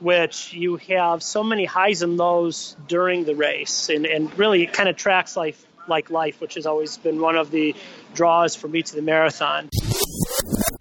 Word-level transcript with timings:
which 0.00 0.52
you 0.52 0.76
have 0.76 1.22
so 1.22 1.42
many 1.42 1.64
highs 1.64 2.02
and 2.02 2.16
lows 2.16 2.76
during 2.88 3.24
the 3.24 3.34
race, 3.34 3.88
and, 3.88 4.06
and 4.06 4.36
really 4.38 4.62
it 4.62 4.72
kind 4.72 4.88
of 4.88 4.96
tracks 4.96 5.36
life 5.36 5.64
like 5.88 6.10
life, 6.10 6.40
which 6.40 6.54
has 6.54 6.66
always 6.66 6.96
been 6.98 7.20
one 7.20 7.36
of 7.36 7.50
the 7.50 7.74
draws 8.14 8.54
for 8.54 8.68
me 8.68 8.82
to 8.82 8.94
the 8.94 9.02
marathon. 9.02 9.68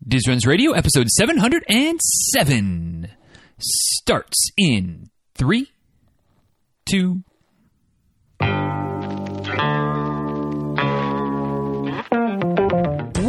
Diz 0.07 0.27
Runs 0.27 0.45
Radio, 0.45 0.71
episode 0.71 1.07
707, 1.09 3.07
starts 3.59 4.49
in 4.57 5.09
three, 5.35 5.71
two, 6.89 7.23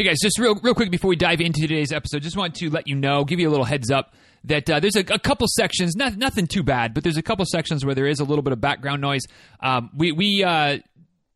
Hey 0.00 0.06
guys, 0.06 0.16
just 0.22 0.38
real 0.38 0.54
real 0.54 0.72
quick 0.72 0.90
before 0.90 1.10
we 1.10 1.16
dive 1.16 1.42
into 1.42 1.60
today's 1.60 1.92
episode, 1.92 2.22
just 2.22 2.34
want 2.34 2.54
to 2.54 2.70
let 2.70 2.88
you 2.88 2.94
know, 2.94 3.22
give 3.22 3.38
you 3.38 3.46
a 3.46 3.50
little 3.50 3.66
heads 3.66 3.90
up 3.90 4.14
that 4.44 4.70
uh, 4.70 4.80
there's 4.80 4.96
a, 4.96 5.00
a, 5.00 5.18
couple 5.18 5.46
sections, 5.46 5.94
not, 5.94 6.16
nothing 6.16 6.46
too 6.46 6.62
bad, 6.62 6.94
but 6.94 7.02
there's 7.02 7.18
a 7.18 7.22
couple 7.22 7.44
sections 7.44 7.84
where 7.84 7.94
there 7.94 8.06
is 8.06 8.18
a 8.18 8.24
little 8.24 8.40
bit 8.40 8.54
of 8.54 8.62
background 8.62 9.02
noise. 9.02 9.20
Um, 9.62 9.90
we 9.94 10.12
we 10.12 10.42
uh, 10.42 10.78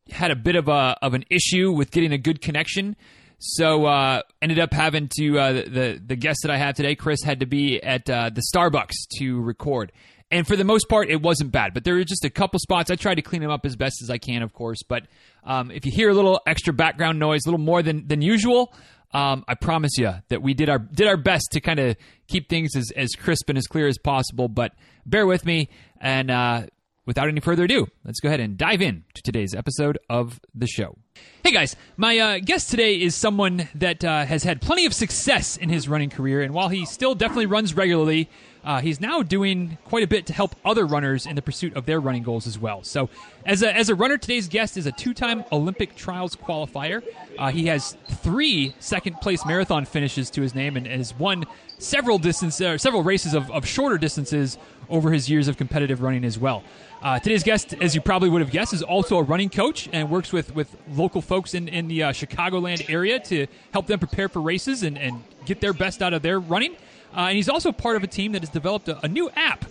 had 0.08 0.30
a 0.30 0.34
bit 0.34 0.56
of 0.56 0.68
a 0.68 0.96
of 1.02 1.12
an 1.12 1.26
issue 1.28 1.72
with 1.72 1.90
getting 1.90 2.14
a 2.14 2.16
good 2.16 2.40
connection, 2.40 2.96
so 3.38 3.84
uh, 3.84 4.22
ended 4.40 4.58
up 4.58 4.72
having 4.72 5.10
to 5.18 5.38
uh, 5.38 5.52
the 5.52 6.00
the 6.02 6.16
guest 6.16 6.38
that 6.44 6.50
I 6.50 6.56
have 6.56 6.74
today, 6.74 6.94
Chris, 6.94 7.22
had 7.22 7.40
to 7.40 7.46
be 7.46 7.82
at 7.82 8.08
uh, 8.08 8.30
the 8.30 8.42
Starbucks 8.50 8.94
to 9.18 9.42
record. 9.42 9.92
And 10.34 10.44
for 10.44 10.56
the 10.56 10.64
most 10.64 10.88
part, 10.88 11.10
it 11.10 11.22
wasn't 11.22 11.52
bad, 11.52 11.74
but 11.74 11.84
there 11.84 11.94
were 11.94 12.02
just 12.02 12.24
a 12.24 12.28
couple 12.28 12.58
spots. 12.58 12.90
I 12.90 12.96
tried 12.96 13.14
to 13.14 13.22
clean 13.22 13.40
them 13.40 13.52
up 13.52 13.64
as 13.64 13.76
best 13.76 14.02
as 14.02 14.10
I 14.10 14.18
can, 14.18 14.42
of 14.42 14.52
course. 14.52 14.82
But 14.82 15.06
um, 15.44 15.70
if 15.70 15.86
you 15.86 15.92
hear 15.92 16.10
a 16.10 16.12
little 16.12 16.40
extra 16.44 16.72
background 16.72 17.20
noise, 17.20 17.42
a 17.46 17.50
little 17.50 17.64
more 17.64 17.84
than 17.84 18.08
than 18.08 18.20
usual, 18.20 18.74
um, 19.12 19.44
I 19.46 19.54
promise 19.54 19.96
you 19.96 20.12
that 20.30 20.42
we 20.42 20.52
did 20.52 20.68
our 20.68 20.80
did 20.80 21.06
our 21.06 21.16
best 21.16 21.52
to 21.52 21.60
kind 21.60 21.78
of 21.78 21.96
keep 22.26 22.48
things 22.48 22.74
as, 22.74 22.90
as 22.96 23.12
crisp 23.12 23.48
and 23.48 23.56
as 23.56 23.68
clear 23.68 23.86
as 23.86 23.96
possible. 23.96 24.48
But 24.48 24.72
bear 25.06 25.24
with 25.24 25.46
me, 25.46 25.68
and 26.00 26.32
uh, 26.32 26.66
without 27.06 27.28
any 27.28 27.38
further 27.38 27.62
ado, 27.62 27.86
let's 28.04 28.18
go 28.18 28.26
ahead 28.26 28.40
and 28.40 28.58
dive 28.58 28.82
in 28.82 29.04
to 29.14 29.22
today's 29.22 29.54
episode 29.54 30.00
of 30.10 30.40
the 30.52 30.66
show. 30.66 30.98
Hey 31.44 31.52
guys, 31.52 31.76
my 31.96 32.18
uh, 32.18 32.38
guest 32.40 32.70
today 32.70 33.00
is 33.00 33.14
someone 33.14 33.68
that 33.76 34.04
uh, 34.04 34.24
has 34.24 34.42
had 34.42 34.60
plenty 34.60 34.84
of 34.84 34.94
success 34.94 35.56
in 35.56 35.68
his 35.68 35.88
running 35.88 36.10
career, 36.10 36.42
and 36.42 36.52
while 36.52 36.70
he 36.70 36.86
still 36.86 37.14
definitely 37.14 37.46
runs 37.46 37.74
regularly, 37.74 38.28
uh, 38.64 38.80
he's 38.80 39.00
now 39.00 39.22
doing 39.22 39.78
quite 39.84 40.02
a 40.02 40.06
bit 40.06 40.26
to 40.26 40.32
help 40.32 40.56
other 40.64 40.86
runners 40.86 41.26
in 41.26 41.36
the 41.36 41.42
pursuit 41.42 41.76
of 41.76 41.86
their 41.86 42.00
running 42.00 42.22
goals 42.22 42.46
as 42.46 42.58
well. 42.58 42.82
So, 42.82 43.10
as 43.44 43.62
a, 43.62 43.74
as 43.74 43.90
a 43.90 43.94
runner, 43.94 44.16
today's 44.16 44.48
guest 44.48 44.76
is 44.76 44.86
a 44.86 44.92
two 44.92 45.12
time 45.12 45.44
Olympic 45.52 45.94
trials 45.94 46.34
qualifier. 46.34 47.02
Uh, 47.38 47.50
he 47.50 47.66
has 47.66 47.96
three 48.08 48.74
second 48.78 49.20
place 49.20 49.44
marathon 49.44 49.84
finishes 49.84 50.30
to 50.30 50.42
his 50.42 50.54
name 50.54 50.76
and 50.76 50.86
has 50.86 51.14
won 51.18 51.44
several 51.78 52.18
distance, 52.18 52.60
uh, 52.60 52.78
several 52.78 53.02
races 53.02 53.34
of, 53.34 53.50
of 53.50 53.66
shorter 53.66 53.98
distances 53.98 54.56
over 54.88 55.12
his 55.12 55.28
years 55.28 55.48
of 55.48 55.56
competitive 55.56 56.02
running 56.02 56.24
as 56.24 56.38
well. 56.38 56.62
Uh, 57.02 57.18
today's 57.18 57.42
guest, 57.42 57.74
as 57.82 57.94
you 57.94 58.00
probably 58.00 58.30
would 58.30 58.40
have 58.40 58.50
guessed, 58.50 58.72
is 58.72 58.82
also 58.82 59.18
a 59.18 59.22
running 59.22 59.50
coach 59.50 59.90
and 59.92 60.08
works 60.08 60.32
with, 60.32 60.54
with 60.54 60.74
local 60.88 61.20
folks 61.20 61.52
in, 61.52 61.68
in 61.68 61.86
the 61.86 62.02
uh, 62.02 62.12
Chicagoland 62.12 62.88
area 62.88 63.18
to 63.20 63.46
help 63.72 63.86
them 63.86 63.98
prepare 63.98 64.28
for 64.28 64.40
races 64.40 64.82
and, 64.82 64.96
and 64.96 65.22
get 65.44 65.60
their 65.60 65.74
best 65.74 66.00
out 66.00 66.14
of 66.14 66.22
their 66.22 66.40
running. 66.40 66.74
Uh, 67.16 67.28
and 67.28 67.36
he's 67.36 67.48
also 67.48 67.72
part 67.72 67.96
of 67.96 68.02
a 68.02 68.06
team 68.06 68.32
that 68.32 68.42
has 68.42 68.50
developed 68.50 68.88
a, 68.88 69.04
a 69.04 69.08
new 69.08 69.30
app 69.30 69.64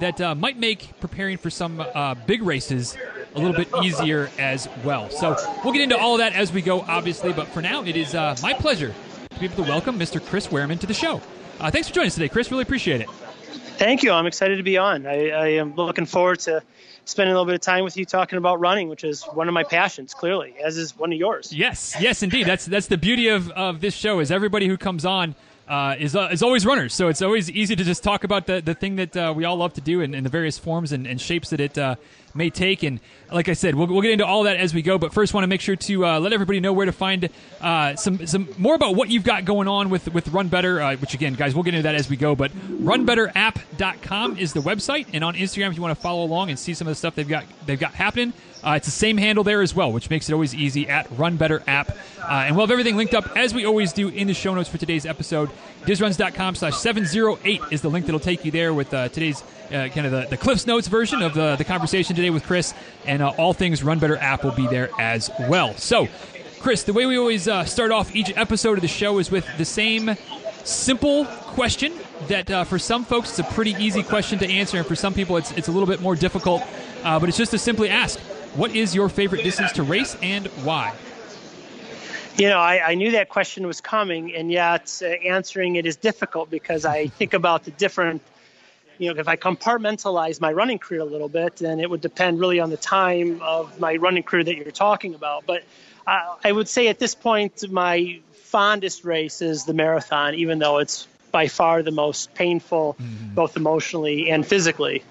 that 0.00 0.20
uh, 0.20 0.34
might 0.34 0.58
make 0.58 0.98
preparing 1.00 1.36
for 1.36 1.50
some 1.50 1.80
uh, 1.80 2.14
big 2.26 2.42
races 2.42 2.96
a 3.34 3.38
little 3.38 3.56
bit 3.56 3.68
easier 3.82 4.30
as 4.38 4.68
well. 4.84 5.10
So 5.10 5.36
we'll 5.64 5.72
get 5.72 5.82
into 5.82 5.98
all 5.98 6.14
of 6.14 6.18
that 6.18 6.32
as 6.32 6.52
we 6.52 6.62
go, 6.62 6.80
obviously. 6.82 7.32
But 7.32 7.48
for 7.48 7.62
now, 7.62 7.82
it 7.84 7.96
is 7.96 8.14
uh, 8.14 8.36
my 8.42 8.54
pleasure 8.54 8.94
to 9.30 9.40
be 9.40 9.46
able 9.46 9.64
to 9.64 9.70
welcome 9.70 9.98
Mr. 9.98 10.24
Chris 10.24 10.48
Wehrman 10.48 10.78
to 10.80 10.86
the 10.86 10.94
show. 10.94 11.20
Uh, 11.58 11.70
thanks 11.70 11.88
for 11.88 11.94
joining 11.94 12.08
us 12.08 12.14
today, 12.14 12.28
Chris. 12.28 12.50
Really 12.50 12.62
appreciate 12.62 13.00
it. 13.00 13.10
Thank 13.78 14.02
you. 14.02 14.12
I'm 14.12 14.26
excited 14.26 14.56
to 14.56 14.62
be 14.62 14.76
on. 14.76 15.06
I, 15.06 15.30
I 15.30 15.46
am 15.48 15.74
looking 15.74 16.06
forward 16.06 16.40
to 16.40 16.62
spending 17.06 17.32
a 17.32 17.34
little 17.34 17.46
bit 17.46 17.54
of 17.54 17.60
time 17.60 17.82
with 17.82 17.96
you 17.96 18.04
talking 18.04 18.36
about 18.36 18.60
running, 18.60 18.88
which 18.88 19.04
is 19.04 19.22
one 19.24 19.48
of 19.48 19.54
my 19.54 19.64
passions, 19.64 20.12
clearly, 20.12 20.54
as 20.62 20.76
is 20.76 20.96
one 20.96 21.12
of 21.12 21.18
yours. 21.18 21.52
Yes, 21.52 21.96
yes, 21.98 22.22
indeed. 22.22 22.46
That's 22.46 22.66
that's 22.66 22.88
the 22.88 22.98
beauty 22.98 23.28
of, 23.28 23.50
of 23.50 23.80
this 23.80 23.94
show 23.94 24.20
is 24.20 24.30
everybody 24.30 24.68
who 24.68 24.76
comes 24.76 25.04
on 25.04 25.34
uh, 25.70 25.94
is 26.00 26.16
uh, 26.16 26.28
is 26.32 26.42
always 26.42 26.66
runners. 26.66 26.92
So 26.92 27.06
it's 27.08 27.22
always 27.22 27.48
easy 27.48 27.76
to 27.76 27.84
just 27.84 28.02
talk 28.02 28.24
about 28.24 28.46
the, 28.46 28.60
the 28.60 28.74
thing 28.74 28.96
that 28.96 29.16
uh, 29.16 29.32
we 29.34 29.44
all 29.44 29.56
love 29.56 29.72
to 29.74 29.80
do 29.80 30.00
in, 30.00 30.14
in 30.14 30.24
the 30.24 30.28
various 30.28 30.58
forms 30.58 30.90
and, 30.90 31.06
and 31.06 31.20
shapes 31.20 31.50
that 31.50 31.60
it 31.60 31.78
uh, 31.78 31.94
may 32.34 32.50
take. 32.50 32.82
And 32.82 32.98
like 33.30 33.48
I 33.48 33.52
said, 33.52 33.76
we'll, 33.76 33.86
we'll 33.86 34.02
get 34.02 34.10
into 34.10 34.26
all 34.26 34.42
that 34.42 34.56
as 34.56 34.74
we 34.74 34.82
go. 34.82 34.98
But 34.98 35.14
first, 35.14 35.32
want 35.32 35.44
to 35.44 35.48
make 35.48 35.60
sure 35.60 35.76
to 35.76 36.06
uh, 36.06 36.18
let 36.18 36.32
everybody 36.32 36.58
know 36.58 36.72
where 36.72 36.86
to 36.86 36.92
find 36.92 37.28
uh, 37.60 37.94
some 37.94 38.26
some 38.26 38.48
more 38.58 38.74
about 38.74 38.96
what 38.96 39.10
you've 39.10 39.22
got 39.22 39.44
going 39.44 39.68
on 39.68 39.90
with 39.90 40.12
with 40.12 40.26
Run 40.28 40.48
Better. 40.48 40.84
Which 40.96 41.14
again, 41.14 41.34
guys, 41.34 41.54
we'll 41.54 41.62
get 41.62 41.74
into 41.74 41.84
that 41.84 41.94
as 41.94 42.10
we 42.10 42.16
go. 42.16 42.34
But 42.34 42.50
RunBetterApp.com 42.50 44.38
is 44.38 44.52
the 44.52 44.60
website, 44.60 45.06
and 45.12 45.22
on 45.22 45.34
Instagram, 45.34 45.70
if 45.70 45.76
you 45.76 45.82
want 45.82 45.96
to 45.96 46.02
follow 46.02 46.24
along 46.24 46.50
and 46.50 46.58
see 46.58 46.74
some 46.74 46.88
of 46.88 46.90
the 46.90 46.96
stuff 46.96 47.14
they've 47.14 47.28
got 47.28 47.44
they've 47.64 47.78
got 47.78 47.94
happening. 47.94 48.32
Uh, 48.62 48.72
it's 48.72 48.86
the 48.86 48.92
same 48.92 49.16
handle 49.16 49.42
there 49.42 49.62
as 49.62 49.74
well, 49.74 49.90
which 49.92 50.10
makes 50.10 50.28
it 50.28 50.32
always 50.32 50.54
easy 50.54 50.88
at 50.88 51.10
Run 51.18 51.36
Better 51.36 51.62
App. 51.66 51.90
Uh, 52.20 52.44
and 52.46 52.56
we'll 52.56 52.66
have 52.66 52.70
everything 52.70 52.96
linked 52.96 53.14
up 53.14 53.36
as 53.36 53.54
we 53.54 53.64
always 53.64 53.92
do 53.92 54.08
in 54.08 54.26
the 54.26 54.34
show 54.34 54.54
notes 54.54 54.68
for 54.68 54.78
today's 54.78 55.06
episode. 55.06 55.50
DizRuns.com 55.86 56.54
slash 56.54 56.76
708 56.76 57.62
is 57.70 57.80
the 57.80 57.88
link 57.88 58.06
that'll 58.06 58.20
take 58.20 58.44
you 58.44 58.50
there 58.50 58.74
with 58.74 58.92
uh, 58.92 59.08
today's 59.08 59.42
uh, 59.68 59.88
kind 59.88 60.06
of 60.06 60.12
the, 60.12 60.26
the 60.28 60.36
Cliffs 60.36 60.66
Notes 60.66 60.88
version 60.88 61.22
of 61.22 61.32
the, 61.32 61.56
the 61.56 61.64
conversation 61.64 62.14
today 62.14 62.30
with 62.30 62.44
Chris. 62.44 62.74
And 63.06 63.22
uh, 63.22 63.30
all 63.38 63.54
things 63.54 63.82
Run 63.82 63.98
Better 63.98 64.16
app 64.16 64.44
will 64.44 64.50
be 64.52 64.66
there 64.66 64.90
as 64.98 65.30
well. 65.48 65.74
So, 65.76 66.08
Chris, 66.60 66.82
the 66.82 66.92
way 66.92 67.06
we 67.06 67.16
always 67.16 67.48
uh, 67.48 67.64
start 67.64 67.90
off 67.90 68.14
each 68.14 68.36
episode 68.36 68.76
of 68.76 68.82
the 68.82 68.88
show 68.88 69.18
is 69.18 69.30
with 69.30 69.46
the 69.56 69.64
same 69.64 70.14
simple 70.64 71.24
question 71.24 71.92
that 72.28 72.50
uh, 72.50 72.64
for 72.64 72.78
some 72.78 73.04
folks 73.04 73.30
it's 73.30 73.38
a 73.38 73.54
pretty 73.54 73.72
easy 73.82 74.02
question 74.02 74.38
to 74.38 74.46
answer, 74.46 74.76
and 74.76 74.86
for 74.86 74.94
some 74.94 75.14
people 75.14 75.38
it's, 75.38 75.52
it's 75.52 75.68
a 75.68 75.72
little 75.72 75.86
bit 75.86 76.02
more 76.02 76.14
difficult. 76.14 76.62
Uh, 77.02 77.18
but 77.18 77.30
it's 77.30 77.38
just 77.38 77.50
to 77.52 77.58
simply 77.58 77.88
ask, 77.88 78.20
what 78.54 78.74
is 78.74 78.94
your 78.94 79.08
favorite 79.08 79.44
distance 79.44 79.72
to 79.72 79.82
race 79.82 80.16
and 80.22 80.46
why? 80.64 80.94
You 82.36 82.48
know, 82.48 82.58
I, 82.58 82.90
I, 82.90 82.94
knew 82.94 83.10
that 83.12 83.28
question 83.28 83.66
was 83.66 83.80
coming, 83.80 84.34
and 84.34 84.50
yet 84.50 85.02
uh, 85.04 85.06
answering 85.06 85.76
it 85.76 85.84
is 85.84 85.96
difficult 85.96 86.48
because 86.48 86.84
I 86.84 87.06
think 87.18 87.34
about 87.34 87.64
the 87.64 87.70
different 87.72 88.22
you 89.00 89.12
know, 89.12 89.18
if 89.18 89.28
I 89.28 89.36
compartmentalize 89.36 90.42
my 90.42 90.52
running 90.52 90.78
career 90.78 91.00
a 91.00 91.06
little 91.06 91.30
bit, 91.30 91.56
then 91.56 91.80
it 91.80 91.88
would 91.88 92.02
depend 92.02 92.38
really 92.38 92.60
on 92.60 92.68
the 92.68 92.76
time 92.76 93.40
of 93.40 93.80
my 93.80 93.96
running 93.96 94.22
career 94.22 94.44
that 94.44 94.56
you're 94.56 94.70
talking 94.70 95.14
about. 95.14 95.44
But 95.46 95.64
I, 96.06 96.36
I 96.44 96.52
would 96.52 96.68
say 96.68 96.88
at 96.88 96.98
this 96.98 97.14
point, 97.14 97.70
my 97.70 98.20
fondest 98.32 99.04
race 99.04 99.40
is 99.40 99.64
the 99.64 99.72
marathon, 99.72 100.34
even 100.34 100.58
though 100.58 100.78
it's 100.78 101.08
by 101.32 101.48
far 101.48 101.82
the 101.82 101.90
most 101.90 102.34
painful, 102.34 102.94
mm-hmm. 103.00 103.34
both 103.34 103.56
emotionally 103.56 104.30
and 104.30 104.46
physically, 104.46 105.02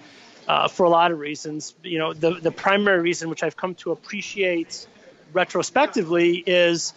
uh, 0.49 0.67
for 0.67 0.83
a 0.83 0.89
lot 0.89 1.11
of 1.11 1.19
reasons. 1.19 1.75
You 1.83 1.99
know, 1.99 2.13
the 2.13 2.31
the 2.31 2.51
primary 2.51 2.99
reason, 2.99 3.29
which 3.29 3.43
I've 3.43 3.55
come 3.55 3.75
to 3.75 3.91
appreciate 3.91 4.87
retrospectively, 5.31 6.37
is 6.37 6.93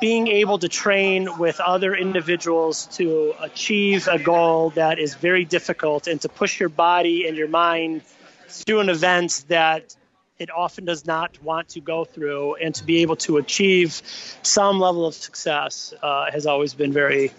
being 0.00 0.26
able 0.26 0.58
to 0.58 0.68
train 0.68 1.38
with 1.38 1.60
other 1.60 1.94
individuals 1.94 2.86
to 2.86 3.34
achieve 3.40 4.08
a 4.08 4.18
goal 4.18 4.70
that 4.70 4.98
is 4.98 5.14
very 5.14 5.44
difficult 5.44 6.08
and 6.08 6.20
to 6.22 6.28
push 6.28 6.58
your 6.58 6.70
body 6.70 7.28
and 7.28 7.36
your 7.36 7.46
mind 7.46 8.02
through 8.48 8.80
an 8.80 8.88
event 8.88 9.44
that 9.48 9.94
it 10.38 10.50
often 10.50 10.84
does 10.84 11.06
not 11.06 11.40
want 11.42 11.68
to 11.68 11.80
go 11.80 12.04
through. 12.04 12.56
And 12.56 12.74
to 12.74 12.84
be 12.84 13.02
able 13.02 13.16
to 13.16 13.36
achieve 13.36 14.02
some 14.42 14.80
level 14.80 15.06
of 15.06 15.14
success 15.14 15.94
uh, 16.02 16.30
has 16.32 16.46
always 16.46 16.74
been 16.74 16.92
very 16.92 17.30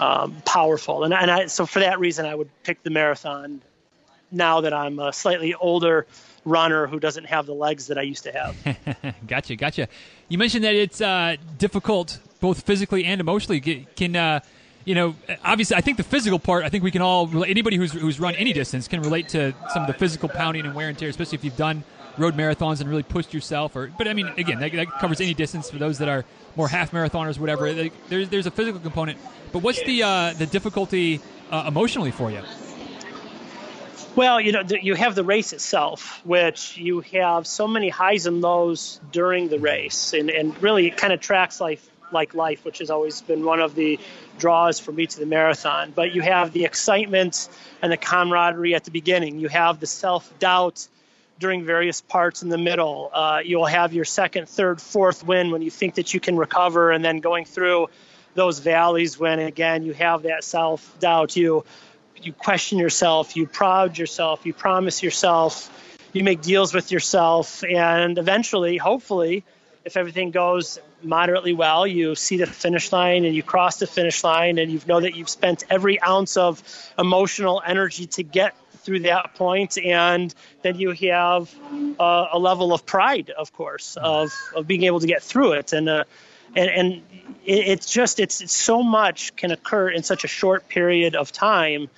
um, 0.00 0.42
powerful. 0.44 1.04
And, 1.04 1.14
and 1.14 1.30
I, 1.30 1.46
so 1.46 1.64
for 1.64 1.78
that 1.80 2.00
reason 2.00 2.26
i 2.26 2.34
would 2.34 2.50
pick 2.64 2.82
the 2.82 2.90
marathon 2.90 3.62
now 4.30 4.60
that 4.60 4.72
i'm 4.72 4.98
a 4.98 5.12
slightly 5.12 5.54
older 5.54 6.06
runner 6.44 6.86
who 6.86 6.98
doesn't 6.98 7.24
have 7.24 7.46
the 7.46 7.54
legs 7.54 7.88
that 7.88 7.98
I 7.98 8.02
used 8.02 8.24
to 8.24 8.32
have. 8.32 9.16
gotcha, 9.26 9.56
gotcha. 9.56 9.88
You 10.28 10.38
mentioned 10.38 10.64
that 10.64 10.74
it's 10.74 11.00
uh, 11.00 11.36
difficult 11.58 12.18
both 12.40 12.62
physically 12.62 13.04
and 13.04 13.20
emotionally. 13.20 13.60
Can 13.60 14.16
uh, 14.16 14.40
you 14.84 14.94
know? 14.94 15.14
Obviously, 15.44 15.76
I 15.76 15.80
think 15.80 15.96
the 15.96 16.02
physical 16.02 16.38
part. 16.38 16.64
I 16.64 16.68
think 16.68 16.84
we 16.84 16.90
can 16.90 17.02
all 17.02 17.44
anybody 17.44 17.76
who's 17.76 17.92
who's 17.92 18.18
run 18.18 18.34
any 18.36 18.52
distance 18.52 18.88
can 18.88 19.02
relate 19.02 19.28
to 19.30 19.54
some 19.72 19.82
of 19.82 19.86
the 19.86 19.94
physical 19.94 20.28
pounding 20.28 20.64
and 20.64 20.74
wear 20.74 20.88
and 20.88 20.98
tear, 20.98 21.08
especially 21.08 21.36
if 21.36 21.44
you've 21.44 21.56
done 21.56 21.84
road 22.18 22.34
marathons 22.34 22.80
and 22.80 22.88
really 22.88 23.02
pushed 23.02 23.32
yourself. 23.32 23.76
Or, 23.76 23.90
but 23.96 24.08
I 24.08 24.14
mean, 24.14 24.26
again, 24.36 24.58
that, 24.60 24.72
that 24.72 24.90
covers 24.98 25.20
any 25.20 25.32
distance 25.32 25.70
for 25.70 25.78
those 25.78 25.98
that 25.98 26.08
are 26.08 26.24
more 26.56 26.68
half 26.68 26.90
marathoners, 26.90 27.38
whatever. 27.38 27.72
There's 27.72 28.28
there's 28.28 28.46
a 28.46 28.50
physical 28.50 28.80
component, 28.80 29.18
but 29.52 29.62
what's 29.62 29.82
the 29.82 30.02
uh, 30.02 30.32
the 30.34 30.46
difficulty 30.46 31.20
uh, 31.50 31.64
emotionally 31.68 32.10
for 32.10 32.30
you? 32.30 32.40
Well, 34.20 34.38
you 34.38 34.52
know, 34.52 34.62
you 34.82 34.96
have 34.96 35.14
the 35.14 35.24
race 35.24 35.54
itself, 35.54 36.20
which 36.26 36.76
you 36.76 37.00
have 37.00 37.46
so 37.46 37.66
many 37.66 37.88
highs 37.88 38.26
and 38.26 38.42
lows 38.42 39.00
during 39.12 39.48
the 39.48 39.58
race, 39.58 40.12
and, 40.12 40.28
and 40.28 40.62
really 40.62 40.88
it 40.88 40.98
kind 40.98 41.14
of 41.14 41.20
tracks 41.20 41.58
life 41.58 41.88
like 42.12 42.34
life, 42.34 42.62
which 42.62 42.80
has 42.80 42.90
always 42.90 43.22
been 43.22 43.46
one 43.46 43.60
of 43.60 43.74
the 43.74 43.98
draws 44.38 44.78
for 44.78 44.92
me 44.92 45.06
to 45.06 45.20
the 45.20 45.24
marathon. 45.24 45.94
But 45.96 46.14
you 46.14 46.20
have 46.20 46.52
the 46.52 46.66
excitement 46.66 47.48
and 47.80 47.90
the 47.90 47.96
camaraderie 47.96 48.74
at 48.74 48.84
the 48.84 48.90
beginning. 48.90 49.38
You 49.38 49.48
have 49.48 49.80
the 49.80 49.86
self 49.86 50.38
doubt 50.38 50.86
during 51.38 51.64
various 51.64 52.02
parts 52.02 52.42
in 52.42 52.50
the 52.50 52.58
middle. 52.58 53.10
Uh, 53.14 53.40
you'll 53.42 53.64
have 53.64 53.94
your 53.94 54.04
second, 54.04 54.50
third, 54.50 54.82
fourth 54.82 55.24
win 55.24 55.50
when 55.50 55.62
you 55.62 55.70
think 55.70 55.94
that 55.94 56.12
you 56.12 56.20
can 56.20 56.36
recover, 56.36 56.90
and 56.90 57.02
then 57.02 57.20
going 57.20 57.46
through 57.46 57.88
those 58.34 58.58
valleys 58.58 59.18
when 59.18 59.38
again 59.38 59.82
you 59.82 59.94
have 59.94 60.24
that 60.24 60.44
self 60.44 60.98
doubt. 61.00 61.36
You 61.36 61.64
you 62.22 62.32
question 62.32 62.78
yourself, 62.78 63.36
you 63.36 63.46
prod 63.46 63.98
yourself, 63.98 64.44
you 64.44 64.52
promise 64.52 65.02
yourself, 65.02 65.70
you 66.12 66.24
make 66.24 66.42
deals 66.42 66.74
with 66.74 66.90
yourself, 66.90 67.62
and 67.64 68.18
eventually, 68.18 68.76
hopefully, 68.76 69.44
if 69.84 69.96
everything 69.96 70.30
goes 70.30 70.78
moderately 71.02 71.52
well, 71.52 71.86
you 71.86 72.14
see 72.14 72.36
the 72.36 72.46
finish 72.46 72.92
line 72.92 73.24
and 73.24 73.34
you 73.34 73.42
cross 73.42 73.78
the 73.78 73.86
finish 73.86 74.22
line, 74.22 74.58
and 74.58 74.70
you 74.70 74.80
know 74.86 75.00
that 75.00 75.14
you've 75.14 75.28
spent 75.28 75.64
every 75.70 76.00
ounce 76.02 76.36
of 76.36 76.62
emotional 76.98 77.62
energy 77.64 78.06
to 78.06 78.22
get 78.22 78.54
through 78.82 79.00
that 79.00 79.34
point, 79.34 79.78
and 79.78 80.34
then 80.62 80.78
you 80.78 80.90
have 80.90 81.54
uh, 81.98 82.26
a 82.32 82.38
level 82.38 82.72
of 82.72 82.84
pride, 82.86 83.30
of 83.30 83.52
course, 83.52 83.96
of, 83.96 84.32
of 84.54 84.66
being 84.66 84.84
able 84.84 85.00
to 85.00 85.06
get 85.06 85.22
through 85.22 85.52
it, 85.52 85.72
and 85.72 85.88
uh, 85.88 86.04
and 86.56 86.70
and 86.70 86.92
it, 87.44 87.68
it's 87.68 87.90
just 87.90 88.20
it's, 88.20 88.40
it's 88.40 88.56
so 88.56 88.82
much 88.82 89.36
can 89.36 89.50
occur 89.50 89.88
in 89.88 90.02
such 90.02 90.24
a 90.24 90.28
short 90.28 90.68
period 90.68 91.14
of 91.14 91.32
time 91.32 91.88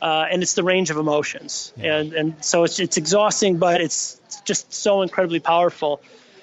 uh, 0.00 0.26
and 0.30 0.42
it's 0.42 0.54
the 0.54 0.62
range 0.62 0.90
of 0.90 0.96
emotions. 0.96 1.72
Yeah. 1.76 1.96
And 1.96 2.12
and 2.12 2.44
so 2.44 2.64
it's 2.64 2.78
it's 2.78 2.96
exhausting, 2.96 3.58
but 3.58 3.80
it's 3.80 4.20
just 4.44 4.72
so 4.72 5.02
incredibly 5.02 5.40
powerful. 5.40 6.00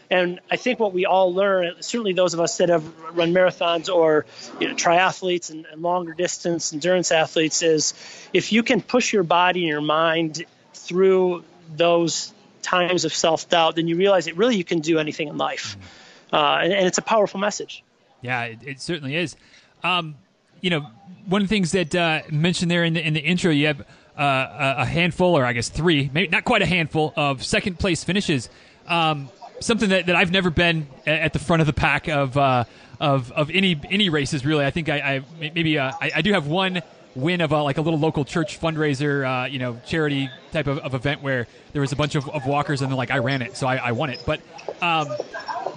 And 0.10 0.40
I 0.50 0.56
think 0.56 0.80
what 0.80 0.94
we 0.94 1.06
all 1.06 1.34
learn, 1.34 1.76
certainly 1.82 2.14
those 2.14 2.34
of 2.34 2.40
us 2.40 2.58
that 2.58 2.70
have 2.70 2.84
run 3.14 3.34
marathons 3.34 3.94
or 3.94 4.26
you 4.60 4.70
know, 4.70 4.74
triathletes 4.74 5.50
and, 5.52 5.66
and 5.66 5.82
longer 5.82 6.14
distance 6.14 6.72
endurance 6.72 7.12
athletes, 7.12 7.62
is 7.62 7.94
if 8.32 8.54
you 8.54 8.64
can 8.64 8.82
push 8.82 9.12
your 9.12 9.24
body 9.24 9.62
and 9.62 9.70
your 9.70 9.82
mind 9.82 10.46
through 10.74 11.44
those 11.76 12.34
times 12.62 13.06
of 13.06 13.14
self 13.14 13.50
doubt, 13.50 13.76
then 13.76 13.88
you 13.88 13.98
realize 13.98 14.26
that 14.26 14.38
really 14.38 14.56
you 14.56 14.64
can 14.64 14.80
do 14.80 15.00
anything 15.00 15.28
in 15.28 15.38
life. 15.38 15.78
Mm-hmm. 15.78 16.36
Uh, 16.36 16.58
and, 16.64 16.74
and, 16.74 16.88
it's 16.88 16.98
a 16.98 17.02
powerful 17.02 17.40
message. 17.40 17.84
Yeah, 18.22 18.44
it, 18.44 18.60
it 18.66 18.82
certainly 18.82 19.16
is. 19.16 19.38
Um, 19.84 20.16
you 20.62 20.70
know, 20.70 20.88
one 21.26 21.42
of 21.42 21.48
the 21.48 21.54
things 21.54 21.72
that 21.74 21.94
uh, 21.94 22.22
mentioned 22.30 22.72
there 22.72 22.84
in 22.84 22.94
the, 22.94 23.06
in 23.06 23.14
the 23.14 23.20
intro, 23.20 23.52
you 23.52 23.68
have 23.68 23.82
uh, 24.18 24.76
a 24.78 24.86
handful, 24.86 25.38
or 25.38 25.46
I 25.46 25.54
guess 25.54 25.70
three, 25.70 26.10
maybe 26.14 26.30
not 26.30 26.46
quite 26.46 26.62
a 26.62 26.66
handful 26.66 27.14
of 27.16 27.44
second 27.44 27.80
place 27.80 28.04
finishes. 28.04 28.50
Um, 28.88 29.30
something 29.60 29.90
that, 29.90 30.06
that 30.08 30.16
I've 30.16 30.32
never 30.32 30.50
been 30.50 30.88
at 31.06 31.34
the 31.34 31.40
front 31.40 31.62
of 31.62 31.68
the 31.68 31.74
pack 31.74 32.08
of 32.08 32.38
uh, 32.38 32.64
of 33.00 33.32
of 33.32 33.50
any 33.52 33.80
any 33.90 34.10
races 34.10 34.46
really. 34.46 34.66
I 34.66 34.72
think 34.72 34.90
I, 34.90 34.98
I 34.98 35.22
maybe 35.40 35.78
uh, 35.78 35.92
I, 36.02 36.12
I, 36.16 36.22
do 36.22 36.34
have 36.34 36.48
one 36.48 36.82
win 37.16 37.42
of 37.42 37.52
a, 37.52 37.62
like 37.62 37.78
a 37.78 37.82
little 37.82 38.00
local 38.00 38.26
church 38.26 38.60
fundraiser, 38.60 39.44
uh, 39.44 39.46
you 39.46 39.60
know, 39.60 39.80
charity 39.86 40.30
type 40.52 40.68
of, 40.68 40.80
of, 40.80 40.94
event 40.94 41.22
where 41.22 41.48
there 41.74 41.82
was 41.82 41.92
a 41.92 41.96
bunch 41.96 42.16
of, 42.16 42.30
of 42.30 42.46
walkers 42.46 42.82
and 42.82 42.92
then 42.92 42.98
like 42.98 43.12
I 43.12 43.18
ran 43.18 43.42
it, 43.42 43.58
so 43.58 43.68
I, 43.68 43.78
I 43.78 43.92
won 43.92 44.10
it. 44.10 44.22
But 44.26 44.40
um, 44.82 45.08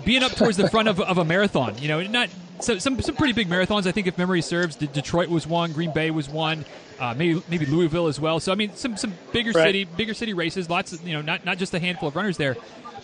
being 0.05 0.23
up 0.23 0.33
towards 0.33 0.57
the 0.57 0.69
front 0.69 0.89
of, 0.89 1.01
of 1.01 1.19
a 1.19 1.25
marathon, 1.25 1.77
you 1.79 1.89
know, 1.89 2.03
not 2.03 2.29
so 2.61 2.79
some 2.79 3.01
some 3.01 3.17
pretty 3.17 3.33
big 3.33 3.49
marathons. 3.49 3.87
I 3.87 3.93
think 3.93 4.07
if 4.07 4.19
memory 4.19 4.43
serves, 4.43 4.77
Detroit 4.77 5.29
was 5.29 5.47
one, 5.47 5.73
Green 5.73 5.93
Bay 5.93 6.11
was 6.11 6.29
one, 6.29 6.65
uh, 6.99 7.15
maybe 7.17 7.43
maybe 7.49 7.67
Louisville 7.67 8.07
as 8.07 8.21
well. 8.21 8.41
So 8.41 8.53
I 8.53 8.55
mean, 8.55 8.75
some 8.75 8.97
some 8.97 9.15
bigger 9.33 9.53
right. 9.53 9.65
city 9.65 9.85
bigger 9.85 10.15
city 10.15 10.35
races. 10.35 10.69
Lots 10.69 10.93
of 10.93 11.07
you 11.07 11.15
know, 11.15 11.23
not 11.23 11.45
not 11.45 11.59
just 11.59 11.75
a 11.75 11.79
handful 11.79 12.09
of 12.09 12.17
runners 12.17 12.37
there. 12.37 12.57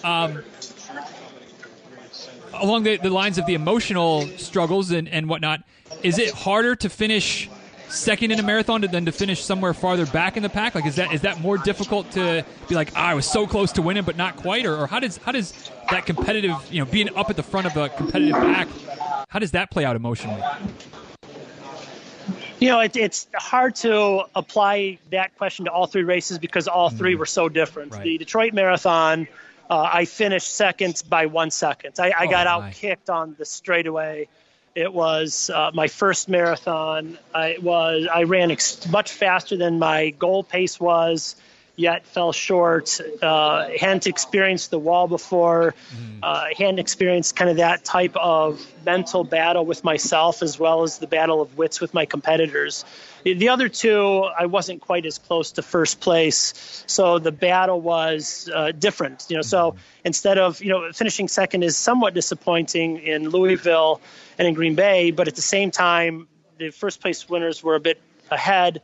Um, 0.04 0.42
along 2.54 2.84
the, 2.84 2.96
the 2.96 3.10
lines 3.10 3.38
of 3.38 3.46
the 3.46 3.54
emotional 3.54 4.26
struggles 4.38 4.90
and, 4.90 5.08
and 5.08 5.28
whatnot, 5.28 5.62
is 6.02 6.18
it 6.18 6.32
harder 6.32 6.74
to 6.76 6.88
finish 6.88 7.50
second 7.88 8.30
in 8.30 8.38
a 8.38 8.42
marathon 8.42 8.80
then 8.80 9.04
to 9.04 9.12
finish 9.12 9.42
somewhere 9.42 9.74
farther 9.74 10.06
back 10.06 10.36
in 10.36 10.42
the 10.42 10.48
pack? 10.48 10.74
Like, 10.74 10.86
is 10.86 10.96
that 10.96 11.12
is 11.12 11.22
that 11.22 11.40
more 11.40 11.58
difficult 11.58 12.10
to 12.12 12.44
be 12.68 12.74
like, 12.74 12.92
ah, 12.96 13.08
I 13.08 13.14
was 13.14 13.26
so 13.26 13.46
close 13.46 13.72
to 13.72 13.82
winning, 13.82 14.04
but 14.04 14.16
not 14.16 14.36
quite, 14.36 14.66
or, 14.66 14.76
or 14.76 14.86
how 14.86 15.00
does 15.00 15.16
how 15.18 15.32
does 15.32 15.52
that 15.90 16.06
competitive, 16.06 16.54
you 16.70 16.84
know, 16.84 16.90
being 16.90 17.14
up 17.16 17.30
at 17.30 17.36
the 17.36 17.42
front 17.42 17.66
of 17.66 17.76
a 17.76 17.88
competitive 17.88 18.34
pack, 18.34 18.68
how 19.28 19.38
does 19.38 19.52
that 19.52 19.70
play 19.70 19.84
out 19.84 19.96
emotionally? 19.96 20.42
You 22.58 22.68
know, 22.68 22.80
it, 22.80 22.96
it's 22.96 23.26
hard 23.34 23.74
to 23.76 24.24
apply 24.34 24.98
that 25.10 25.36
question 25.36 25.66
to 25.66 25.70
all 25.70 25.86
three 25.86 26.04
races 26.04 26.38
because 26.38 26.68
all 26.68 26.88
three 26.88 27.14
mm. 27.14 27.18
were 27.18 27.26
so 27.26 27.48
different. 27.48 27.92
Right. 27.92 28.02
The 28.02 28.18
Detroit 28.18 28.54
Marathon, 28.54 29.28
uh, 29.68 29.90
I 29.92 30.06
finished 30.06 30.54
second 30.54 31.02
by 31.08 31.26
one 31.26 31.50
second. 31.50 31.96
I, 31.98 32.12
I 32.18 32.26
oh, 32.26 32.30
got 32.30 32.46
out 32.46 32.72
kicked 32.72 33.10
on 33.10 33.36
the 33.38 33.44
straightaway 33.44 34.28
it 34.76 34.92
was 34.92 35.50
uh, 35.50 35.70
my 35.72 35.88
first 35.88 36.28
marathon. 36.28 37.18
I 37.34 37.56
was 37.60 38.06
I 38.12 38.24
ran 38.24 38.50
ex- 38.50 38.86
much 38.86 39.10
faster 39.10 39.56
than 39.56 39.78
my 39.78 40.10
goal 40.10 40.44
pace 40.44 40.78
was, 40.78 41.34
yet 41.76 42.06
fell 42.06 42.32
short. 42.32 43.00
Uh, 43.22 43.68
hadn't 43.78 44.06
experienced 44.06 44.70
the 44.70 44.78
wall 44.78 45.06
before. 45.06 45.74
Mm. 45.94 46.18
Uh, 46.22 46.46
hadn't 46.56 46.78
experienced 46.78 47.36
kind 47.36 47.50
of 47.50 47.58
that 47.58 47.84
type 47.84 48.16
of 48.16 48.66
mental 48.84 49.24
battle 49.24 49.64
with 49.66 49.84
myself 49.84 50.42
as 50.42 50.58
well 50.58 50.82
as 50.82 50.98
the 50.98 51.06
battle 51.06 51.40
of 51.42 51.56
wits 51.58 51.80
with 51.80 51.92
my 51.92 52.06
competitors. 52.06 52.84
The 53.24 53.48
other 53.48 53.68
two, 53.68 54.22
I 54.38 54.46
wasn't 54.46 54.80
quite 54.80 55.04
as 55.04 55.18
close 55.18 55.52
to 55.52 55.62
first 55.62 56.00
place, 56.00 56.84
so 56.86 57.18
the 57.18 57.32
battle 57.32 57.80
was 57.80 58.48
uh, 58.54 58.70
different. 58.70 59.26
You 59.28 59.36
know, 59.36 59.42
so 59.42 59.72
mm-hmm. 59.72 59.78
instead 60.04 60.38
of 60.38 60.62
you 60.62 60.70
know 60.70 60.92
finishing 60.92 61.26
second 61.26 61.64
is 61.64 61.76
somewhat 61.76 62.14
disappointing 62.14 62.98
in 62.98 63.28
Louisville 63.28 64.00
and 64.38 64.46
in 64.46 64.54
Green 64.54 64.76
Bay, 64.76 65.10
but 65.10 65.26
at 65.26 65.34
the 65.34 65.42
same 65.42 65.72
time, 65.72 66.28
the 66.58 66.70
first 66.70 67.00
place 67.00 67.28
winners 67.28 67.62
were 67.64 67.74
a 67.74 67.80
bit 67.80 68.00
ahead, 68.30 68.80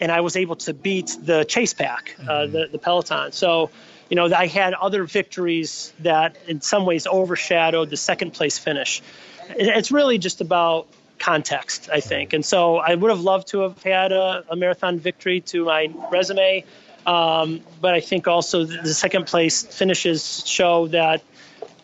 and 0.00 0.12
I 0.12 0.20
was 0.20 0.36
able 0.36 0.56
to 0.56 0.74
beat 0.74 1.16
the 1.20 1.44
chase 1.44 1.74
pack, 1.74 2.16
uh, 2.20 2.22
mm-hmm. 2.22 2.52
the 2.52 2.68
the 2.72 2.78
peloton. 2.78 3.32
So 3.32 3.70
you 4.08 4.16
know, 4.16 4.32
I 4.34 4.46
had 4.46 4.74
other 4.74 5.04
victories 5.04 5.92
that 6.00 6.36
in 6.46 6.60
some 6.60 6.86
ways 6.86 7.06
overshadowed 7.06 7.90
the 7.90 7.96
second 7.96 8.32
place 8.32 8.58
finish. 8.58 9.02
It's 9.50 9.92
really 9.92 10.18
just 10.18 10.40
about 10.40 10.88
context, 11.18 11.90
I 11.92 12.00
think. 12.00 12.32
And 12.32 12.44
so 12.44 12.76
I 12.76 12.94
would 12.94 13.10
have 13.10 13.20
loved 13.20 13.48
to 13.48 13.60
have 13.60 13.82
had 13.82 14.12
a, 14.12 14.44
a 14.48 14.56
marathon 14.56 14.98
victory 14.98 15.40
to 15.52 15.64
my 15.64 15.90
resume. 16.10 16.64
Um, 17.06 17.60
but 17.80 17.94
I 17.94 18.00
think 18.00 18.28
also 18.28 18.64
the 18.64 18.94
second 18.94 19.26
place 19.26 19.62
finishes 19.62 20.46
show 20.46 20.88
that 20.88 21.22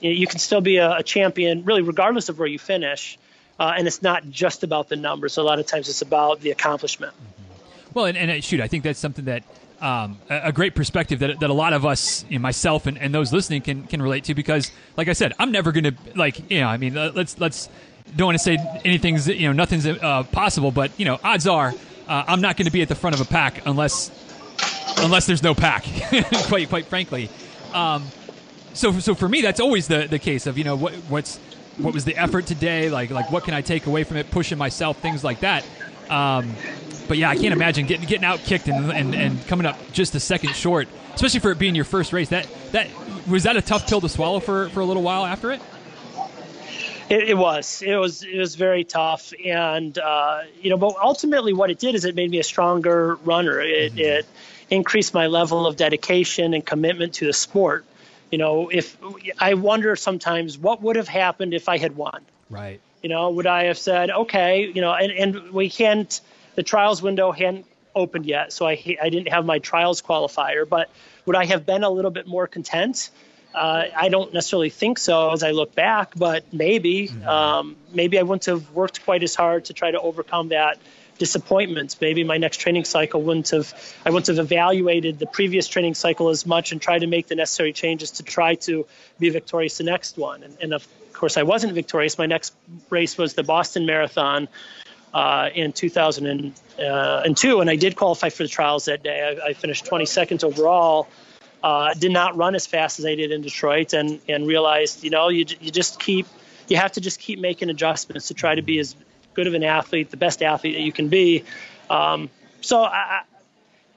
you 0.00 0.26
can 0.26 0.38
still 0.38 0.60
be 0.60 0.76
a, 0.76 0.96
a 0.96 1.02
champion, 1.02 1.64
really, 1.64 1.82
regardless 1.82 2.28
of 2.28 2.38
where 2.38 2.48
you 2.48 2.58
finish. 2.58 3.18
Uh, 3.58 3.72
and 3.76 3.86
it's 3.86 4.02
not 4.02 4.28
just 4.28 4.64
about 4.64 4.88
the 4.88 4.96
numbers. 4.96 5.36
A 5.36 5.42
lot 5.42 5.58
of 5.58 5.66
times 5.66 5.88
it's 5.88 6.02
about 6.02 6.40
the 6.40 6.50
accomplishment. 6.50 7.14
Mm-hmm. 7.14 7.43
Well, 7.94 8.06
and, 8.06 8.18
and 8.18 8.30
uh, 8.30 8.40
shoot, 8.40 8.60
I 8.60 8.68
think 8.68 8.84
that's 8.84 8.98
something 8.98 9.24
that 9.26 9.44
um, 9.80 10.18
a, 10.28 10.52
great 10.52 10.74
perspective 10.74 11.20
that, 11.20 11.40
that 11.40 11.50
a 11.50 11.54
lot 11.54 11.72
of 11.72 11.86
us, 11.86 12.24
you 12.28 12.38
know, 12.38 12.42
myself 12.42 12.86
and, 12.86 12.98
and 12.98 13.14
those 13.14 13.32
listening, 13.32 13.62
can 13.62 13.86
can 13.86 14.02
relate 14.02 14.24
to. 14.24 14.34
Because, 14.34 14.70
like 14.96 15.08
I 15.08 15.12
said, 15.12 15.32
I'm 15.38 15.52
never 15.52 15.72
going 15.72 15.84
to 15.84 15.94
like, 16.14 16.50
you 16.50 16.60
know, 16.60 16.68
I 16.68 16.76
mean, 16.76 16.94
let's 16.94 17.38
let's 17.38 17.68
don't 18.16 18.26
want 18.26 18.38
to 18.38 18.44
say 18.44 18.58
anything's 18.84 19.26
you 19.28 19.48
know 19.48 19.52
nothing's 19.52 19.86
uh, 19.86 20.22
possible, 20.24 20.70
but 20.70 20.90
you 20.98 21.04
know 21.04 21.18
odds 21.22 21.46
are 21.46 21.72
uh, 22.08 22.24
I'm 22.26 22.40
not 22.40 22.56
going 22.56 22.66
to 22.66 22.72
be 22.72 22.82
at 22.82 22.88
the 22.88 22.94
front 22.94 23.14
of 23.14 23.20
a 23.20 23.24
pack 23.24 23.66
unless 23.66 24.10
unless 24.98 25.26
there's 25.26 25.42
no 25.42 25.54
pack. 25.54 25.84
quite 26.48 26.68
quite 26.68 26.86
frankly, 26.86 27.28
um, 27.72 28.06
so 28.72 28.92
so 29.00 29.14
for 29.14 29.28
me 29.28 29.42
that's 29.42 29.60
always 29.60 29.88
the 29.88 30.06
the 30.08 30.18
case 30.18 30.46
of 30.46 30.58
you 30.58 30.64
know 30.64 30.76
what 30.76 30.94
what's 31.08 31.38
what 31.78 31.92
was 31.92 32.04
the 32.04 32.16
effort 32.16 32.46
today 32.46 32.88
like 32.88 33.10
like 33.10 33.32
what 33.32 33.44
can 33.44 33.54
I 33.54 33.62
take 33.62 33.86
away 33.86 34.04
from 34.04 34.16
it, 34.16 34.30
pushing 34.30 34.58
myself, 34.58 34.98
things 34.98 35.24
like 35.24 35.40
that. 35.40 35.64
Um, 36.10 36.54
but 37.08 37.18
yeah, 37.18 37.30
I 37.30 37.36
can't 37.36 37.52
imagine 37.52 37.86
getting 37.86 38.06
getting 38.06 38.24
out 38.24 38.40
kicked 38.40 38.68
and, 38.68 38.90
and, 38.90 39.14
and 39.14 39.46
coming 39.46 39.66
up 39.66 39.78
just 39.92 40.14
a 40.14 40.20
second 40.20 40.54
short, 40.54 40.88
especially 41.14 41.40
for 41.40 41.50
it 41.50 41.58
being 41.58 41.74
your 41.74 41.84
first 41.84 42.12
race. 42.12 42.28
That 42.30 42.48
that 42.72 42.88
was 43.28 43.44
that 43.44 43.56
a 43.56 43.62
tough 43.62 43.86
pill 43.88 44.00
to 44.00 44.08
swallow 44.08 44.40
for, 44.40 44.68
for 44.70 44.80
a 44.80 44.84
little 44.84 45.02
while 45.02 45.24
after 45.24 45.52
it. 45.52 45.60
It, 47.10 47.28
it, 47.30 47.36
was. 47.36 47.82
It 47.82 47.96
was. 47.96 48.22
It 48.22 48.38
was 48.38 48.54
very 48.54 48.84
tough, 48.84 49.34
and 49.44 49.96
uh, 49.98 50.42
you 50.60 50.70
know, 50.70 50.78
but 50.78 50.96
ultimately, 51.02 51.52
what 51.52 51.70
it 51.70 51.78
did 51.78 51.94
is 51.94 52.06
it 52.06 52.14
made 52.14 52.30
me 52.30 52.38
a 52.38 52.44
stronger 52.44 53.16
runner. 53.16 53.60
It, 53.60 53.92
mm-hmm. 53.92 53.98
it 53.98 54.26
increased 54.70 55.12
my 55.12 55.26
level 55.26 55.66
of 55.66 55.76
dedication 55.76 56.54
and 56.54 56.64
commitment 56.64 57.14
to 57.14 57.26
the 57.26 57.34
sport. 57.34 57.84
You 58.30 58.38
know, 58.38 58.70
if 58.70 58.96
I 59.38 59.54
wonder 59.54 59.96
sometimes 59.96 60.56
what 60.56 60.80
would 60.80 60.96
have 60.96 61.08
happened 61.08 61.52
if 61.52 61.68
I 61.68 61.76
had 61.76 61.94
won. 61.94 62.24
Right. 62.48 62.80
You 63.02 63.10
know, 63.10 63.30
would 63.30 63.46
I 63.46 63.64
have 63.64 63.76
said, 63.76 64.10
okay, 64.10 64.66
you 64.66 64.80
know, 64.80 64.92
and, 64.92 65.12
and 65.12 65.50
we 65.50 65.68
can't. 65.68 66.20
The 66.54 66.62
trials 66.62 67.02
window 67.02 67.32
hadn't 67.32 67.66
opened 67.94 68.26
yet, 68.26 68.52
so 68.52 68.66
I 68.66 68.96
I 69.00 69.08
didn't 69.08 69.28
have 69.28 69.44
my 69.44 69.58
trials 69.58 70.02
qualifier. 70.02 70.68
But 70.68 70.90
would 71.26 71.36
I 71.36 71.44
have 71.46 71.64
been 71.66 71.84
a 71.84 71.90
little 71.90 72.10
bit 72.10 72.26
more 72.26 72.46
content? 72.46 73.10
Uh, 73.54 73.84
I 73.96 74.08
don't 74.08 74.34
necessarily 74.34 74.70
think 74.70 74.98
so 74.98 75.30
as 75.30 75.44
I 75.44 75.52
look 75.52 75.76
back, 75.76 76.14
but 76.16 76.52
maybe, 76.52 77.06
mm-hmm. 77.06 77.28
um, 77.28 77.76
maybe 77.92 78.18
I 78.18 78.22
wouldn't 78.22 78.46
have 78.46 78.72
worked 78.72 79.04
quite 79.04 79.22
as 79.22 79.36
hard 79.36 79.66
to 79.66 79.72
try 79.72 79.92
to 79.92 80.00
overcome 80.00 80.48
that 80.48 80.78
disappointments. 81.18 82.00
Maybe 82.00 82.24
my 82.24 82.38
next 82.38 82.58
training 82.58 82.84
cycle 82.84 83.22
wouldn't 83.22 83.50
have 83.50 83.72
I 84.04 84.10
wouldn't 84.10 84.26
have 84.26 84.44
evaluated 84.44 85.20
the 85.20 85.26
previous 85.26 85.68
training 85.68 85.94
cycle 85.94 86.28
as 86.30 86.44
much 86.44 86.72
and 86.72 86.80
tried 86.80 87.00
to 87.00 87.06
make 87.06 87.28
the 87.28 87.36
necessary 87.36 87.72
changes 87.72 88.12
to 88.12 88.22
try 88.24 88.56
to 88.66 88.86
be 89.20 89.30
victorious 89.30 89.78
the 89.78 89.84
next 89.84 90.18
one. 90.18 90.42
And, 90.42 90.56
and 90.60 90.74
of 90.74 90.86
course, 91.12 91.36
I 91.36 91.44
wasn't 91.44 91.74
victorious. 91.74 92.18
My 92.18 92.26
next 92.26 92.54
race 92.90 93.16
was 93.16 93.34
the 93.34 93.44
Boston 93.44 93.86
Marathon. 93.86 94.48
Uh, 95.14 95.48
in 95.54 95.72
2002, 95.72 96.82
uh, 96.82 97.60
and 97.60 97.70
I 97.70 97.76
did 97.76 97.94
qualify 97.94 98.30
for 98.30 98.42
the 98.42 98.48
trials 98.48 98.86
that 98.86 99.04
day. 99.04 99.38
I, 99.40 99.50
I 99.50 99.52
finished 99.52 99.84
22nd 99.84 100.42
overall. 100.42 101.06
Uh, 101.62 101.94
did 101.94 102.10
not 102.10 102.36
run 102.36 102.56
as 102.56 102.66
fast 102.66 102.98
as 102.98 103.06
I 103.06 103.14
did 103.14 103.30
in 103.30 103.40
Detroit, 103.40 103.92
and 103.92 104.20
and 104.28 104.44
realized, 104.44 105.04
you 105.04 105.10
know, 105.10 105.28
you 105.28 105.46
you 105.60 105.70
just 105.70 106.00
keep 106.00 106.26
you 106.66 106.78
have 106.78 106.90
to 106.92 107.00
just 107.00 107.20
keep 107.20 107.38
making 107.38 107.70
adjustments 107.70 108.28
to 108.28 108.34
try 108.34 108.56
to 108.56 108.62
be 108.62 108.80
as 108.80 108.96
good 109.34 109.46
of 109.46 109.54
an 109.54 109.62
athlete, 109.62 110.10
the 110.10 110.16
best 110.16 110.42
athlete 110.42 110.74
that 110.74 110.82
you 110.82 110.92
can 110.92 111.08
be. 111.08 111.44
Um, 111.88 112.30
so 112.60 112.82
I, 112.82 113.22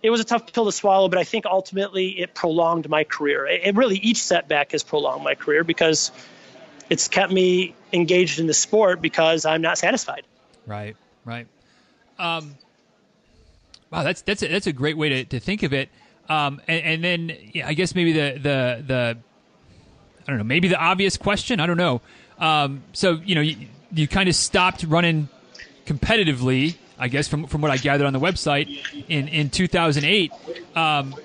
it 0.03 0.09
was 0.09 0.19
a 0.19 0.24
tough 0.24 0.51
pill 0.51 0.65
to 0.65 0.71
swallow, 0.71 1.09
but 1.09 1.19
I 1.19 1.24
think 1.24 1.45
ultimately 1.45 2.19
it 2.19 2.33
prolonged 2.33 2.89
my 2.89 3.03
career. 3.03 3.47
It, 3.47 3.62
it, 3.63 3.75
really 3.75 3.97
each 3.97 4.21
setback 4.24 4.71
has 4.71 4.83
prolonged 4.83 5.24
my 5.24 5.36
career 5.36 5.63
because 5.63 6.12
it's 6.89 7.07
kept 7.07 7.31
me 7.31 7.75
engaged 7.91 8.39
in 8.39 8.47
the 8.47 8.53
sport 8.53 9.01
because 9.01 9.45
I'm 9.45 9.62
not 9.62 9.77
satisfied. 9.77 10.24
Right, 10.65 10.95
right. 11.27 11.48
Um, 12.17 12.55
wow, 13.91 14.03
that's 14.03 14.22
that's 14.22 14.41
a, 14.41 14.48
that's 14.48 14.67
a 14.67 14.74
great 14.74 14.98
way 14.98 15.10
to, 15.10 15.25
to 15.25 15.39
think 15.39 15.63
of 15.63 15.74
it. 15.74 15.89
Um, 16.29 16.62
and, 16.67 16.84
and, 16.84 17.03
then 17.03 17.38
yeah, 17.53 17.67
I 17.67 17.74
guess 17.74 17.96
maybe 17.96 18.12
the 18.12 18.34
the 18.34 18.84
the 18.86 19.17
I 20.24 20.31
don't 20.31 20.38
know, 20.38 20.43
maybe 20.43 20.67
the 20.67 20.79
obvious 20.79 21.15
question. 21.15 21.60
I 21.60 21.65
don't 21.65 21.77
know. 21.77 22.01
Um, 22.39 22.84
so 22.93 23.19
you 23.24 23.36
know, 23.36 23.41
you, 23.41 23.67
you 23.93 24.07
kind 24.07 24.27
of 24.27 24.36
stopped 24.36 24.84
running 24.84 25.29
competitively, 25.86 26.75
I 26.98 27.07
guess, 27.07 27.27
from 27.27 27.46
from 27.48 27.62
what 27.62 27.72
I 27.72 27.77
gathered 27.77 28.07
on 28.07 28.13
the 28.13 28.19
website 28.19 28.67
in 29.07 29.27
in 29.27 29.50
2008. 29.50 30.31
Um, 30.75 31.15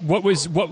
what 0.00 0.22
was 0.22 0.48
what 0.48 0.68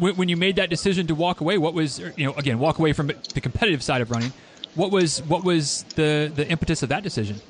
when 0.00 0.28
you 0.28 0.36
made 0.36 0.56
that 0.56 0.70
decision 0.70 1.06
to 1.08 1.14
walk 1.14 1.40
away? 1.40 1.58
What 1.58 1.74
was 1.74 2.00
you 2.16 2.26
know 2.26 2.34
again 2.34 2.58
walk 2.58 2.78
away 2.78 2.92
from 2.92 3.08
the 3.08 3.40
competitive 3.40 3.82
side 3.82 4.00
of 4.00 4.10
running? 4.10 4.32
What 4.74 4.90
was 4.90 5.22
what 5.22 5.44
was 5.44 5.84
the 5.94 6.32
the 6.34 6.48
impetus 6.48 6.82
of 6.82 6.88
that 6.88 7.04
decision? 7.04 7.40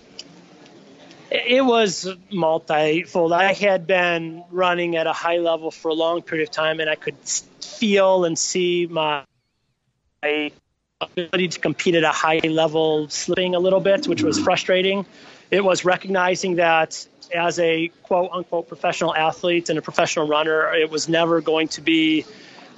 It 1.35 1.65
was 1.65 2.09
multifold. 2.31 3.33
I 3.33 3.55
had 3.55 3.89
been 3.89 4.45
running 4.53 4.95
at 4.95 5.09
a 5.09 5.13
high 5.13 5.39
level 5.39 5.73
for 5.73 5.89
a 5.89 5.93
long 5.95 6.23
period 6.23 6.49
of 6.49 6.53
time, 6.53 6.79
and 6.79 6.89
I 6.89 6.95
could 6.95 7.19
feel 7.19 8.25
and 8.25 8.39
see 8.39 8.87
my 8.87 9.25
ability 11.01 11.49
to 11.49 11.59
compete 11.59 11.97
at 11.97 12.05
a 12.05 12.13
high 12.13 12.39
level 12.45 13.09
slipping 13.09 13.57
a 13.57 13.59
little 13.59 13.81
bit, 13.81 14.07
which 14.07 14.23
was 14.23 14.39
frustrating. 14.39 15.07
It 15.51 15.65
was 15.65 15.85
recognizing 15.85 16.57
that 16.57 17.05
as 17.35 17.59
a 17.59 17.89
quote 18.05 18.31
unquote 18.33 18.69
professional 18.69 19.13
athlete 19.13 19.71
and 19.71 19.79
a 19.79 19.83
professional 19.83 20.29
runner, 20.29 20.73
it 20.73 20.89
was 20.89 21.09
never 21.09 21.41
going 21.41 21.67
to 21.69 21.81
be 21.81 22.25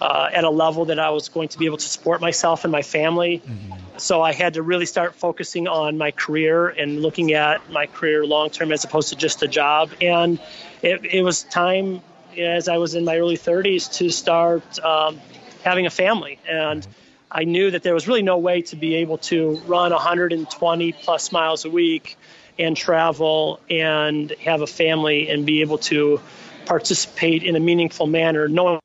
uh, 0.01 0.29
at 0.33 0.45
a 0.45 0.51
level 0.51 0.87
that 0.87 0.99
I 0.99 1.11
was 1.11 1.29
going 1.29 1.49
to 1.49 1.59
be 1.59 1.67
able 1.67 1.79
to 1.79 1.89
support 1.89 2.21
myself 2.21 2.65
and 2.65 2.73
my 2.73 2.83
family. 2.83 3.39
Mm-hmm. 3.39 3.99
So 3.99 4.21
I 4.23 4.33
had 4.33 4.55
to 4.55 4.63
really 4.63 4.87
start 4.87 5.15
focusing 5.15 5.69
on 5.69 5.97
my 5.97 6.11
career 6.11 6.69
and 6.69 7.01
looking 7.01 7.33
at 7.33 7.71
my 7.71 7.87
career 7.87 8.27
long 8.27 8.51
term 8.51 8.73
as 8.73 8.85
opposed 8.85 9.09
to 9.11 9.17
just 9.17 9.43
a 9.43 9.49
job. 9.49 9.91
And 10.01 10.39
it, 10.83 11.05
it 11.05 11.23
was 11.23 11.45
time 11.45 12.03
as 12.37 12.69
I 12.69 12.77
was 12.77 12.95
in 12.95 13.05
my 13.05 13.17
early 13.19 13.39
30s 13.39 13.95
to 13.95 14.11
start 14.11 14.79
um, 14.81 15.19
having 15.65 15.87
a 15.87 15.91
family. 15.91 16.39
And 16.47 16.87
I 17.31 17.45
knew 17.45 17.71
that 17.71 17.83
there 17.83 17.95
was 17.95 18.07
really 18.07 18.23
no 18.23 18.39
way 18.39 18.63
to 18.63 18.77
be 18.77 18.97
able 18.97 19.19
to 19.19 19.57
run 19.67 19.93
120 19.93 20.93
plus 20.93 21.33
miles 21.33 21.65
a 21.65 21.71
week 21.71 22.17
and 22.59 22.77
travel 22.77 23.61
and 23.69 24.31
have 24.43 24.61
a 24.61 24.67
family 24.67 25.29
and 25.31 25.45
be 25.45 25.63
able 25.63 25.79
to 25.79 26.21
participate 26.67 27.43
in 27.43 27.57
a 27.57 27.61
meaningful 27.61 28.07
manner, 28.07 28.49
knowing 28.49 28.81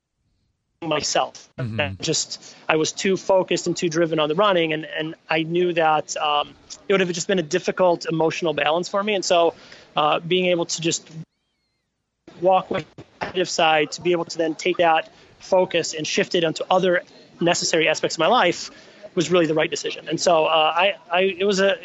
myself. 0.82 1.50
Mm-hmm. 1.58 2.02
Just 2.02 2.56
I 2.68 2.76
was 2.76 2.92
too 2.92 3.16
focused 3.18 3.68
and 3.68 3.78
too 3.78 3.90
driven 3.90 4.20
on 4.20 4.30
the 4.30 4.36
running, 4.36 4.74
and 4.74 4.86
and 4.86 5.16
I 5.30 5.44
knew 5.44 5.74
that 5.74 6.18
um, 6.18 6.54
it 6.88 6.94
would 6.94 7.02
have 7.02 7.12
just 7.12 7.28
been 7.28 7.40
a 7.40 7.44
difficult 7.44 8.06
emotional 8.06 8.54
balance 8.54 8.90
for 8.90 9.04
me. 9.04 9.14
And 9.14 9.24
so, 9.24 9.54
uh, 9.96 10.20
being 10.20 10.48
able 10.48 10.66
to 10.66 10.82
just 10.82 11.10
walk 12.42 12.72
with 12.72 12.86
the 12.96 13.04
competitive 13.04 13.50
side 13.50 13.92
to 13.94 14.02
be 14.02 14.12
able 14.12 14.26
to 14.26 14.38
then 14.38 14.56
take 14.56 14.78
that 14.78 15.12
focus 15.40 15.94
and 15.94 16.06
shift 16.06 16.34
it 16.36 16.44
onto 16.44 16.64
other 16.70 17.04
necessary 17.40 17.88
aspects 17.88 18.16
of 18.16 18.20
my 18.20 18.28
life 18.28 18.72
was 19.16 19.30
really 19.30 19.46
the 19.46 19.54
right 19.54 19.70
decision. 19.70 20.08
And 20.08 20.20
so 20.20 20.46
uh, 20.46 20.74
I, 20.76 20.96
I, 21.12 21.22
it 21.22 21.44
was 21.44 21.60
a, 21.60 21.76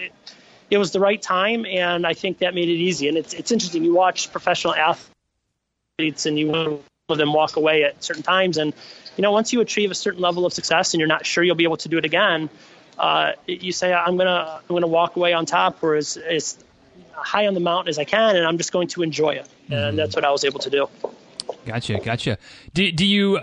it 0.70 0.78
was 0.78 0.92
the 0.92 1.00
right 1.00 1.20
time, 1.20 1.66
and 1.66 2.06
I 2.06 2.14
think 2.14 2.38
that 2.38 2.54
made 2.54 2.68
it 2.68 2.76
easy. 2.76 3.08
And 3.08 3.16
it's, 3.16 3.34
it's 3.34 3.50
interesting. 3.50 3.84
You 3.84 3.94
watch 3.94 4.30
professional 4.32 4.74
athletes, 4.74 6.26
and 6.26 6.38
you 6.38 6.82
let 7.08 7.18
them 7.18 7.32
walk 7.32 7.54
away 7.54 7.84
at 7.84 8.02
certain 8.02 8.24
times, 8.24 8.56
and 8.56 8.74
you 9.16 9.22
know, 9.22 9.30
once 9.30 9.52
you 9.52 9.60
achieve 9.60 9.92
a 9.92 9.94
certain 9.94 10.20
level 10.20 10.44
of 10.44 10.52
success, 10.52 10.92
and 10.92 10.98
you're 10.98 11.06
not 11.06 11.24
sure 11.24 11.44
you'll 11.44 11.54
be 11.54 11.62
able 11.62 11.76
to 11.76 11.88
do 11.88 11.98
it 11.98 12.04
again, 12.04 12.50
uh, 12.98 13.30
you 13.46 13.70
say, 13.70 13.94
I'm 13.94 14.16
gonna, 14.16 14.60
I'm 14.68 14.74
gonna 14.74 14.88
walk 14.88 15.14
away 15.14 15.32
on 15.32 15.46
top, 15.46 15.84
or 15.84 15.94
as, 15.94 16.16
as 16.16 16.58
high 17.12 17.46
on 17.46 17.54
the 17.54 17.60
mountain 17.60 17.90
as 17.90 18.00
I 18.00 18.04
can, 18.04 18.34
and 18.34 18.44
I'm 18.44 18.58
just 18.58 18.72
going 18.72 18.88
to 18.88 19.04
enjoy 19.04 19.34
it. 19.34 19.46
Mm-hmm. 19.66 19.72
And 19.72 19.98
that's 19.98 20.16
what 20.16 20.24
I 20.24 20.32
was 20.32 20.44
able 20.44 20.58
to 20.58 20.68
do. 20.68 20.88
Gotcha, 21.64 22.00
gotcha. 22.00 22.38
Do, 22.74 22.90
do 22.90 23.06
you 23.06 23.38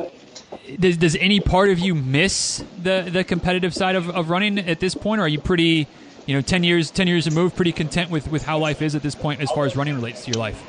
does, 0.77 0.98
does 0.98 1.15
any 1.15 1.39
part 1.39 1.70
of 1.70 1.79
you 1.79 1.96
miss 1.96 2.65
the, 2.82 3.08
the 3.10 3.24
competitive 3.24 3.74
side 3.74 3.96
of, 3.96 4.10
of 4.10 4.29
running 4.29 4.60
at 4.60 4.82
this 4.82 4.93
point, 4.93 5.22
or 5.22 5.24
are 5.24 5.29
you 5.29 5.39
pretty, 5.39 5.88
you 6.25 6.36
know, 6.36 6.41
ten 6.41 6.65
years 6.65 6.91
ten 6.91 7.08
years 7.08 7.29
removed, 7.29 7.55
pretty 7.55 7.72
content 7.72 8.10
with, 8.12 8.29
with 8.29 8.43
how 8.43 8.58
life 8.58 8.82
is 8.82 8.93
at 8.93 9.03
this 9.03 9.15
point 9.15 9.39
as 9.39 9.50
far 9.51 9.65
as 9.65 9.77
running 9.77 9.96
relates 9.96 10.25
to 10.25 10.32
your 10.32 10.39
life? 10.39 10.62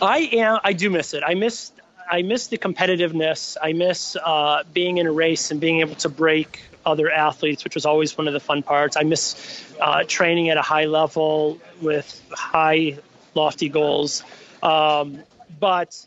I 0.00 0.18
am. 0.32 0.60
I 0.62 0.72
do 0.72 0.88
miss 0.88 1.12
it. 1.14 1.24
I 1.26 1.34
miss 1.34 1.72
I 2.10 2.22
miss 2.22 2.48
the 2.48 2.58
competitiveness. 2.58 3.56
I 3.62 3.72
miss 3.72 4.16
uh, 4.16 4.64
being 4.72 4.98
in 4.98 5.06
a 5.06 5.12
race 5.12 5.52
and 5.52 5.60
being 5.60 5.80
able 5.80 5.94
to 5.96 6.08
break 6.08 6.60
other 6.84 7.10
athletes, 7.10 7.62
which 7.62 7.74
was 7.76 7.86
always 7.86 8.16
one 8.18 8.26
of 8.26 8.32
the 8.32 8.40
fun 8.40 8.62
parts. 8.62 8.96
I 8.96 9.04
miss 9.04 9.64
uh, 9.80 10.02
training 10.06 10.50
at 10.50 10.56
a 10.56 10.62
high 10.62 10.86
level 10.86 11.60
with 11.80 12.20
high, 12.32 12.98
lofty 13.34 13.68
goals. 13.68 14.24
Um, 14.62 15.20
but 15.60 16.04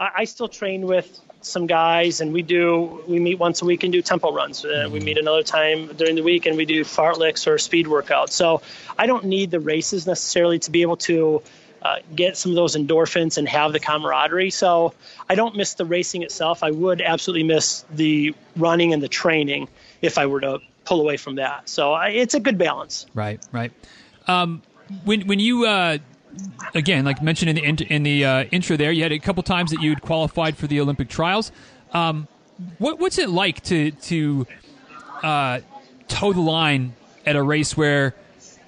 I, 0.00 0.10
I 0.16 0.24
still 0.24 0.48
train 0.48 0.86
with 0.86 1.20
some 1.42 1.66
guys, 1.66 2.20
and 2.20 2.32
we 2.32 2.42
do 2.42 3.04
we 3.06 3.20
meet 3.20 3.38
once 3.38 3.62
a 3.62 3.64
week 3.64 3.84
and 3.84 3.92
do 3.92 4.02
tempo 4.02 4.32
runs. 4.32 4.64
Uh, 4.64 4.88
we 4.90 4.98
meet 4.98 5.18
another 5.18 5.42
time 5.42 5.88
during 5.94 6.16
the 6.16 6.22
week 6.22 6.46
and 6.46 6.56
we 6.56 6.64
do 6.64 6.84
fartleks 6.84 7.46
or 7.46 7.58
speed 7.58 7.86
workouts. 7.86 8.30
So 8.30 8.62
I 8.98 9.06
don't 9.06 9.26
need 9.26 9.50
the 9.50 9.60
races 9.60 10.06
necessarily 10.06 10.58
to 10.60 10.70
be 10.70 10.82
able 10.82 10.96
to 11.08 11.42
uh, 11.84 11.98
get 12.14 12.36
some 12.36 12.50
of 12.50 12.56
those 12.56 12.76
endorphins 12.76 13.36
and 13.36 13.48
have 13.48 13.72
the 13.72 13.80
camaraderie. 13.80 14.50
So 14.50 14.94
I 15.28 15.34
don't 15.34 15.54
miss 15.54 15.74
the 15.74 15.84
racing 15.84 16.22
itself. 16.22 16.62
I 16.62 16.70
would 16.70 17.02
absolutely 17.02 17.44
miss 17.44 17.84
the 17.90 18.34
running 18.56 18.94
and 18.94 19.02
the 19.02 19.08
training 19.08 19.68
if 20.00 20.16
I 20.16 20.26
were 20.26 20.40
to 20.40 20.60
pull 20.84 21.00
away 21.00 21.16
from 21.18 21.36
that. 21.36 21.68
So 21.68 21.92
I, 21.92 22.08
it's 22.08 22.34
a 22.34 22.40
good 22.40 22.56
balance. 22.56 23.06
Right, 23.14 23.44
right. 23.52 23.72
Um, 24.26 24.62
when 25.04 25.26
when 25.26 25.40
you 25.40 25.66
uh, 25.66 25.98
again, 26.74 27.04
like 27.04 27.22
mentioned 27.22 27.50
in 27.50 27.56
the 27.56 27.64
in, 27.64 27.76
in 27.92 28.02
the 28.02 28.24
uh, 28.24 28.44
intro, 28.44 28.76
there 28.76 28.90
you 28.90 29.02
had 29.02 29.12
a 29.12 29.18
couple 29.18 29.42
times 29.42 29.70
that 29.70 29.82
you'd 29.82 30.00
qualified 30.00 30.56
for 30.56 30.66
the 30.66 30.80
Olympic 30.80 31.08
trials. 31.08 31.52
Um, 31.92 32.28
what, 32.78 32.98
what's 32.98 33.18
it 33.18 33.28
like 33.28 33.62
to 33.64 33.90
to 33.90 34.46
uh, 35.22 35.60
toe 36.08 36.32
the 36.32 36.40
line 36.40 36.94
at 37.26 37.36
a 37.36 37.42
race 37.42 37.76
where 37.76 38.14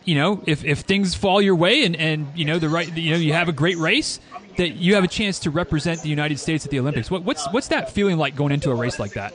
you 0.06 0.14
know 0.14 0.42
if, 0.46 0.64
if 0.64 0.80
things 0.80 1.14
fall 1.14 1.42
your 1.42 1.56
way 1.56 1.84
and, 1.84 1.96
and 1.96 2.26
you 2.34 2.46
know 2.46 2.58
the 2.58 2.68
right 2.68 2.96
you 2.96 3.10
know 3.10 3.18
you 3.18 3.34
have 3.34 3.48
a 3.48 3.52
great 3.52 3.76
race 3.76 4.18
that 4.56 4.76
you 4.76 4.94
have 4.94 5.04
a 5.04 5.08
chance 5.08 5.40
to 5.40 5.50
represent 5.50 6.00
the 6.00 6.08
United 6.08 6.38
States 6.38 6.64
at 6.64 6.70
the 6.70 6.78
Olympics. 6.80 7.10
What, 7.10 7.24
what's 7.24 7.46
what's 7.52 7.68
that 7.68 7.90
feeling 7.90 8.16
like 8.16 8.34
going 8.34 8.52
into 8.52 8.70
a 8.70 8.74
race 8.74 8.98
like 8.98 9.12
that? 9.12 9.34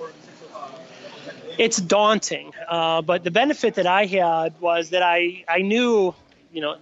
It's 1.58 1.78
daunting, 1.78 2.54
uh, 2.68 3.04
but 3.04 3.24
the 3.24 3.30
benefit 3.30 3.76
that 3.76 3.86
I 3.86 4.06
had 4.06 4.60
was 4.60 4.90
that 4.90 5.04
I 5.04 5.44
I 5.48 5.62
knew 5.62 6.16
you 6.52 6.62
know 6.62 6.78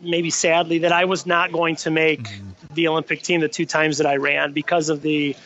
maybe 0.00 0.30
sadly 0.30 0.78
that 0.78 0.92
I 0.92 1.04
was 1.04 1.26
not 1.26 1.52
going 1.52 1.76
to 1.76 1.90
make 1.90 2.22
mm-hmm. 2.22 2.74
the 2.74 2.88
Olympic 2.88 3.22
team 3.22 3.40
the 3.40 3.48
two 3.48 3.66
times 3.66 3.98
that 3.98 4.06
I 4.06 4.16
ran 4.16 4.52
because 4.52 4.88
of 4.88 5.02
the 5.02 5.36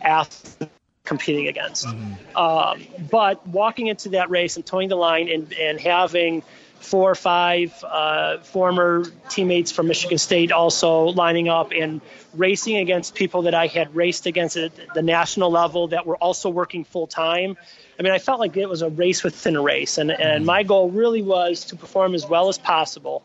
athletes 0.00 0.56
competing 1.04 1.48
against. 1.48 1.86
Mm-hmm. 1.86 2.36
Um, 2.36 3.08
but 3.10 3.46
walking 3.46 3.88
into 3.88 4.10
that 4.10 4.30
race 4.30 4.56
and 4.56 4.64
towing 4.64 4.88
the 4.88 4.96
line 4.96 5.28
and, 5.28 5.52
and 5.52 5.80
having 5.80 6.42
four 6.80 7.10
or 7.10 7.14
five 7.14 7.72
uh, 7.82 8.38
former 8.38 9.04
teammates 9.30 9.72
from 9.72 9.88
Michigan 9.88 10.18
State 10.18 10.52
also 10.52 11.04
lining 11.04 11.48
up 11.48 11.72
and 11.72 12.00
racing 12.34 12.76
against 12.76 13.14
people 13.14 13.42
that 13.42 13.54
I 13.54 13.68
had 13.68 13.94
raced 13.94 14.26
against 14.26 14.56
at 14.56 14.72
the 14.92 15.02
national 15.02 15.50
level 15.50 15.88
that 15.88 16.04
were 16.04 16.16
also 16.16 16.50
working 16.50 16.84
full 16.84 17.06
time 17.06 17.56
I 17.98 18.02
mean, 18.02 18.12
I 18.12 18.18
felt 18.18 18.40
like 18.40 18.56
it 18.56 18.68
was 18.68 18.82
a 18.82 18.88
race 18.88 19.22
within 19.22 19.56
a 19.56 19.62
race, 19.62 19.98
and 19.98 20.10
and 20.10 20.44
my 20.44 20.62
goal 20.62 20.90
really 20.90 21.22
was 21.22 21.66
to 21.66 21.76
perform 21.76 22.14
as 22.14 22.26
well 22.26 22.48
as 22.48 22.58
possible, 22.58 23.22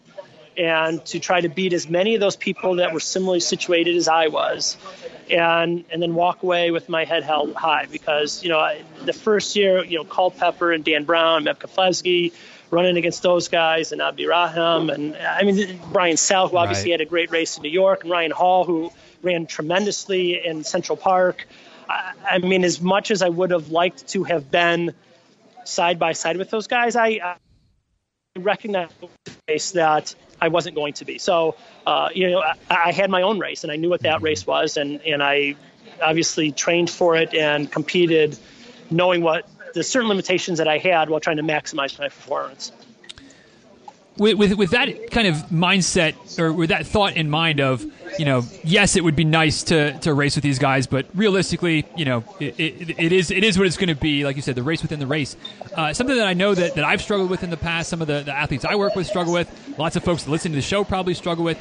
and 0.58 1.04
to 1.06 1.20
try 1.20 1.42
to 1.42 1.50
beat 1.50 1.74
as 1.74 1.90
many 1.90 2.14
of 2.16 2.22
those 2.22 2.36
people 2.36 2.76
that 2.76 2.94
were 2.94 3.00
similarly 3.00 3.40
situated 3.40 3.96
as 3.96 4.08
I 4.08 4.28
was, 4.28 4.78
and 5.32 5.86
and 5.92 6.02
then 6.02 6.14
walk 6.16 6.44
away 6.44 6.72
with 6.72 6.90
my 6.90 7.06
head 7.06 7.24
held 7.24 7.54
high 7.56 7.86
because 7.92 8.44
you 8.44 8.50
know 8.50 8.60
I, 8.60 8.82
the 9.06 9.14
first 9.14 9.56
year, 9.56 9.84
you 9.84 9.98
know, 9.98 10.04
Culpepper 10.04 10.72
and 10.72 10.84
Dan 10.84 11.04
Browne, 11.04 11.46
Meb 11.46 11.58
Keflezighi, 11.60 12.34
running 12.72 12.98
against 12.98 13.22
those 13.24 13.48
guys 13.48 13.92
and 13.92 14.02
Abdi 14.02 14.26
Rahim 14.26 14.90
and 14.90 15.16
I 15.16 15.44
mean 15.44 15.80
Brian 15.92 16.18
Sell, 16.18 16.48
who 16.48 16.58
obviously 16.58 16.92
Right. 16.92 17.00
had 17.00 17.08
a 17.08 17.10
great 17.10 17.32
race 17.32 17.58
in 17.58 17.64
New 17.64 17.70
York, 17.70 18.04
and 18.04 18.12
Ryan 18.12 18.32
Hall, 18.32 18.64
who 18.66 18.92
ran 19.22 19.46
tremendously 19.46 20.46
in 20.46 20.64
Central 20.64 20.98
Park. 20.98 21.48
I, 21.90 22.14
I 22.32 22.38
mean, 22.40 22.64
as 22.64 22.80
much 22.82 23.12
as 23.12 23.22
I 23.22 23.30
would 23.30 23.52
have 23.52 23.70
liked 23.70 24.08
to 24.10 24.24
have 24.24 24.50
been 24.52 24.94
side 25.66 26.00
by 26.00 26.14
side 26.14 26.38
with 26.38 26.50
those 26.50 26.68
guys, 26.68 26.96
I 26.96 27.38
recognized 28.40 28.94
race 29.48 29.72
that 29.72 30.16
I 30.42 30.48
wasn't 30.48 30.76
going 30.76 30.94
to 30.94 31.06
be. 31.06 31.18
So, 31.18 31.56
uh, 31.86 32.10
you 32.14 32.30
know, 32.32 32.42
I, 32.42 32.56
I 32.70 32.92
had 32.92 33.10
my 33.10 33.22
own 33.22 33.40
race, 33.40 33.64
and 33.64 33.72
I 33.72 33.76
knew 33.76 33.90
what 33.90 34.02
that 34.02 34.22
race 34.22 34.46
was, 34.48 34.78
and 34.78 35.02
and 35.02 35.22
I 35.22 35.56
obviously 36.02 36.52
trained 36.52 36.90
for 36.90 37.16
it 37.16 37.34
and 37.34 37.72
competed, 37.72 38.38
knowing 38.90 39.22
what 39.22 39.48
the 39.74 39.84
certain 39.84 40.10
limitations 40.10 40.58
that 40.58 40.68
I 40.68 40.78
had 40.78 41.10
while 41.10 41.20
trying 41.20 41.38
to 41.38 41.44
maximize 41.44 41.98
my 42.00 42.10
performance. 42.10 42.72
With, 44.20 44.38
with 44.38 44.54
with 44.54 44.72
that 44.72 45.12
kind 45.12 45.28
of 45.28 45.36
mindset 45.48 46.38
or 46.38 46.52
with 46.52 46.70
that 46.70 46.86
thought 46.86 47.16
in 47.16 47.30
mind 47.30 47.60
of 47.60 47.86
you 48.18 48.26
know 48.26 48.44
yes 48.64 48.96
it 48.96 49.04
would 49.04 49.16
be 49.16 49.24
nice 49.24 49.64
to 49.64 49.98
to 50.00 50.14
race 50.14 50.36
with 50.36 50.44
these 50.44 50.60
guys 50.60 50.88
but 50.88 51.06
realistically 51.16 51.86
you 51.96 52.06
know 52.06 52.24
it, 52.40 52.60
it, 52.60 53.00
it 53.00 53.12
is 53.12 53.32
it 53.32 53.44
is 53.44 53.58
what 53.58 53.66
it's 53.66 53.78
going 53.78 53.90
to 53.90 53.96
be 53.96 54.26
like 54.26 54.36
you 54.36 54.42
said 54.42 54.56
the 54.56 54.64
race 54.64 54.82
within 54.82 55.00
the 55.00 55.08
race. 55.08 55.36
Uh, 55.76 55.94
something 55.94 56.16
that 56.16 56.28
I 56.28 56.34
know 56.34 56.54
that, 56.54 56.76
that 56.76 56.84
I've 56.84 57.02
struggled 57.02 57.30
with 57.30 57.44
in 57.44 57.50
the 57.50 57.58
past 57.58 57.90
some 57.90 58.02
of 58.02 58.08
the, 58.08 58.22
the 58.22 58.34
athletes 58.36 58.66
I 58.66 58.76
work 58.76 58.96
with 58.96 59.08
struggle 59.08 59.34
with 59.34 59.76
lots 59.78 59.96
of 59.96 60.04
folks 60.04 60.24
that 60.24 60.32
listen 60.32 60.52
to 60.52 60.56
the 60.56 60.62
show 60.62 60.84
probably 60.84 61.14
struggle 61.14 61.44
with 61.44 61.58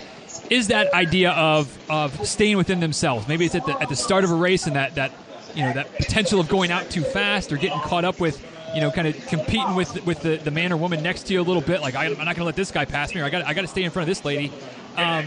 is 0.51 0.69
that 0.69 0.93
idea 0.93 1.31
of 1.33 1.77
of 1.91 2.27
staying 2.27 2.57
within 2.57 2.81
themselves. 2.81 3.29
Maybe 3.29 3.45
it's 3.45 3.55
at 3.55 3.67
the 3.67 3.81
at 3.81 3.89
the 3.89 3.97
start 3.97 4.25
of 4.25 4.31
a 4.31 4.35
race 4.35 4.67
and 4.67 4.77
that 4.77 4.95
that 4.97 5.13
you 5.55 5.63
know 5.63 5.73
that 5.73 5.95
potential 5.97 6.41
of 6.41 6.49
going 6.49 6.71
out 6.71 6.91
too 6.91 7.03
fast 7.03 7.53
or 7.53 7.57
getting 7.57 7.81
caught 7.81 8.05
up 8.05 8.21
with 8.21 8.43
you 8.75 8.81
know, 8.81 8.91
kind 8.91 9.09
of 9.09 9.27
competing 9.27 9.75
with 9.75 10.05
with 10.07 10.21
the, 10.23 10.37
the 10.37 10.51
man 10.51 10.73
or 10.73 10.77
woman 10.77 11.03
next 11.03 11.25
to 11.25 11.33
you 11.33 11.41
a 11.41 11.43
little 11.43 11.63
bit. 11.63 11.81
Like 11.81 11.95
I, 11.95 12.07
am 12.07 12.17
not 12.17 12.25
going 12.25 12.37
to 12.37 12.45
let 12.45 12.57
this 12.57 12.71
guy 12.71 12.85
pass 12.85 13.15
me, 13.15 13.21
or 13.21 13.25
I 13.25 13.31
got 13.31 13.45
I 13.47 13.55
got 13.55 13.63
to 13.63 13.69
stay 13.69 13.83
in 13.83 13.91
front 13.91 14.09
of 14.09 14.15
this 14.15 14.25
lady. 14.25 14.53
Um, 14.97 15.27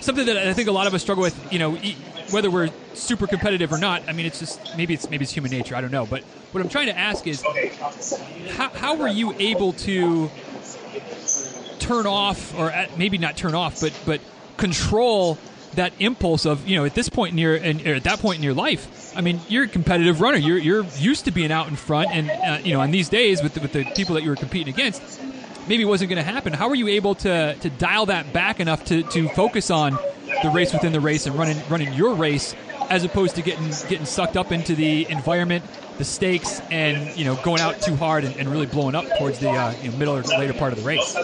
something 0.00 0.26
that 0.26 0.36
I 0.36 0.52
think 0.52 0.68
a 0.68 0.72
lot 0.72 0.86
of 0.86 0.94
us 0.94 1.02
struggle 1.02 1.22
with. 1.22 1.52
You 1.52 1.58
know, 1.58 1.76
whether 2.30 2.50
we're 2.50 2.70
super 2.94 3.26
competitive 3.26 3.72
or 3.72 3.78
not. 3.78 4.08
I 4.08 4.12
mean, 4.12 4.26
it's 4.26 4.38
just 4.38 4.76
maybe 4.76 4.94
it's 4.94 5.08
maybe 5.10 5.24
it's 5.24 5.32
human 5.32 5.50
nature. 5.50 5.76
I 5.76 5.80
don't 5.80 5.92
know. 5.92 6.06
But 6.06 6.22
what 6.52 6.62
I'm 6.62 6.68
trying 6.68 6.86
to 6.86 6.98
ask 6.98 7.26
is, 7.26 7.42
how 8.50 8.68
how 8.70 8.96
were 8.96 9.08
you 9.08 9.34
able 9.38 9.72
to 9.74 10.30
turn 11.78 12.06
off, 12.06 12.56
or 12.58 12.70
at, 12.70 12.96
maybe 12.96 13.18
not 13.18 13.36
turn 13.36 13.54
off, 13.54 13.80
but 13.80 13.92
but 14.06 14.20
control 14.56 15.38
that 15.74 15.92
impulse 15.98 16.46
of 16.46 16.66
you 16.68 16.76
know 16.76 16.84
at 16.84 16.94
this 16.94 17.08
point 17.08 17.32
in 17.32 17.38
your 17.38 17.54
and 17.54 17.86
at 17.86 18.04
that 18.04 18.18
point 18.18 18.38
in 18.38 18.42
your 18.42 18.54
life 18.54 18.86
I 19.14 19.20
mean 19.20 19.40
you're 19.48 19.64
a 19.64 19.68
competitive 19.68 20.20
runner 20.20 20.38
you're 20.38 20.58
you're 20.58 20.84
used 20.98 21.24
to 21.26 21.30
being 21.30 21.52
out 21.52 21.68
in 21.68 21.76
front 21.76 22.10
and 22.10 22.30
uh, 22.30 22.58
you 22.62 22.72
know 22.72 22.82
in 22.82 22.90
these 22.90 23.08
days 23.08 23.42
with 23.42 23.54
the, 23.54 23.60
with 23.60 23.72
the 23.72 23.84
people 23.96 24.14
that 24.14 24.22
you 24.22 24.30
were 24.30 24.36
competing 24.36 24.72
against 24.72 25.02
maybe 25.68 25.82
it 25.82 25.86
wasn't 25.86 26.08
going 26.10 26.22
to 26.24 26.30
happen 26.30 26.52
how 26.52 26.68
were 26.68 26.74
you 26.74 26.88
able 26.88 27.14
to 27.14 27.54
to 27.56 27.70
dial 27.70 28.06
that 28.06 28.32
back 28.32 28.60
enough 28.60 28.84
to 28.84 29.02
to 29.04 29.28
focus 29.30 29.70
on 29.70 29.98
the 30.42 30.50
race 30.50 30.72
within 30.72 30.92
the 30.92 31.00
race 31.00 31.26
and 31.26 31.36
running 31.36 31.60
running 31.68 31.92
your 31.92 32.14
race 32.14 32.54
as 32.90 33.04
opposed 33.04 33.36
to 33.36 33.42
getting 33.42 33.68
getting 33.88 34.06
sucked 34.06 34.36
up 34.36 34.52
into 34.52 34.74
the 34.74 35.06
environment 35.10 35.64
the 35.98 36.04
stakes 36.04 36.60
and 36.70 37.16
you 37.16 37.24
know 37.24 37.36
going 37.36 37.60
out 37.60 37.80
too 37.80 37.96
hard 37.96 38.24
and, 38.24 38.34
and 38.36 38.48
really 38.48 38.66
blowing 38.66 38.94
up 38.94 39.04
towards 39.18 39.38
the 39.38 39.48
uh, 39.50 39.72
you 39.82 39.90
know, 39.90 39.96
middle 39.98 40.16
or 40.16 40.22
later 40.22 40.54
part 40.54 40.72
of 40.72 40.78
the 40.78 40.84
race 40.84 41.14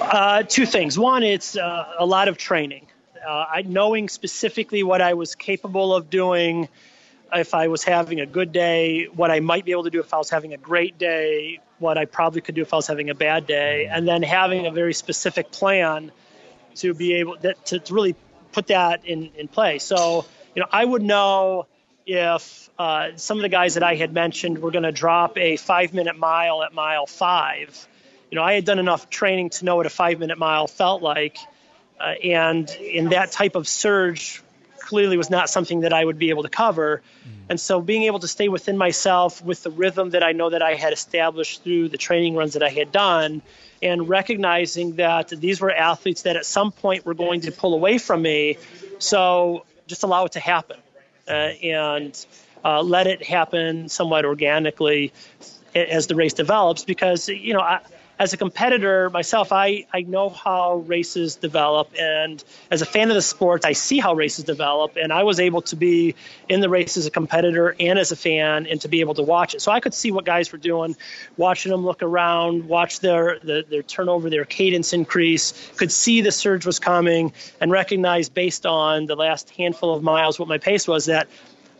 Uh, 0.00 0.42
two 0.44 0.64
things. 0.66 0.98
One, 0.98 1.22
it's 1.22 1.56
uh, 1.56 1.92
a 1.98 2.06
lot 2.06 2.28
of 2.28 2.38
training. 2.38 2.86
Uh, 3.26 3.46
I, 3.50 3.62
knowing 3.62 4.08
specifically 4.08 4.82
what 4.82 5.00
I 5.00 5.14
was 5.14 5.34
capable 5.34 5.94
of 5.94 6.10
doing 6.10 6.68
if 7.32 7.54
I 7.54 7.68
was 7.68 7.82
having 7.82 8.20
a 8.20 8.26
good 8.26 8.52
day, 8.52 9.06
what 9.06 9.30
I 9.30 9.40
might 9.40 9.64
be 9.64 9.72
able 9.72 9.84
to 9.84 9.90
do 9.90 10.00
if 10.00 10.12
I 10.14 10.18
was 10.18 10.30
having 10.30 10.52
a 10.54 10.56
great 10.56 10.98
day, 10.98 11.60
what 11.78 11.98
I 11.98 12.04
probably 12.04 12.40
could 12.40 12.54
do 12.54 12.62
if 12.62 12.72
I 12.72 12.76
was 12.76 12.86
having 12.86 13.10
a 13.10 13.14
bad 13.14 13.46
day, 13.46 13.86
and 13.86 14.06
then 14.06 14.22
having 14.22 14.66
a 14.66 14.70
very 14.70 14.94
specific 14.94 15.50
plan 15.50 16.12
to 16.76 16.94
be 16.94 17.14
able 17.14 17.36
that, 17.38 17.64
to, 17.66 17.78
to 17.78 17.94
really 17.94 18.14
put 18.52 18.68
that 18.68 19.04
in, 19.04 19.30
in 19.36 19.48
play. 19.48 19.78
So, 19.78 20.26
you 20.54 20.60
know, 20.60 20.68
I 20.70 20.84
would 20.84 21.02
know 21.02 21.66
if 22.06 22.70
uh, 22.78 23.10
some 23.16 23.38
of 23.38 23.42
the 23.42 23.48
guys 23.48 23.74
that 23.74 23.82
I 23.82 23.94
had 23.94 24.12
mentioned 24.12 24.58
were 24.58 24.70
going 24.70 24.84
to 24.84 24.92
drop 24.92 25.38
a 25.38 25.56
five 25.56 25.94
minute 25.94 26.18
mile 26.18 26.62
at 26.62 26.72
mile 26.72 27.06
five. 27.06 27.88
You 28.30 28.36
know, 28.36 28.42
I 28.42 28.54
had 28.54 28.64
done 28.64 28.78
enough 28.78 29.10
training 29.10 29.50
to 29.50 29.64
know 29.64 29.76
what 29.76 29.86
a 29.86 29.90
five 29.90 30.18
minute 30.18 30.38
mile 30.38 30.66
felt 30.66 31.02
like. 31.02 31.38
Uh, 32.00 32.14
and 32.22 32.70
in 32.70 33.10
that 33.10 33.32
type 33.32 33.54
of 33.54 33.68
surge 33.68 34.42
clearly 34.80 35.16
was 35.16 35.30
not 35.30 35.48
something 35.48 35.80
that 35.80 35.92
I 35.92 36.04
would 36.04 36.18
be 36.18 36.30
able 36.30 36.42
to 36.42 36.48
cover. 36.48 37.02
And 37.48 37.58
so 37.58 37.80
being 37.80 38.02
able 38.02 38.18
to 38.18 38.28
stay 38.28 38.48
within 38.48 38.76
myself 38.76 39.42
with 39.42 39.62
the 39.62 39.70
rhythm 39.70 40.10
that 40.10 40.22
I 40.22 40.32
know 40.32 40.50
that 40.50 40.62
I 40.62 40.74
had 40.74 40.92
established 40.92 41.64
through 41.64 41.88
the 41.88 41.96
training 41.96 42.36
runs 42.36 42.52
that 42.52 42.62
I 42.62 42.68
had 42.68 42.92
done 42.92 43.42
and 43.82 44.08
recognizing 44.08 44.96
that 44.96 45.28
these 45.28 45.60
were 45.60 45.70
athletes 45.70 46.22
that 46.22 46.36
at 46.36 46.46
some 46.46 46.72
point 46.72 47.04
were 47.04 47.14
going 47.14 47.42
to 47.42 47.52
pull 47.52 47.74
away 47.74 47.98
from 47.98 48.22
me. 48.22 48.58
So 48.98 49.64
just 49.86 50.02
allow 50.02 50.24
it 50.26 50.32
to 50.32 50.40
happen 50.40 50.78
uh, 51.28 51.30
and 51.30 52.26
uh, 52.64 52.82
let 52.82 53.06
it 53.06 53.22
happen 53.22 53.88
somewhat 53.88 54.24
organically 54.24 55.12
as 55.74 56.06
the 56.06 56.14
race 56.14 56.34
develops 56.34 56.84
because, 56.84 57.28
you 57.28 57.52
know, 57.52 57.60
I, 57.60 57.80
as 58.18 58.32
a 58.32 58.36
competitor 58.36 59.10
myself, 59.10 59.52
I, 59.52 59.86
I 59.92 60.02
know 60.02 60.28
how 60.28 60.76
races 60.76 61.36
develop. 61.36 61.90
And 61.98 62.42
as 62.70 62.80
a 62.80 62.86
fan 62.86 63.08
of 63.10 63.14
the 63.14 63.22
sport, 63.22 63.64
I 63.64 63.72
see 63.72 63.98
how 63.98 64.14
races 64.14 64.44
develop. 64.44 64.96
And 64.96 65.12
I 65.12 65.24
was 65.24 65.40
able 65.40 65.62
to 65.62 65.76
be 65.76 66.14
in 66.48 66.60
the 66.60 66.68
race 66.68 66.96
as 66.96 67.06
a 67.06 67.10
competitor 67.10 67.74
and 67.78 67.98
as 67.98 68.12
a 68.12 68.16
fan 68.16 68.66
and 68.66 68.80
to 68.82 68.88
be 68.88 69.00
able 69.00 69.14
to 69.14 69.22
watch 69.22 69.54
it. 69.54 69.62
So 69.62 69.72
I 69.72 69.80
could 69.80 69.94
see 69.94 70.12
what 70.12 70.24
guys 70.24 70.52
were 70.52 70.58
doing, 70.58 70.96
watching 71.36 71.72
them 71.72 71.84
look 71.84 72.02
around, 72.02 72.68
watch 72.68 73.00
their, 73.00 73.40
their, 73.40 73.62
their 73.62 73.82
turnover, 73.82 74.30
their 74.30 74.44
cadence 74.44 74.92
increase, 74.92 75.72
could 75.76 75.90
see 75.90 76.20
the 76.20 76.32
surge 76.32 76.66
was 76.66 76.78
coming, 76.78 77.32
and 77.60 77.72
recognize 77.72 78.28
based 78.28 78.64
on 78.64 79.06
the 79.06 79.16
last 79.16 79.50
handful 79.50 79.94
of 79.94 80.02
miles 80.02 80.38
what 80.38 80.48
my 80.48 80.58
pace 80.58 80.86
was 80.86 81.06
that 81.06 81.26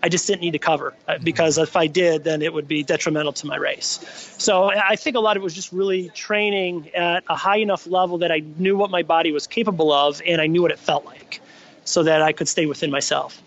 I 0.05 0.11
just 0.11 0.27
didn't 0.27 0.43
need 0.43 0.51
to 0.51 0.59
cover 0.59 0.93
uh, 1.09 1.17
because 1.17 1.57
if 1.57 1.77
I 1.77 1.87
did, 1.87 2.25
then 2.25 2.43
it 2.43 2.53
would 2.53 2.69
be 2.69 2.83
detrimental 2.83 3.33
to 3.33 3.47
my 3.47 3.57
race. 3.57 4.01
So 4.37 4.65
I 4.71 4.97
think 4.97 5.17
a 5.17 5.21
lot 5.21 5.39
of 5.39 5.43
it 5.43 5.45
was 5.45 5.55
just 5.55 5.73
really 5.73 6.11
training 6.11 6.91
at 6.95 7.25
a 7.27 7.35
high 7.35 7.57
enough 7.57 7.87
level 7.87 8.19
that 8.19 8.31
I 8.31 8.43
knew 8.59 8.77
what 8.77 8.91
my 8.91 9.03
body 9.03 9.33
was 9.33 9.47
capable 9.47 9.91
of 9.91 10.21
and 10.27 10.43
I 10.43 10.47
knew 10.47 10.61
what 10.61 10.73
it 10.73 10.79
felt 10.79 11.07
like 11.07 11.41
so 11.87 12.03
that 12.03 12.21
I 12.21 12.33
could 12.33 12.49
stay 12.49 12.67
within 12.67 12.91
myself. 12.91 13.43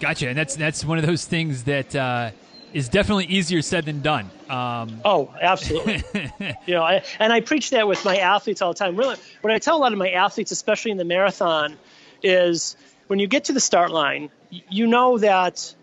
Gotcha, 0.00 0.28
and 0.28 0.38
that's 0.38 0.56
that's 0.56 0.82
one 0.82 0.96
of 0.96 1.04
those 1.04 1.26
things 1.26 1.64
that 1.64 1.94
uh, 1.94 2.30
is 2.72 2.88
definitely 2.88 3.26
easier 3.26 3.60
said 3.60 3.84
than 3.84 4.00
done. 4.00 4.30
Um, 4.48 5.02
Oh, 5.04 5.34
absolutely. 5.38 6.02
you 6.66 6.74
know, 6.74 6.82
I, 6.82 7.02
and 7.18 7.34
I 7.34 7.40
preach 7.40 7.68
that 7.70 7.86
with 7.86 8.02
my 8.06 8.16
athletes 8.16 8.62
all 8.62 8.72
the 8.72 8.78
time. 8.78 8.96
Really, 8.96 9.16
what 9.42 9.52
I 9.52 9.58
tell 9.58 9.76
a 9.76 9.82
lot 9.82 9.92
of 9.92 9.98
my 9.98 10.10
athletes, 10.10 10.52
especially 10.52 10.90
in 10.90 10.96
the 10.96 11.04
marathon, 11.04 11.76
is 12.22 12.76
when 13.08 13.18
you 13.18 13.26
get 13.26 13.44
to 13.44 13.52
the 13.52 13.60
start 13.60 13.90
line, 13.90 14.30
you 14.68 14.86
know 14.86 15.18
that 15.18 15.74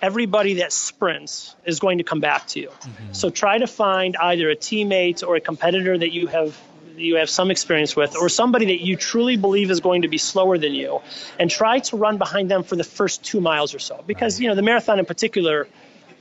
everybody 0.00 0.54
that 0.54 0.72
sprints 0.72 1.56
is 1.64 1.80
going 1.80 1.98
to 1.98 2.04
come 2.04 2.20
back 2.20 2.46
to 2.48 2.60
you. 2.60 2.68
Mm-hmm. 2.68 3.12
So 3.12 3.30
try 3.30 3.58
to 3.58 3.66
find 3.66 4.16
either 4.16 4.50
a 4.50 4.56
teammate 4.56 5.26
or 5.26 5.36
a 5.36 5.40
competitor 5.40 5.96
that 5.96 6.12
you 6.12 6.26
have 6.28 6.58
you 6.96 7.16
have 7.16 7.30
some 7.30 7.52
experience 7.52 7.94
with 7.94 8.16
or 8.16 8.28
somebody 8.28 8.66
that 8.66 8.84
you 8.84 8.96
truly 8.96 9.36
believe 9.36 9.70
is 9.70 9.78
going 9.78 10.02
to 10.02 10.08
be 10.08 10.18
slower 10.18 10.58
than 10.58 10.74
you 10.74 11.00
and 11.38 11.48
try 11.48 11.78
to 11.78 11.96
run 11.96 12.18
behind 12.18 12.50
them 12.50 12.64
for 12.64 12.74
the 12.74 12.82
first 12.82 13.22
2 13.22 13.40
miles 13.40 13.72
or 13.72 13.78
so 13.78 14.02
because 14.04 14.40
you 14.40 14.48
know 14.48 14.56
the 14.56 14.62
marathon 14.62 14.98
in 14.98 15.04
particular 15.04 15.68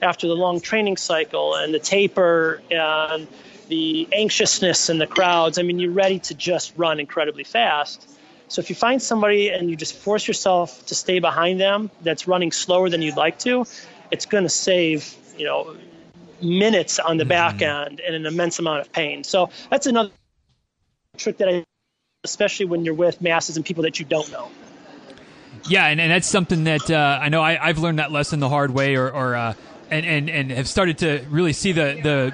after 0.04 0.28
the 0.28 0.36
long 0.36 0.60
training 0.60 0.96
cycle 0.96 1.56
and 1.56 1.74
the 1.74 1.80
taper 1.80 2.62
and 2.70 3.28
the 3.68 4.08
anxiousness 4.12 4.90
in 4.90 4.98
the 4.98 5.08
crowds, 5.08 5.58
I 5.58 5.64
mean, 5.64 5.80
you're 5.80 5.92
ready 5.92 6.20
to 6.20 6.34
just 6.34 6.74
run 6.78 7.00
incredibly 7.00 7.44
fast. 7.44 8.10
So 8.50 8.62
if 8.62 8.70
you 8.70 8.76
find 8.76 9.02
somebody 9.02 9.50
and 9.50 9.70
you 9.70 9.76
just 9.76 9.94
force 9.94 10.28
yourself 10.28 10.86
to 10.88 10.96
stay 10.96 11.20
behind 11.20 11.60
them 11.60 11.92
that's 12.02 12.28
running 12.28 12.52
slower 12.52 12.90
than 12.90 13.02
you'd 13.02 13.18
like 13.18 13.40
to, 13.40 13.66
it's 14.10 14.26
going 14.26 14.44
to 14.44 14.50
save, 14.50 15.14
you 15.38 15.46
know, 15.46 15.76
minutes 16.42 17.00
on 17.00 17.18
the 17.18 17.26
back 17.26 17.62
end 17.62 18.00
and 18.00 18.16
an 18.16 18.26
immense 18.26 18.60
amount 18.60 18.82
of 18.82 18.92
pain. 18.92 19.24
So 19.24 19.50
that's 19.70 19.88
another 19.88 20.12
trick 21.18 21.38
that 21.38 21.50
I, 21.50 21.66
especially 22.24 22.68
when 22.68 22.86
you're 22.86 22.94
with 22.94 23.22
masses 23.22 23.58
and 23.58 23.66
people 23.66 23.84
that 23.84 24.00
you 24.00 24.06
don't 24.06 24.32
know. 24.32 24.50
Yeah, 25.68 25.88
and, 25.88 26.00
and 26.00 26.12
that's 26.12 26.28
something 26.28 26.66
that 26.66 26.90
uh, 26.90 27.20
I 27.22 27.30
know 27.30 27.42
I, 27.42 27.58
I've 27.62 27.80
learned 27.80 28.00
that 28.00 28.12
lesson 28.12 28.40
the 28.40 28.50
hard 28.50 28.72
way, 28.72 28.96
or, 28.96 29.10
or 29.10 29.36
uh, 29.36 29.54
and, 29.90 30.06
and 30.06 30.30
and 30.30 30.52
have 30.52 30.68
started 30.68 31.00
to 31.00 31.26
really 31.30 31.54
see 31.54 31.72
the 31.72 32.00
the 32.02 32.34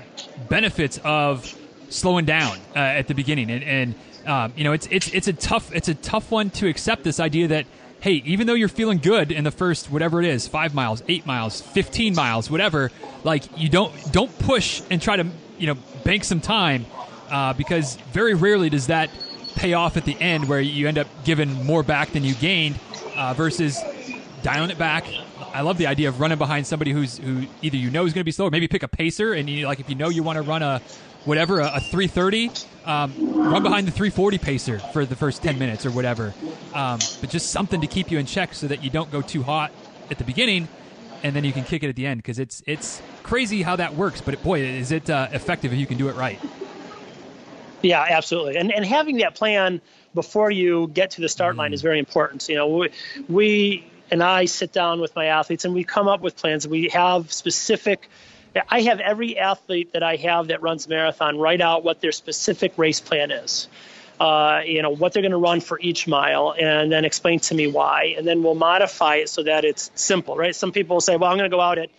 benefits 0.49 0.99
of 1.03 1.57
slowing 1.89 2.25
down 2.25 2.57
uh, 2.75 2.79
at 2.79 3.07
the 3.07 3.15
beginning, 3.15 3.49
and 3.49 3.63
and 3.63 3.95
um, 4.25 4.53
you 4.55 4.63
know 4.63 4.73
it's 4.73 4.87
it's 4.91 5.09
it's 5.09 5.27
a 5.27 5.33
tough 5.33 5.73
it's 5.73 5.87
a 5.87 5.95
tough 5.95 6.31
one 6.31 6.49
to 6.51 6.67
accept 6.67 7.03
this 7.03 7.19
idea 7.19 7.47
that 7.49 7.65
hey, 8.03 8.21
even 8.25 8.47
though 8.47 8.53
you're 8.53 8.67
feeling 8.67 8.97
good 8.97 9.31
in 9.31 9.45
the 9.45 9.51
first 9.51 9.89
whatever 9.89 10.21
it 10.21 10.27
is, 10.27 10.45
five 10.45 10.73
miles, 10.73 11.01
eight 11.07 11.25
miles, 11.25 11.61
fifteen 11.61 12.13
miles, 12.13 12.51
whatever, 12.51 12.91
like 13.23 13.43
you 13.57 13.69
don't 13.69 13.93
don't 14.11 14.37
push 14.39 14.81
and 14.89 15.01
try 15.01 15.15
to 15.15 15.25
you 15.57 15.67
know 15.67 15.75
bank 16.03 16.23
some 16.23 16.41
time 16.41 16.85
uh, 17.31 17.53
because 17.53 17.95
very 18.11 18.33
rarely 18.33 18.69
does 18.69 18.87
that 18.87 19.09
pay 19.55 19.73
off 19.73 19.97
at 19.97 20.05
the 20.05 20.19
end 20.19 20.49
where 20.49 20.59
you 20.59 20.87
end 20.87 20.97
up 20.97 21.07
giving 21.23 21.63
more 21.65 21.83
back 21.83 22.11
than 22.11 22.23
you 22.23 22.33
gained 22.35 22.77
uh, 23.15 23.33
versus 23.33 23.81
dialing 24.41 24.69
it 24.69 24.77
back. 24.77 25.05
I 25.53 25.61
love 25.61 25.77
the 25.77 25.87
idea 25.87 26.09
of 26.09 26.19
running 26.19 26.37
behind 26.37 26.67
somebody 26.67 26.91
who's 26.91 27.17
who 27.17 27.45
either 27.61 27.77
you 27.77 27.89
know 27.89 28.05
is 28.05 28.13
going 28.13 28.21
to 28.21 28.25
be 28.25 28.31
slow, 28.31 28.49
maybe 28.49 28.67
pick 28.67 28.83
a 28.83 28.87
pacer, 28.87 29.33
and 29.33 29.49
you 29.49 29.65
like 29.65 29.79
if 29.79 29.89
you 29.89 29.95
know 29.95 30.09
you 30.09 30.23
want 30.23 30.37
to 30.37 30.41
run 30.41 30.61
a 30.61 30.81
whatever 31.25 31.59
a, 31.59 31.75
a 31.75 31.79
330, 31.79 32.51
um, 32.85 33.13
run 33.33 33.63
behind 33.63 33.87
the 33.87 33.91
340 33.91 34.37
pacer 34.37 34.79
for 34.79 35.05
the 35.05 35.15
first 35.15 35.43
10 35.43 35.57
minutes 35.57 35.85
or 35.85 35.91
whatever. 35.91 36.33
Um, 36.73 36.99
but 37.21 37.29
just 37.29 37.51
something 37.51 37.81
to 37.81 37.87
keep 37.87 38.11
you 38.11 38.19
in 38.19 38.25
check 38.25 38.53
so 38.53 38.67
that 38.67 38.83
you 38.83 38.89
don't 38.89 39.11
go 39.11 39.21
too 39.21 39.43
hot 39.43 39.71
at 40.11 40.17
the 40.17 40.23
beginning, 40.23 40.67
and 41.23 41.35
then 41.35 41.43
you 41.43 41.53
can 41.53 41.63
kick 41.63 41.83
it 41.83 41.89
at 41.89 41.95
the 41.95 42.05
end 42.05 42.19
because 42.19 42.39
it's 42.39 42.61
it's 42.67 43.01
crazy 43.23 43.61
how 43.61 43.75
that 43.77 43.95
works. 43.95 44.21
But 44.21 44.41
boy, 44.43 44.61
is 44.61 44.91
it 44.91 45.09
uh, 45.09 45.29
effective 45.31 45.73
if 45.73 45.79
you 45.79 45.85
can 45.85 45.97
do 45.97 46.09
it 46.09 46.15
right. 46.15 46.39
Yeah, 47.81 48.05
absolutely. 48.09 48.57
And 48.57 48.71
and 48.71 48.85
having 48.85 49.17
that 49.17 49.35
plan 49.35 49.81
before 50.13 50.51
you 50.51 50.87
get 50.87 51.11
to 51.11 51.21
the 51.21 51.29
start 51.29 51.55
line 51.55 51.73
is 51.73 51.81
very 51.81 51.99
important. 51.99 52.47
You 52.47 52.55
know, 52.55 52.67
we, 52.67 52.89
we 53.27 53.87
and 54.11 54.21
I 54.21 54.45
sit 54.45 54.71
down 54.71 54.99
with 54.99 55.15
my 55.15 55.25
athletes 55.25 55.65
and 55.65 55.73
we 55.73 55.83
come 55.83 56.07
up 56.07 56.21
with 56.21 56.35
plans. 56.35 56.67
We 56.67 56.89
have 56.89 57.31
specific. 57.31 58.09
I 58.69 58.81
have 58.81 58.99
every 58.99 59.37
athlete 59.37 59.93
that 59.93 60.03
I 60.03 60.15
have 60.17 60.47
that 60.47 60.61
runs 60.61 60.87
marathon 60.87 61.37
write 61.37 61.61
out 61.61 61.83
what 61.83 62.01
their 62.01 62.11
specific 62.11 62.73
race 62.77 62.99
plan 62.99 63.31
is. 63.31 63.67
Uh, 64.19 64.61
you 64.65 64.81
know 64.81 64.91
what 64.91 65.11
they're 65.11 65.23
going 65.23 65.31
to 65.31 65.37
run 65.37 65.59
for 65.59 65.79
each 65.79 66.07
mile, 66.07 66.53
and 66.57 66.91
then 66.91 67.03
explain 67.03 67.39
to 67.39 67.55
me 67.55 67.67
why, 67.67 68.13
and 68.15 68.27
then 68.27 68.43
we'll 68.43 68.55
modify 68.55 69.15
it 69.15 69.29
so 69.29 69.43
that 69.43 69.65
it's 69.65 69.91
simple, 69.95 70.37
right? 70.37 70.55
Some 70.55 70.71
people 70.71 71.01
say, 71.01 71.17
"Well, 71.17 71.31
I'm 71.31 71.37
going 71.37 71.49
to 71.49 71.55
go 71.55 71.61
out 71.61 71.79
at 71.79 71.89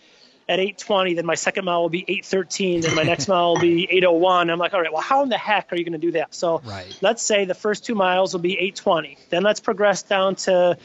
at 0.47 0.59
8:20, 0.59 1.15
then 1.15 1.25
my 1.25 1.35
second 1.35 1.65
mile 1.65 1.81
will 1.81 1.89
be 1.89 2.05
8:13, 2.07 2.83
then 2.83 2.95
my 2.95 3.03
next 3.11 3.27
mile 3.27 3.53
will 3.53 3.61
be 3.61 3.85
8:01." 3.87 4.49
I'm 4.49 4.57
like, 4.57 4.73
"All 4.73 4.81
right, 4.81 4.93
well, 4.93 5.01
how 5.01 5.23
in 5.23 5.29
the 5.29 5.37
heck 5.37 5.73
are 5.73 5.75
you 5.75 5.83
going 5.83 5.99
to 5.99 5.99
do 5.99 6.13
that?" 6.13 6.33
So 6.33 6.61
right. 6.63 6.97
let's 7.01 7.21
say 7.21 7.43
the 7.43 7.53
first 7.53 7.85
two 7.85 7.95
miles 7.95 8.33
will 8.33 8.41
be 8.41 8.55
8:20, 8.55 9.17
then 9.29 9.43
let's 9.43 9.59
progress 9.59 10.03
down 10.03 10.35
to 10.35 10.77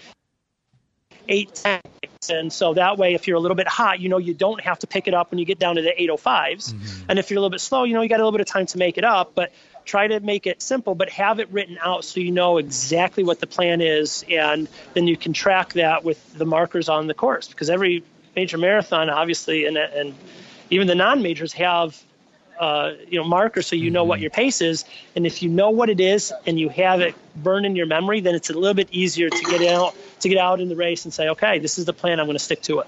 8:10, 1.31 1.81
and 2.31 2.53
so 2.53 2.75
that 2.75 2.99
way, 2.99 3.15
if 3.15 3.27
you're 3.27 3.37
a 3.37 3.41
little 3.41 3.55
bit 3.55 3.69
hot, 3.69 4.01
you 4.01 4.09
know 4.09 4.19
you 4.19 4.35
don't 4.35 4.61
have 4.61 4.79
to 4.81 4.87
pick 4.87 5.09
it 5.09 5.15
up 5.15 5.31
when 5.31 5.39
you 5.39 5.45
get 5.45 5.59
down 5.59 5.77
to 5.77 5.83
the 5.83 5.95
8:05s, 5.99 6.73
mm-hmm. 6.73 7.05
and 7.09 7.19
if 7.19 7.31
you're 7.31 7.39
a 7.39 7.41
little 7.41 7.51
bit 7.51 7.61
slow, 7.61 7.85
you 7.85 7.95
know 7.95 8.03
you 8.03 8.09
got 8.09 8.21
a 8.21 8.25
little 8.25 8.33
bit 8.33 8.41
of 8.41 8.47
time 8.47 8.67
to 8.67 8.79
make 8.79 8.99
it 8.99 9.05
up, 9.05 9.33
but 9.35 9.53
try 9.85 10.07
to 10.07 10.21
make 10.21 10.47
it 10.47 10.63
simple, 10.63 10.95
but 10.95 11.09
have 11.11 11.41
it 11.41 11.51
written 11.51 11.79
out 11.83 12.05
so 12.05 12.21
you 12.21 12.31
know 12.31 12.59
exactly 12.59 13.25
what 13.25 13.41
the 13.41 13.47
plan 13.47 13.81
is, 13.81 14.25
and 14.31 14.69
then 14.95 15.07
you 15.07 15.17
can 15.17 15.33
track 15.33 15.73
that 15.75 16.05
with 16.05 16.35
the 16.35 16.45
markers 16.45 16.89
on 16.89 17.07
the 17.07 17.15
course. 17.15 17.49
Because 17.49 17.71
every 17.71 18.05
major 18.37 18.59
marathon, 18.59 19.11
obviously, 19.11 19.67
and, 19.67 19.77
and 19.77 20.15
even 20.71 20.87
the 20.87 20.95
non-majors 20.95 21.53
have 21.55 22.01
uh, 22.61 22.93
you 23.09 23.19
know 23.19 23.25
markers 23.25 23.67
so 23.67 23.75
you 23.75 23.91
know 23.91 24.05
what 24.05 24.17
mm-hmm. 24.17 24.25
your 24.25 24.31
pace 24.31 24.61
is 24.61 24.85
and 25.17 25.27
if 25.27 25.43
you 25.43 25.49
know 25.49 25.71
what 25.71 25.89
it 25.89 25.99
is 25.99 26.31
and 26.45 26.61
you 26.61 26.69
have 26.69 27.01
it 27.01 27.15
burned 27.35 27.65
in 27.65 27.75
your 27.75 27.87
memory 27.87 28.21
then 28.21 28.35
it's 28.35 28.51
a 28.51 28.53
little 28.53 28.75
bit 28.75 28.89
easier 28.91 29.31
to 29.31 29.43
get 29.45 29.63
out 29.63 29.97
to 30.21 30.29
get 30.29 30.39
out 30.39 30.61
in 30.61 30.69
the 30.69 30.77
race 30.77 31.05
and 31.05 31.13
say 31.13 31.29
okay 31.29 31.59
this 31.59 31.79
is 31.79 31.85
the 31.85 31.93
plan 31.93 32.21
i'm 32.21 32.27
going 32.27 32.37
to 32.37 32.43
stick 32.43 32.63
to 32.63 32.81
it 32.81 32.87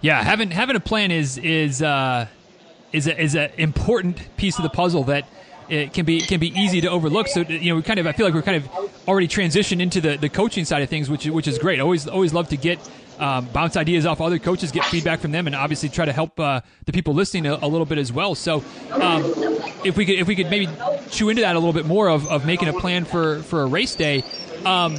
yeah 0.00 0.22
having 0.22 0.50
having 0.50 0.76
a 0.76 0.80
plan 0.80 1.10
is 1.10 1.38
is 1.38 1.82
uh 1.82 2.26
is 2.92 3.06
a, 3.06 3.20
is 3.20 3.34
an 3.34 3.50
important 3.58 4.18
piece 4.36 4.56
of 4.56 4.62
the 4.62 4.70
puzzle 4.70 5.04
that 5.04 5.26
it 5.68 5.92
can 5.92 6.04
be 6.04 6.20
can 6.20 6.40
be 6.40 6.48
easy 6.58 6.80
to 6.80 6.88
overlook. 6.88 7.28
So 7.28 7.40
you 7.40 7.70
know, 7.70 7.76
we 7.76 7.82
kind 7.82 8.00
of 8.00 8.06
I 8.06 8.12
feel 8.12 8.26
like 8.26 8.34
we're 8.34 8.42
kind 8.42 8.56
of 8.56 8.68
already 9.06 9.28
transitioned 9.28 9.80
into 9.80 10.00
the, 10.00 10.16
the 10.16 10.28
coaching 10.28 10.64
side 10.64 10.82
of 10.82 10.88
things, 10.88 11.10
which 11.10 11.26
which 11.26 11.46
is 11.46 11.58
great. 11.58 11.80
Always 11.80 12.08
always 12.08 12.32
love 12.32 12.48
to 12.48 12.56
get 12.56 12.78
um, 13.18 13.46
bounce 13.46 13.76
ideas 13.76 14.06
off 14.06 14.20
other 14.20 14.38
coaches, 14.38 14.72
get 14.72 14.84
feedback 14.86 15.20
from 15.20 15.32
them, 15.32 15.46
and 15.46 15.54
obviously 15.56 15.88
try 15.88 16.04
to 16.04 16.12
help 16.12 16.38
uh, 16.40 16.60
the 16.86 16.92
people 16.92 17.14
listening 17.14 17.46
a, 17.46 17.58
a, 17.62 17.68
little 17.68 17.84
bit 17.84 17.98
as 17.98 18.12
well. 18.12 18.34
So, 18.34 18.62
um, 18.92 19.24
if 19.84 19.96
we 19.96 20.06
could 20.06 20.18
if 20.18 20.26
we 20.26 20.36
could 20.36 20.50
maybe 20.50 20.68
chew 21.10 21.28
into 21.28 21.42
that 21.42 21.56
a 21.56 21.58
little 21.58 21.72
bit 21.72 21.86
more 21.86 22.08
of, 22.08 22.28
of 22.28 22.46
making 22.46 22.68
a 22.68 22.72
plan 22.72 23.04
for 23.04 23.40
for 23.42 23.62
a 23.62 23.66
race 23.66 23.94
day. 23.94 24.24
Um, 24.64 24.96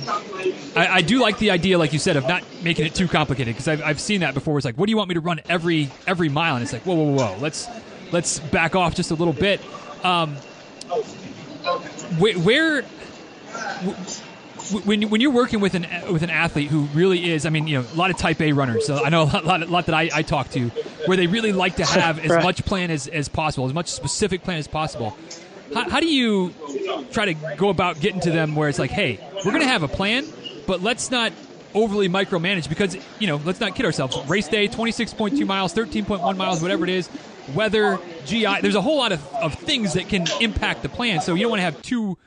I, 0.76 0.88
I, 0.92 1.02
do 1.02 1.20
like 1.20 1.38
the 1.38 1.52
idea, 1.52 1.78
like 1.78 1.94
you 1.94 2.00
said, 2.00 2.16
of 2.16 2.28
not 2.28 2.44
making 2.64 2.86
it 2.86 2.96
too 2.96 3.08
complicated 3.08 3.54
because 3.54 3.68
I've, 3.68 3.82
I've 3.82 4.00
seen 4.00 4.22
that 4.22 4.34
before. 4.34 4.58
It's 4.58 4.66
like, 4.66 4.76
what 4.76 4.86
do 4.88 4.92
you 4.92 4.98
want 4.98 5.10
me 5.10 5.16
to 5.16 5.22
run 5.22 5.42
every 5.50 5.90
every 6.08 6.30
mile? 6.30 6.56
And 6.56 6.64
it's 6.64 6.74
like, 6.74 6.84
whoa, 6.84 6.96
whoa, 6.96 7.14
whoa, 7.14 7.38
let's 7.40 7.68
let's 8.12 8.40
back 8.40 8.76
off 8.76 8.96
just 8.96 9.12
a 9.12 9.16
little 9.16 9.34
bit. 9.34 9.62
Um, 10.04 10.36
where, 12.18 12.84
when 14.84 15.10
when 15.10 15.22
you're 15.22 15.32
working 15.32 15.60
with 15.60 15.74
an 15.74 15.88
with 16.12 16.24
an 16.24 16.30
athlete 16.30 16.70
who 16.70 16.82
really 16.94 17.32
is, 17.32 17.46
I 17.46 17.50
mean, 17.50 17.68
you 17.68 17.82
know, 17.82 17.88
a 17.92 17.96
lot 17.96 18.12
of 18.12 18.18
Type 18.18 18.42
A 18.42 18.54
runners. 18.54 18.86
So 18.86 19.04
I 19.04 19.10
know 19.10 19.24
a 19.24 19.26
lot, 19.26 19.46
lot, 19.46 19.64
a 19.64 19.66
lot 19.66 19.86
that 19.88 19.96
I, 19.96 20.10
I 20.14 20.22
talk 20.22 20.50
to, 20.52 20.70
where 21.06 21.18
they 21.18 21.28
really 21.28 21.52
like 21.52 21.78
to 21.78 21.86
have 21.86 22.20
as 22.26 22.44
much 22.44 22.66
plan 22.66 22.92
as, 22.92 23.08
as 23.08 23.30
possible, 23.30 23.66
as 23.66 23.74
much 23.74 23.88
specific 23.88 24.44
plan 24.44 24.58
as 24.58 24.68
possible. 24.68 25.18
How, 25.74 25.90
how 25.90 26.00
do 26.00 26.08
you 26.08 26.54
try 27.12 27.26
to 27.26 27.34
go 27.56 27.70
about 27.70 28.00
getting 28.00 28.22
to 28.22 28.32
them 28.32 28.56
where 28.56 28.70
it's 28.70 28.80
like, 28.80 28.92
hey, 28.92 29.20
we're 29.46 29.52
going 29.52 29.62
to 29.62 29.68
have 29.68 29.84
a 29.84 29.88
plan, 29.88 30.26
but 30.68 30.82
let's 30.82 31.12
not 31.12 31.34
overly 31.76 32.10
micromanage 32.10 32.68
because 32.68 32.98
you 33.20 33.28
know 33.28 33.40
let's 33.46 33.60
not 33.60 33.76
kid 33.76 33.86
ourselves 33.86 34.18
race 34.28 34.48
day 34.48 34.68
26.2 34.68 35.46
miles 35.46 35.72
13.1 35.72 36.36
miles 36.36 36.64
whatever 36.64 36.84
it 36.84 36.90
is 36.90 37.08
weather, 37.56 38.00
GI. 38.26 38.62
There's 38.62 38.76
a 38.76 38.82
whole 38.82 38.98
lot 38.98 39.12
of, 39.12 39.26
of 39.36 39.54
things 39.56 39.94
that 39.94 40.10
can 40.10 40.26
impact 40.40 40.82
the 40.82 40.90
plan. 40.90 41.22
So 41.22 41.36
you 41.36 41.44
don't 41.44 41.52
want 41.52 41.60
to 41.60 41.64
have 41.64 41.82
too. 41.82 42.18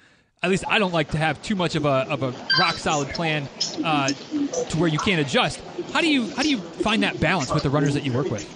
At 0.42 0.50
least 0.50 0.64
I 0.66 0.80
don't 0.80 0.92
like 0.92 1.12
to 1.12 1.18
have 1.18 1.40
too 1.42 1.54
much 1.54 1.76
of 1.76 1.84
a, 1.84 1.88
of 1.88 2.24
a 2.24 2.34
rock 2.58 2.74
solid 2.74 3.10
plan 3.10 3.48
uh, 3.84 4.08
to 4.08 4.76
where 4.76 4.88
you 4.88 4.98
can't 4.98 5.20
adjust. 5.20 5.60
How 5.92 6.00
do 6.00 6.08
you 6.08 6.28
how 6.34 6.42
do 6.42 6.50
you 6.50 6.58
find 6.58 7.04
that 7.04 7.20
balance 7.20 7.52
with 7.52 7.62
the 7.62 7.70
runners 7.70 7.94
that 7.94 8.04
you 8.04 8.12
work 8.12 8.28
with? 8.28 8.48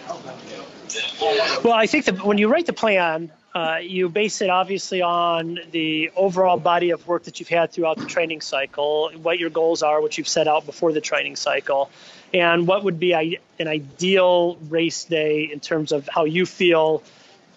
Well, 1.63 1.75
I 1.75 1.87
think 1.87 2.07
that 2.07 2.25
when 2.25 2.39
you 2.39 2.49
write 2.49 2.67
the 2.67 2.73
plan, 2.73 3.31
uh, 3.57 3.79
you 3.79 4.11
base 4.11 4.43
it 4.43 4.51
obviously 4.51 5.01
on 5.01 5.59
the 5.71 6.11
overall 6.15 6.59
body 6.59 6.91
of 6.91 7.09
work 7.09 7.23
that 7.23 7.41
you've 7.41 7.49
had 7.49 7.73
throughout 7.73 7.97
the 7.97 8.05
training 8.05 8.43
cycle, 8.43 9.11
what 9.23 9.39
your 9.39 9.49
goals 9.49 9.83
are, 9.83 10.03
what 10.03 10.19
you've 10.19 10.29
set 10.29 10.47
out 10.47 10.67
before 10.67 10.93
the 10.93 11.01
training 11.01 11.37
cycle, 11.37 11.89
and 12.35 12.69
what 12.69 12.85
would 12.85 13.01
be 13.01 13.15
an 13.15 13.67
ideal 13.67 14.57
race 14.69 15.05
day 15.05 15.51
in 15.51 15.59
terms 15.59 15.91
of 15.91 16.07
how 16.07 16.27
you 16.27 16.45
feel, 16.45 17.03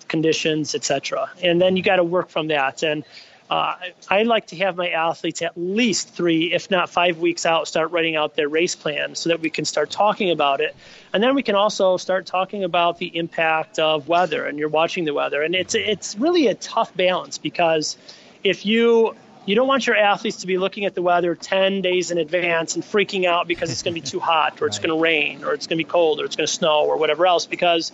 conditions, 0.08 0.74
etc. 0.74 1.30
And 1.44 1.62
then 1.62 1.76
you 1.76 1.84
got 1.84 1.98
to 1.98 2.04
work 2.06 2.30
from 2.30 2.48
that. 2.48 2.82
And 2.82 3.04
uh, 3.50 3.76
I 4.08 4.24
like 4.24 4.48
to 4.48 4.56
have 4.58 4.78
my 4.78 4.90
athletes 4.90 5.42
at 5.42 5.54
least 5.58 6.10
three, 6.10 6.54
if 6.54 6.70
not 6.70 6.90
five 6.90 7.18
weeks 7.18 7.46
out, 7.48 7.68
start 7.68 7.92
writing 7.92 8.16
out 8.16 8.36
their 8.36 8.48
race 8.48 8.76
plan 8.76 9.16
so 9.16 9.30
that 9.30 9.40
we 9.40 9.50
can 9.50 9.66
start 9.66 9.90
talking 9.90 10.30
about 10.30 10.62
it. 10.62 10.76
And 11.14 11.24
then 11.24 11.34
we 11.34 11.42
can 11.42 11.56
also 11.56 11.98
start 11.98 12.28
talking 12.28 12.64
about 12.64 13.00
the 13.00 13.18
impact 13.18 13.80
of 13.80 14.08
weather, 14.08 14.46
and 14.46 14.60
you're 14.60 14.70
watching 14.70 15.06
the 15.06 15.14
weather. 15.14 15.42
And 15.42 15.56
it's 15.56 15.74
it's 15.74 16.16
really 16.16 16.48
a 16.48 16.54
tough 16.54 16.96
balance 16.96 17.40
because 17.40 17.98
if 18.44 18.68
you 18.68 19.16
you 19.46 19.56
don't 19.56 19.68
want 19.68 19.88
your 19.88 19.96
athletes 19.96 20.38
to 20.38 20.48
be 20.48 20.60
looking 20.60 20.86
at 20.86 20.94
the 20.94 21.02
weather 21.02 21.34
10 21.34 21.82
days 21.82 22.12
in 22.12 22.20
advance 22.20 22.76
and 22.76 22.84
freaking 22.84 23.26
out 23.26 23.48
because 23.48 23.72
it's 23.72 23.82
going 23.82 23.96
to 23.96 24.00
be 24.00 24.06
too 24.06 24.20
hot 24.20 24.62
or 24.62 24.68
it's 24.68 24.78
going 24.84 24.96
to 24.96 25.02
rain 25.02 25.44
or 25.44 25.54
it's 25.54 25.66
going 25.66 25.80
to 25.80 25.84
be 25.84 25.90
cold 25.90 26.22
or 26.22 26.26
it's 26.26 26.36
going 26.36 26.46
to 26.46 26.54
snow 26.54 26.86
or 26.86 26.98
whatever 26.98 27.26
else 27.26 27.48
because 27.48 27.92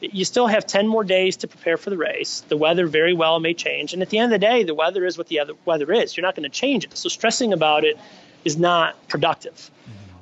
you 0.00 0.24
still 0.24 0.46
have 0.46 0.66
10 0.66 0.86
more 0.86 1.04
days 1.04 1.38
to 1.38 1.48
prepare 1.48 1.76
for 1.76 1.90
the 1.90 1.96
race. 1.96 2.44
The 2.48 2.56
weather 2.56 2.86
very 2.86 3.12
well 3.12 3.40
may 3.40 3.54
change. 3.54 3.92
And 3.92 4.02
at 4.02 4.10
the 4.10 4.18
end 4.18 4.32
of 4.32 4.40
the 4.40 4.46
day, 4.46 4.62
the 4.62 4.74
weather 4.74 5.04
is 5.04 5.18
what 5.18 5.28
the 5.28 5.40
other 5.40 5.54
weather 5.64 5.92
is. 5.92 6.16
You're 6.16 6.26
not 6.26 6.36
going 6.36 6.48
to 6.48 6.54
change 6.54 6.84
it. 6.84 6.96
So 6.96 7.08
stressing 7.08 7.52
about 7.52 7.84
it 7.84 7.98
is 8.44 8.56
not 8.56 9.08
productive. 9.08 9.70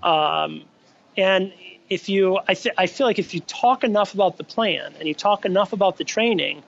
Um, 0.02 0.62
and 1.16 1.52
if 1.88 2.08
you, 2.08 2.38
I, 2.48 2.54
th- 2.54 2.74
I 2.78 2.86
feel 2.86 3.06
like 3.06 3.18
if 3.18 3.34
you 3.34 3.40
talk 3.40 3.84
enough 3.84 4.14
about 4.14 4.38
the 4.38 4.44
plan 4.44 4.94
and 4.98 5.06
you 5.06 5.14
talk 5.14 5.44
enough 5.44 5.72
about 5.72 5.98
the 5.98 6.04
training, 6.04 6.62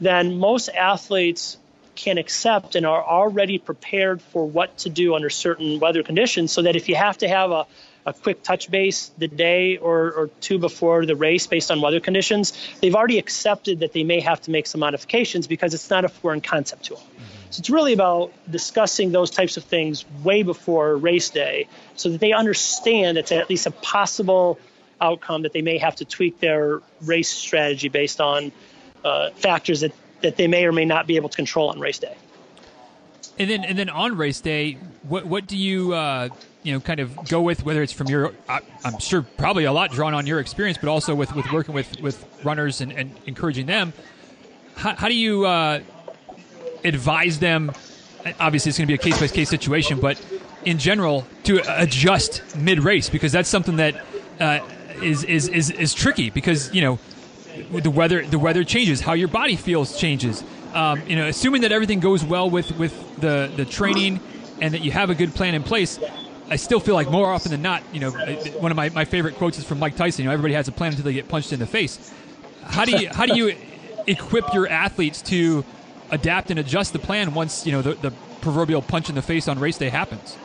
then 0.00 0.38
most 0.38 0.68
athletes 0.68 1.58
can 1.94 2.18
accept 2.18 2.76
and 2.76 2.86
are 2.86 3.02
already 3.02 3.58
prepared 3.58 4.22
for 4.22 4.46
what 4.46 4.76
to 4.78 4.88
do 4.88 5.14
under 5.14 5.30
certain 5.30 5.80
weather 5.80 6.02
conditions 6.02 6.52
so 6.52 6.62
that 6.62 6.76
if 6.76 6.88
you 6.88 6.94
have 6.94 7.18
to 7.18 7.28
have 7.28 7.50
a 7.50 7.66
a 8.08 8.12
quick 8.12 8.42
touch 8.42 8.70
base 8.70 9.10
the 9.18 9.28
day 9.28 9.76
or, 9.76 10.12
or 10.12 10.30
two 10.40 10.58
before 10.58 11.04
the 11.04 11.14
race 11.14 11.46
based 11.46 11.70
on 11.70 11.80
weather 11.80 12.00
conditions, 12.00 12.54
they've 12.80 12.94
already 12.94 13.18
accepted 13.18 13.80
that 13.80 13.92
they 13.92 14.02
may 14.02 14.20
have 14.20 14.40
to 14.40 14.50
make 14.50 14.66
some 14.66 14.80
modifications 14.80 15.46
because 15.46 15.74
it's 15.74 15.90
not 15.90 16.04
a 16.04 16.08
foreign 16.08 16.40
concept 16.40 16.84
to 16.84 16.94
them. 16.94 17.02
Mm-hmm. 17.02 17.24
So 17.50 17.60
it's 17.60 17.70
really 17.70 17.92
about 17.92 18.32
discussing 18.50 19.12
those 19.12 19.30
types 19.30 19.56
of 19.58 19.64
things 19.64 20.04
way 20.24 20.42
before 20.42 20.96
race 20.96 21.28
day 21.30 21.68
so 21.96 22.08
that 22.10 22.20
they 22.20 22.32
understand 22.32 23.18
it's 23.18 23.32
at 23.32 23.50
least 23.50 23.66
a 23.66 23.70
possible 23.70 24.58
outcome 25.00 25.42
that 25.42 25.52
they 25.52 25.62
may 25.62 25.78
have 25.78 25.96
to 25.96 26.04
tweak 26.04 26.40
their 26.40 26.80
race 27.02 27.28
strategy 27.28 27.88
based 27.88 28.20
on 28.20 28.52
uh, 29.04 29.30
factors 29.32 29.80
that, 29.80 29.92
that 30.22 30.36
they 30.36 30.46
may 30.46 30.64
or 30.64 30.72
may 30.72 30.84
not 30.84 31.06
be 31.06 31.16
able 31.16 31.28
to 31.28 31.36
control 31.36 31.68
on 31.68 31.78
race 31.78 31.98
day. 31.98 32.16
And 33.38 33.48
then, 33.48 33.64
and 33.64 33.78
then 33.78 33.88
on 33.88 34.16
race 34.16 34.40
day, 34.40 34.78
what 35.02 35.26
what 35.26 35.46
do 35.46 35.56
you 35.56 35.94
uh, 35.94 36.28
you 36.62 36.72
know 36.72 36.80
kind 36.80 37.00
of 37.00 37.28
go 37.28 37.40
with 37.40 37.64
whether 37.64 37.82
it's 37.82 37.92
from 37.92 38.08
your 38.08 38.34
I'm 38.48 38.98
sure 38.98 39.22
probably 39.22 39.64
a 39.64 39.72
lot 39.72 39.92
drawn 39.92 40.12
on 40.12 40.26
your 40.26 40.40
experience, 40.40 40.78
but 40.78 40.88
also 40.88 41.14
with, 41.14 41.34
with 41.34 41.50
working 41.52 41.74
with, 41.74 42.00
with 42.00 42.24
runners 42.44 42.80
and, 42.80 42.92
and 42.92 43.14
encouraging 43.26 43.66
them. 43.66 43.92
How, 44.76 44.94
how 44.94 45.08
do 45.08 45.14
you 45.14 45.46
uh, 45.46 45.80
advise 46.84 47.38
them? 47.38 47.72
Obviously, 48.40 48.70
it's 48.70 48.78
going 48.78 48.86
to 48.86 48.90
be 48.90 48.94
a 48.94 48.98
case 48.98 49.20
by 49.20 49.28
case 49.28 49.48
situation, 49.48 50.00
but 50.00 50.20
in 50.64 50.78
general, 50.78 51.26
to 51.44 51.62
adjust 51.80 52.42
mid 52.56 52.80
race 52.80 53.08
because 53.08 53.32
that's 53.32 53.48
something 53.48 53.76
that 53.76 54.04
uh, 54.40 54.60
is 55.02 55.24
is 55.24 55.48
is 55.48 55.70
is 55.70 55.94
tricky 55.94 56.30
because 56.30 56.74
you 56.74 56.82
know 56.82 56.98
the 57.70 57.90
weather 57.90 58.26
the 58.26 58.38
weather 58.38 58.64
changes, 58.64 59.00
how 59.00 59.12
your 59.12 59.28
body 59.28 59.56
feels 59.56 59.98
changes. 59.98 60.42
Um, 60.74 61.02
you 61.06 61.16
know, 61.16 61.26
assuming 61.26 61.62
that 61.62 61.72
everything 61.72 62.00
goes 62.00 62.24
well 62.24 62.48
with 62.50 62.76
with 62.78 63.20
the 63.20 63.50
the 63.56 63.64
training 63.64 64.20
and 64.60 64.74
that 64.74 64.82
you 64.82 64.90
have 64.90 65.10
a 65.10 65.14
good 65.14 65.34
plan 65.34 65.54
in 65.54 65.62
place, 65.62 65.98
I 66.50 66.56
still 66.56 66.80
feel 66.80 66.94
like 66.94 67.10
more 67.10 67.30
often 67.30 67.50
than 67.50 67.62
not, 67.62 67.82
you 67.92 68.00
know, 68.00 68.10
one 68.10 68.70
of 68.70 68.76
my, 68.76 68.88
my 68.90 69.04
favorite 69.04 69.36
quotes 69.36 69.58
is 69.58 69.64
from 69.64 69.78
Mike 69.78 69.96
Tyson. 69.96 70.22
You 70.24 70.28
know, 70.28 70.34
everybody 70.34 70.54
has 70.54 70.68
a 70.68 70.72
plan 70.72 70.90
until 70.90 71.04
they 71.04 71.12
get 71.12 71.28
punched 71.28 71.52
in 71.52 71.60
the 71.60 71.66
face. 71.66 72.12
How 72.64 72.84
do 72.84 72.92
you 72.92 73.08
how 73.08 73.26
do 73.26 73.36
you 73.36 73.56
equip 74.06 74.52
your 74.54 74.68
athletes 74.68 75.22
to 75.22 75.64
adapt 76.10 76.50
and 76.50 76.58
adjust 76.58 76.92
the 76.92 76.98
plan 76.98 77.34
once 77.34 77.66
you 77.66 77.72
know 77.72 77.82
the, 77.82 77.94
the 77.94 78.10
proverbial 78.40 78.82
punch 78.82 79.08
in 79.08 79.14
the 79.14 79.22
face 79.22 79.48
on 79.48 79.58
race 79.58 79.78
day 79.78 79.88
happens? 79.88 80.36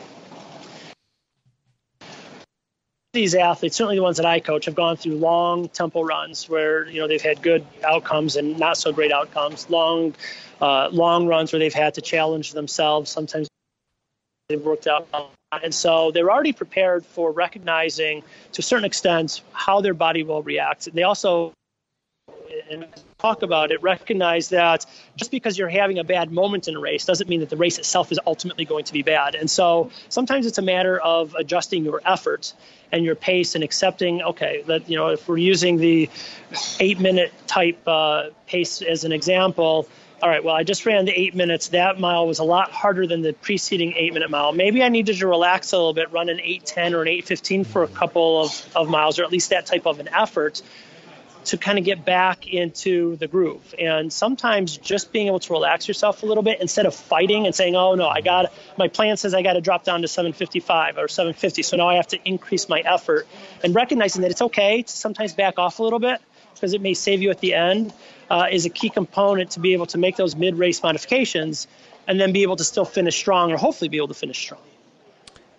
These 3.14 3.36
athletes, 3.36 3.76
certainly 3.76 3.96
the 3.96 4.02
ones 4.02 4.18
that 4.18 4.26
I 4.26 4.40
coach, 4.40 4.66
have 4.66 4.74
gone 4.74 4.98
through 4.98 5.16
long 5.16 5.70
tempo 5.70 6.02
runs 6.02 6.50
where 6.50 6.88
you 6.88 7.00
know 7.00 7.08
they've 7.08 7.22
had 7.22 7.42
good 7.42 7.66
outcomes 7.84 8.36
and 8.36 8.58
not 8.58 8.76
so 8.76 8.92
great 8.92 9.12
outcomes. 9.12 9.70
Long, 9.70 10.16
uh, 10.60 10.90
long 10.92 11.28
runs 11.28 11.54
where 11.54 11.60
they've 11.60 11.74
had 11.74 11.94
to 11.94 12.02
challenge 12.02 12.54
themselves. 12.54 13.12
Sometimes 13.12 13.48
they've 14.50 14.62
worked 14.62 14.88
out, 14.88 15.08
and 15.52 15.74
so 15.74 16.10
they're 16.12 16.32
already 16.32 16.54
prepared 16.54 17.06
for 17.06 17.32
recognizing, 17.32 18.24
to 18.54 18.60
a 18.60 18.64
certain 18.64 18.86
extent, 18.86 19.42
how 19.54 19.82
their 19.82 19.94
body 19.94 20.24
will 20.24 20.42
react. 20.42 20.92
They 20.92 21.04
also 21.04 21.54
and 22.70 22.88
talk 23.24 23.42
about 23.42 23.72
it, 23.72 23.82
recognize 23.82 24.50
that 24.50 24.86
just 25.16 25.32
because 25.32 25.58
you're 25.58 25.70
having 25.70 25.98
a 25.98 26.04
bad 26.04 26.30
moment 26.30 26.68
in 26.68 26.76
a 26.76 26.80
race 26.80 27.06
doesn't 27.06 27.30
mean 27.30 27.40
that 27.40 27.50
the 27.50 27.56
race 27.56 27.80
itself 27.80 28.12
is 28.12 28.20
ultimately 28.28 28.66
going 28.66 28.84
to 28.84 28.92
be 28.92 29.02
bad. 29.02 29.34
And 29.34 29.50
so 29.50 29.92
sometimes 30.10 30.46
it's 30.46 30.58
a 30.58 30.62
matter 30.62 31.00
of 31.00 31.34
adjusting 31.34 31.86
your 31.86 32.02
effort 32.04 32.54
and 32.92 33.06
your 33.06 33.16
pace 33.16 33.56
and 33.56 33.64
accepting, 33.64 34.22
okay, 34.22 34.64
that, 34.68 34.90
you 34.90 34.98
know, 34.98 35.08
if 35.08 35.26
we're 35.30 35.38
using 35.38 35.78
the 35.78 36.10
eight 36.82 37.00
minute 37.00 37.32
type 37.48 37.80
uh, 37.88 38.26
pace 38.46 38.82
as 38.82 39.06
an 39.06 39.14
example, 39.14 39.88
all 40.22 40.30
right, 40.30 40.44
well, 40.44 40.56
I 40.56 40.64
just 40.64 40.86
ran 40.86 41.06
the 41.06 41.18
eight 41.18 41.34
minutes. 41.34 41.70
That 41.70 42.02
mile 42.02 42.28
was 42.28 42.40
a 42.40 42.44
lot 42.44 42.72
harder 42.72 43.08
than 43.08 43.22
the 43.22 43.32
preceding 43.32 43.94
eight 43.96 44.14
minute 44.14 44.32
mile. 44.32 44.52
Maybe 44.52 44.84
I 44.84 44.90
needed 44.90 45.20
to 45.20 45.28
relax 45.28 45.72
a 45.72 45.78
little 45.78 45.94
bit, 45.94 46.12
run 46.12 46.28
an 46.28 46.42
810 46.42 46.94
or 46.94 47.04
an 47.04 47.08
815 47.08 47.64
for 47.64 47.84
a 47.84 47.88
couple 47.88 48.44
of, 48.44 48.70
of 48.76 48.90
miles, 48.90 49.18
or 49.18 49.24
at 49.24 49.32
least 49.32 49.52
that 49.52 49.66
type 49.66 49.86
of 49.86 50.02
an 50.02 50.10
effort 50.10 50.62
to 51.46 51.58
kind 51.58 51.78
of 51.78 51.86
get 51.86 52.06
back 52.06 52.48
into 52.48 53.16
the 53.18 53.28
groove. 53.28 53.76
And 53.78 54.12
sometimes 54.12 54.78
just 54.78 55.12
being 55.12 55.28
able 55.28 55.40
to 55.40 55.54
relax 55.54 55.88
yourself 55.88 56.24
a 56.24 56.26
little 56.26 56.44
bit 56.44 56.62
instead 56.62 56.86
of 56.86 56.96
fighting 56.96 57.46
and 57.46 57.54
saying, 57.54 57.76
"Oh 57.76 57.96
no, 57.96 58.08
I 58.08 58.22
got 58.22 58.54
my 58.78 58.88
plan 58.88 59.18
says 59.18 59.34
I 59.34 59.42
got 59.42 59.54
to 59.54 59.62
drop 59.62 59.84
down 59.84 60.02
to 60.02 60.08
755 60.08 60.98
or 60.98 61.08
750, 61.08 61.64
so 61.64 61.78
now 61.78 61.90
I 61.90 61.96
have 61.96 62.08
to 62.08 62.20
increase 62.24 62.70
my 62.70 62.80
effort." 62.82 63.28
And 63.64 63.76
recognizing 63.76 64.22
that 64.22 64.32
it's 64.32 64.42
okay 64.42 64.84
to 64.84 64.92
sometimes 64.92 65.34
back 65.34 65.60
off 65.60 65.80
a 65.80 65.84
little 65.84 66.00
bit 66.00 66.22
because 66.54 66.74
it 66.74 66.82
may 66.82 66.94
save 66.94 67.22
you 67.22 67.30
at 67.30 67.40
the 67.40 67.54
end 67.54 67.94
uh, 68.30 68.48
is 68.52 68.66
a 68.66 68.70
key 68.70 68.90
component 68.90 69.52
to 69.52 69.60
be 69.60 69.74
able 69.74 69.88
to 69.88 69.98
make 69.98 70.16
those 70.16 70.36
mid-race 70.36 70.82
modifications 70.82 71.68
and 72.08 72.20
then 72.20 72.32
be 72.32 72.44
able 72.44 72.56
to 72.56 72.64
still 72.64 72.86
finish 72.86 73.18
strong 73.18 73.52
or 73.52 73.58
hopefully 73.58 73.90
be 73.90 73.98
able 73.98 74.08
to 74.08 74.14
finish 74.14 74.40
strong. 74.40 74.62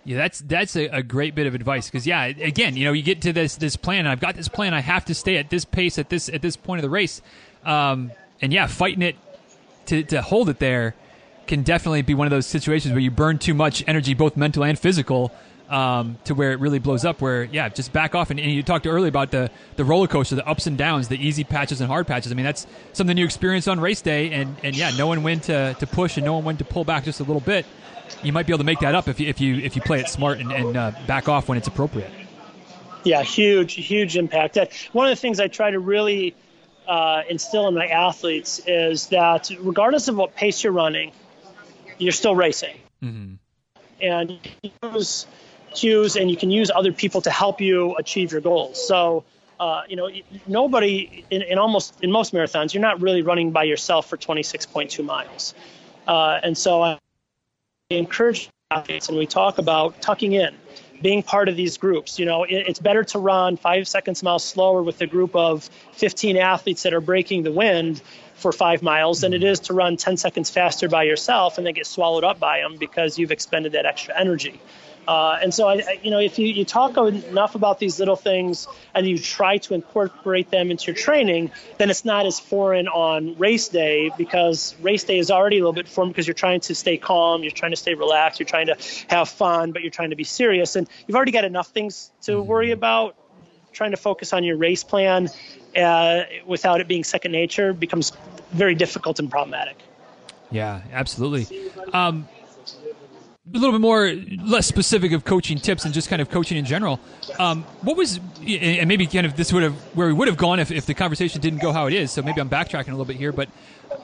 Yeah, 0.04 0.18
that's 0.18 0.40
that's 0.40 0.76
a, 0.76 0.86
a 0.88 1.02
great 1.02 1.34
bit 1.34 1.46
of 1.46 1.54
advice 1.54 1.88
because 1.88 2.06
yeah, 2.06 2.24
again, 2.24 2.76
you 2.76 2.84
know, 2.84 2.92
you 2.92 3.02
get 3.02 3.22
to 3.22 3.32
this 3.32 3.56
this 3.56 3.74
plan, 3.74 4.00
and 4.00 4.08
I've 4.08 4.20
got 4.20 4.36
this 4.36 4.48
plan. 4.48 4.74
I 4.74 4.80
have 4.80 5.06
to 5.06 5.14
stay 5.14 5.38
at 5.38 5.48
this 5.48 5.64
pace 5.64 5.98
at 5.98 6.10
this 6.10 6.28
at 6.28 6.42
this 6.42 6.56
point 6.56 6.80
of 6.80 6.82
the 6.82 6.90
race, 6.90 7.22
um, 7.64 8.12
and 8.42 8.52
yeah, 8.52 8.66
fighting 8.66 9.00
it 9.00 9.16
to 9.86 10.02
to 10.04 10.20
hold 10.20 10.50
it 10.50 10.58
there 10.58 10.94
can 11.46 11.62
definitely 11.62 12.02
be 12.02 12.14
one 12.14 12.26
of 12.26 12.30
those 12.30 12.46
situations 12.46 12.92
where 12.92 13.00
you 13.00 13.10
burn 13.10 13.38
too 13.38 13.54
much 13.54 13.84
energy, 13.86 14.14
both 14.14 14.36
mental 14.36 14.64
and 14.64 14.78
physical, 14.78 15.30
um, 15.68 16.18
to 16.24 16.34
where 16.34 16.52
it 16.52 16.60
really 16.60 16.78
blows 16.78 17.06
up. 17.06 17.22
Where 17.22 17.44
yeah, 17.44 17.70
just 17.70 17.90
back 17.90 18.14
off. 18.14 18.30
And, 18.30 18.38
and, 18.38 18.52
you 18.52 18.62
talked 18.62 18.86
earlier 18.86 19.08
about 19.08 19.30
the 19.30 19.50
the 19.76 19.84
roller 19.86 20.06
coaster, 20.06 20.34
the 20.34 20.46
ups 20.46 20.66
and 20.66 20.76
downs, 20.76 21.08
the 21.08 21.16
easy 21.16 21.44
patches 21.44 21.80
and 21.80 21.88
hard 21.88 22.06
patches. 22.06 22.30
I 22.30 22.34
mean, 22.34 22.44
that's 22.44 22.66
something 22.92 23.16
you 23.16 23.24
experience 23.24 23.68
on 23.68 23.80
race 23.80 24.02
day, 24.02 24.32
and 24.32 24.54
and 24.62 24.76
yeah, 24.76 24.90
knowing 24.98 25.22
when 25.22 25.40
to 25.40 25.72
to 25.72 25.86
push 25.86 26.18
and 26.18 26.26
knowing 26.26 26.44
when 26.44 26.58
to 26.58 26.64
pull 26.64 26.84
back 26.84 27.04
just 27.04 27.20
a 27.20 27.24
little 27.24 27.40
bit 27.40 27.64
you 28.22 28.32
might 28.32 28.46
be 28.46 28.52
able 28.52 28.58
to 28.58 28.64
make 28.64 28.80
that 28.80 28.94
up 28.94 29.08
if 29.08 29.20
you 29.20 29.28
if 29.28 29.40
you 29.40 29.56
if 29.56 29.76
you 29.76 29.82
play 29.82 30.00
it 30.00 30.08
smart 30.08 30.38
and, 30.38 30.52
and 30.52 30.76
uh, 30.76 30.92
back 31.06 31.28
off 31.28 31.48
when 31.48 31.58
it's 31.58 31.68
appropriate. 31.68 32.10
Yeah, 33.04 33.22
huge, 33.22 33.74
huge 33.74 34.16
impact. 34.16 34.56
One 34.92 35.06
of 35.06 35.10
the 35.10 35.20
things 35.20 35.38
I 35.38 35.48
try 35.48 35.70
to 35.70 35.78
really 35.78 36.34
uh, 36.88 37.22
instill 37.28 37.68
in 37.68 37.74
my 37.74 37.86
athletes 37.86 38.60
is 38.66 39.08
that 39.08 39.50
regardless 39.60 40.08
of 40.08 40.16
what 40.16 40.34
pace 40.34 40.64
you're 40.64 40.72
running, 40.72 41.12
you're 41.98 42.12
still 42.12 42.34
racing, 42.34 42.76
mm-hmm. 43.02 43.34
and 44.00 44.38
use 44.82 45.26
cues 45.74 46.16
and 46.16 46.30
you 46.30 46.36
can 46.36 46.50
use 46.50 46.70
other 46.74 46.92
people 46.92 47.20
to 47.20 47.30
help 47.30 47.60
you 47.60 47.94
achieve 47.96 48.32
your 48.32 48.40
goals. 48.40 48.86
So. 48.86 49.24
Uh, 49.60 49.82
you 49.88 49.94
know, 49.94 50.10
nobody 50.48 51.24
in, 51.30 51.40
in, 51.40 51.58
almost 51.58 52.02
in 52.02 52.10
most 52.10 52.34
marathons, 52.34 52.74
you're 52.74 52.80
not 52.80 53.00
really 53.00 53.22
running 53.22 53.52
by 53.52 53.62
yourself 53.62 54.08
for 54.08 54.16
26.2 54.16 55.04
miles, 55.04 55.54
uh, 56.08 56.40
and 56.42 56.58
so 56.58 56.82
I 56.82 56.98
encourage 57.90 58.48
athletes 58.70 59.08
and 59.08 59.18
we 59.18 59.26
talk 59.26 59.58
about 59.58 60.00
tucking 60.00 60.32
in, 60.32 60.54
being 61.02 61.22
part 61.22 61.50
of 61.50 61.56
these 61.56 61.76
groups. 61.76 62.18
You 62.18 62.24
know, 62.24 62.44
it, 62.44 62.54
it's 62.68 62.78
better 62.78 63.04
to 63.04 63.18
run 63.18 63.58
five 63.58 63.86
seconds 63.86 64.22
a 64.22 64.24
mile 64.24 64.38
slower 64.38 64.82
with 64.82 65.00
a 65.02 65.06
group 65.06 65.36
of 65.36 65.68
15 65.92 66.38
athletes 66.38 66.84
that 66.84 66.94
are 66.94 67.02
breaking 67.02 67.42
the 67.42 67.52
wind 67.52 68.00
for 68.36 68.52
five 68.52 68.82
miles 68.82 69.20
than 69.20 69.34
it 69.34 69.44
is 69.44 69.60
to 69.60 69.74
run 69.74 69.96
10 69.98 70.16
seconds 70.16 70.48
faster 70.48 70.88
by 70.88 71.02
yourself 71.02 71.58
and 71.58 71.66
then 71.66 71.74
get 71.74 71.86
swallowed 71.86 72.24
up 72.24 72.40
by 72.40 72.60
them 72.60 72.76
because 72.78 73.18
you've 73.18 73.32
expended 73.32 73.72
that 73.72 73.84
extra 73.84 74.18
energy. 74.18 74.60
Uh, 75.06 75.38
and 75.42 75.52
so, 75.52 75.68
I, 75.68 75.74
I, 75.74 76.00
you 76.02 76.10
know, 76.10 76.18
if 76.18 76.38
you, 76.38 76.46
you 76.46 76.64
talk 76.64 76.96
enough 76.96 77.54
about 77.54 77.78
these 77.78 77.98
little 77.98 78.16
things 78.16 78.66
and 78.94 79.06
you 79.06 79.18
try 79.18 79.58
to 79.58 79.74
incorporate 79.74 80.50
them 80.50 80.70
into 80.70 80.86
your 80.86 80.96
training, 80.96 81.50
then 81.78 81.90
it's 81.90 82.04
not 82.04 82.26
as 82.26 82.40
foreign 82.40 82.88
on 82.88 83.36
race 83.36 83.68
day 83.68 84.10
because 84.16 84.74
race 84.80 85.04
day 85.04 85.18
is 85.18 85.30
already 85.30 85.58
a 85.58 85.60
little 85.60 85.72
bit 85.72 85.88
foreign 85.88 86.10
because 86.10 86.26
you're 86.26 86.34
trying 86.34 86.60
to 86.60 86.74
stay 86.74 86.96
calm, 86.96 87.42
you're 87.42 87.52
trying 87.52 87.72
to 87.72 87.76
stay 87.76 87.94
relaxed, 87.94 88.40
you're 88.40 88.46
trying 88.46 88.66
to 88.66 88.76
have 89.08 89.28
fun, 89.28 89.72
but 89.72 89.82
you're 89.82 89.90
trying 89.90 90.10
to 90.10 90.16
be 90.16 90.24
serious. 90.24 90.76
And 90.76 90.88
you've 91.06 91.16
already 91.16 91.32
got 91.32 91.44
enough 91.44 91.68
things 91.68 92.10
to 92.22 92.32
mm-hmm. 92.32 92.46
worry 92.46 92.70
about. 92.70 93.16
Trying 93.72 93.90
to 93.90 93.96
focus 93.96 94.32
on 94.32 94.44
your 94.44 94.56
race 94.56 94.84
plan 94.84 95.28
uh, 95.76 96.22
without 96.46 96.80
it 96.80 96.86
being 96.86 97.02
second 97.02 97.32
nature 97.32 97.72
becomes 97.72 98.12
very 98.52 98.76
difficult 98.76 99.18
and 99.18 99.28
problematic. 99.28 99.76
Yeah, 100.50 100.82
absolutely. 100.92 101.72
Um, 101.92 102.28
a 103.52 103.58
little 103.58 103.72
bit 103.72 103.80
more 103.80 104.10
less 104.42 104.66
specific 104.66 105.12
of 105.12 105.24
coaching 105.24 105.58
tips 105.58 105.84
and 105.84 105.92
just 105.92 106.08
kind 106.08 106.22
of 106.22 106.30
coaching 106.30 106.56
in 106.56 106.64
general. 106.64 106.98
Um, 107.38 107.62
what 107.82 107.94
was 107.94 108.18
and 108.40 108.88
maybe 108.88 109.06
kind 109.06 109.26
of 109.26 109.36
this 109.36 109.52
would 109.52 109.62
have 109.62 109.74
where 109.94 110.06
we 110.06 110.14
would 110.14 110.28
have 110.28 110.38
gone 110.38 110.60
if, 110.60 110.70
if 110.70 110.86
the 110.86 110.94
conversation 110.94 111.42
didn't 111.42 111.60
go 111.60 111.70
how 111.70 111.86
it 111.86 111.92
is. 111.92 112.10
So 112.10 112.22
maybe 112.22 112.40
I'm 112.40 112.48
backtracking 112.48 112.88
a 112.88 112.92
little 112.92 113.04
bit 113.04 113.16
here, 113.16 113.32
but 113.32 113.50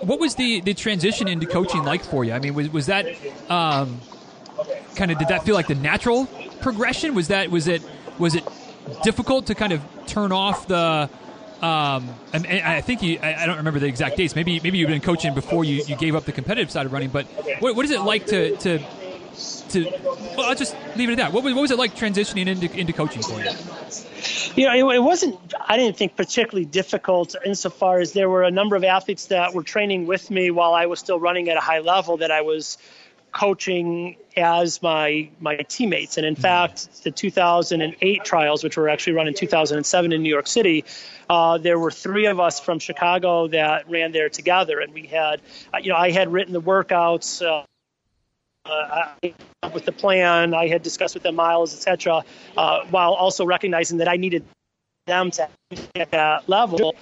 what 0.00 0.20
was 0.20 0.34
the 0.34 0.60
the 0.60 0.74
transition 0.74 1.26
into 1.26 1.46
coaching 1.46 1.84
like 1.84 2.04
for 2.04 2.22
you? 2.22 2.32
I 2.32 2.38
mean, 2.38 2.52
was 2.52 2.68
was 2.68 2.86
that 2.86 3.06
um, 3.50 4.00
kind 4.94 5.10
of 5.10 5.18
did 5.18 5.28
that 5.28 5.44
feel 5.44 5.54
like 5.54 5.68
the 5.68 5.74
natural 5.74 6.26
progression? 6.60 7.14
Was 7.14 7.28
that 7.28 7.50
was 7.50 7.66
it 7.66 7.82
was 8.18 8.34
it 8.34 8.46
difficult 9.02 9.46
to 9.46 9.54
kind 9.54 9.72
of 9.72 9.82
turn 10.06 10.32
off 10.32 10.66
the 10.66 11.08
um, 11.62 12.08
and, 12.32 12.46
and, 12.46 12.66
I 12.66 12.80
think 12.80 13.02
you, 13.02 13.18
I, 13.22 13.42
I, 13.42 13.46
don't 13.46 13.58
remember 13.58 13.78
the 13.78 13.86
exact 13.86 14.16
dates. 14.16 14.34
Maybe 14.34 14.60
maybe 14.60 14.78
you've 14.78 14.88
been 14.88 15.02
coaching 15.02 15.34
before 15.34 15.62
you, 15.62 15.82
you 15.86 15.94
gave 15.94 16.14
up 16.14 16.24
the 16.24 16.32
competitive 16.32 16.70
side 16.70 16.86
of 16.86 16.92
running. 16.92 17.10
But 17.10 17.26
what, 17.58 17.76
what 17.76 17.84
is 17.84 17.90
it 17.90 18.00
like 18.00 18.24
to, 18.26 18.56
to 18.56 18.82
to 19.70 19.84
well, 20.36 20.48
I'll 20.48 20.54
just 20.54 20.76
leave 20.96 21.08
it 21.08 21.12
at 21.12 21.18
that. 21.18 21.32
What 21.32 21.44
was, 21.44 21.54
what 21.54 21.62
was 21.62 21.70
it 21.70 21.78
like 21.78 21.94
transitioning 21.94 22.46
into 22.46 22.72
into 22.78 22.92
coaching 22.92 23.22
for 23.22 23.40
you? 23.40 23.50
You 24.54 24.66
know, 24.66 24.90
it, 24.90 24.96
it, 24.96 25.02
wasn't. 25.02 25.38
I 25.66 25.76
didn't 25.76 25.96
think 25.96 26.16
particularly 26.16 26.64
difficult 26.64 27.36
insofar 27.44 28.00
as 28.00 28.12
there 28.12 28.28
were 28.28 28.42
a 28.42 28.50
number 28.50 28.76
of 28.76 28.84
athletes 28.84 29.26
that 29.26 29.54
were 29.54 29.62
training 29.62 30.06
with 30.06 30.30
me 30.30 30.50
while 30.50 30.74
I 30.74 30.86
was 30.86 30.98
still 30.98 31.18
running 31.18 31.48
at 31.48 31.56
a 31.56 31.60
high 31.60 31.80
level 31.80 32.18
that 32.18 32.30
I 32.30 32.42
was 32.42 32.78
coaching 33.32 34.16
as 34.36 34.82
my 34.82 35.30
my 35.40 35.56
teammates. 35.56 36.16
And 36.16 36.26
in 36.26 36.34
mm-hmm. 36.34 36.42
fact, 36.42 37.04
the 37.04 37.10
2008 37.10 38.24
trials, 38.24 38.64
which 38.64 38.76
were 38.76 38.88
actually 38.88 39.14
run 39.14 39.28
in 39.28 39.34
2007 39.34 40.12
in 40.12 40.22
New 40.22 40.28
York 40.28 40.46
City, 40.46 40.84
uh, 41.28 41.58
there 41.58 41.78
were 41.78 41.90
three 41.90 42.26
of 42.26 42.40
us 42.40 42.60
from 42.60 42.78
Chicago 42.78 43.48
that 43.48 43.88
ran 43.88 44.12
there 44.12 44.28
together, 44.28 44.80
and 44.80 44.92
we 44.92 45.06
had, 45.06 45.40
you 45.80 45.90
know, 45.90 45.96
I 45.96 46.10
had 46.10 46.32
written 46.32 46.52
the 46.52 46.62
workouts. 46.62 47.44
Uh, 47.44 47.64
uh, 48.64 49.14
with 49.72 49.84
the 49.84 49.92
plan. 49.92 50.54
I 50.54 50.68
had 50.68 50.82
discussed 50.82 51.14
with 51.14 51.22
them 51.22 51.36
miles, 51.36 51.74
etc., 51.74 52.24
uh, 52.56 52.80
while 52.90 53.12
also 53.12 53.44
recognizing 53.44 53.98
that 53.98 54.08
I 54.08 54.16
needed 54.16 54.44
them 55.06 55.30
to 55.32 55.48
at 55.96 56.10
that 56.10 56.48
level. 56.48 56.94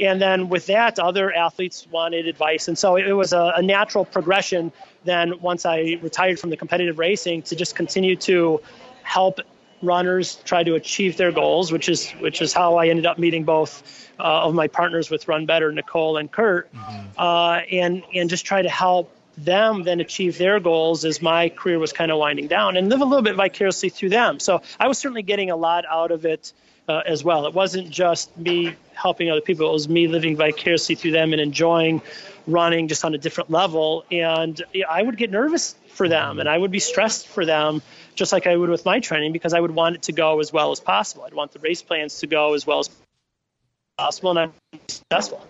And 0.00 0.20
then 0.20 0.48
with 0.48 0.66
that, 0.66 0.98
other 0.98 1.32
athletes 1.32 1.86
wanted 1.90 2.26
advice, 2.26 2.68
and 2.68 2.76
so 2.76 2.96
it 2.96 3.12
was 3.12 3.32
a, 3.32 3.54
a 3.56 3.62
natural 3.62 4.04
progression. 4.04 4.72
Then 5.04 5.40
once 5.40 5.66
I 5.66 5.98
retired 6.02 6.40
from 6.40 6.50
the 6.50 6.56
competitive 6.56 6.98
racing, 6.98 7.42
to 7.42 7.56
just 7.56 7.76
continue 7.76 8.16
to 8.16 8.60
help 9.02 9.40
runners 9.82 10.36
try 10.44 10.62
to 10.62 10.74
achieve 10.74 11.16
their 11.16 11.32
goals, 11.32 11.72
which 11.72 11.88
is 11.88 12.10
which 12.12 12.40
is 12.40 12.52
how 12.52 12.76
I 12.76 12.88
ended 12.88 13.06
up 13.06 13.18
meeting 13.18 13.44
both 13.44 14.10
uh, 14.18 14.46
of 14.46 14.54
my 14.54 14.68
partners 14.68 15.10
with 15.10 15.28
Run 15.28 15.46
Better, 15.46 15.70
Nicole 15.72 16.16
and 16.16 16.30
Kurt, 16.30 16.72
mm-hmm. 16.72 17.20
uh, 17.20 17.58
and 17.70 18.02
and 18.14 18.30
just 18.30 18.46
try 18.46 18.62
to 18.62 18.68
help 18.68 19.14
them 19.36 19.82
then 19.82 20.00
achieve 20.00 20.38
their 20.38 20.60
goals 20.60 21.04
as 21.04 21.22
my 21.22 21.48
career 21.48 21.78
was 21.78 21.92
kind 21.92 22.10
of 22.10 22.18
winding 22.18 22.48
down 22.48 22.76
and 22.76 22.88
live 22.88 23.00
a 23.00 23.04
little 23.04 23.22
bit 23.22 23.36
vicariously 23.36 23.88
through 23.88 24.10
them. 24.10 24.38
So 24.40 24.62
I 24.78 24.88
was 24.88 24.98
certainly 24.98 25.22
getting 25.22 25.50
a 25.50 25.56
lot 25.56 25.84
out 25.86 26.10
of 26.10 26.24
it 26.24 26.52
uh, 26.88 27.02
as 27.06 27.24
well. 27.24 27.46
It 27.46 27.54
wasn't 27.54 27.90
just 27.90 28.36
me 28.36 28.74
helping 28.92 29.30
other 29.30 29.40
people, 29.40 29.68
it 29.68 29.72
was 29.72 29.88
me 29.88 30.08
living 30.08 30.36
vicariously 30.36 30.94
through 30.94 31.12
them 31.12 31.32
and 31.32 31.40
enjoying 31.40 32.02
running 32.46 32.88
just 32.88 33.04
on 33.04 33.14
a 33.14 33.18
different 33.18 33.50
level. 33.50 34.04
And 34.10 34.60
I 34.88 35.02
would 35.02 35.16
get 35.16 35.30
nervous 35.30 35.74
for 35.88 36.08
them 36.08 36.40
and 36.40 36.48
I 36.48 36.56
would 36.58 36.70
be 36.70 36.80
stressed 36.80 37.28
for 37.28 37.46
them 37.46 37.82
just 38.14 38.32
like 38.32 38.46
I 38.46 38.56
would 38.56 38.70
with 38.70 38.84
my 38.84 39.00
training, 39.00 39.32
because 39.32 39.54
I 39.54 39.60
would 39.60 39.70
want 39.70 39.96
it 39.96 40.02
to 40.02 40.12
go 40.12 40.40
as 40.40 40.52
well 40.52 40.70
as 40.70 40.80
possible. 40.80 41.24
I'd 41.24 41.34
want 41.34 41.52
the 41.52 41.58
race 41.58 41.82
plans 41.82 42.20
to 42.20 42.26
go 42.26 42.54
as 42.54 42.66
well 42.66 42.80
as 42.80 42.90
possible, 43.98 44.30
and 44.30 44.38
I'm 44.38 44.52
successful. 44.88 45.46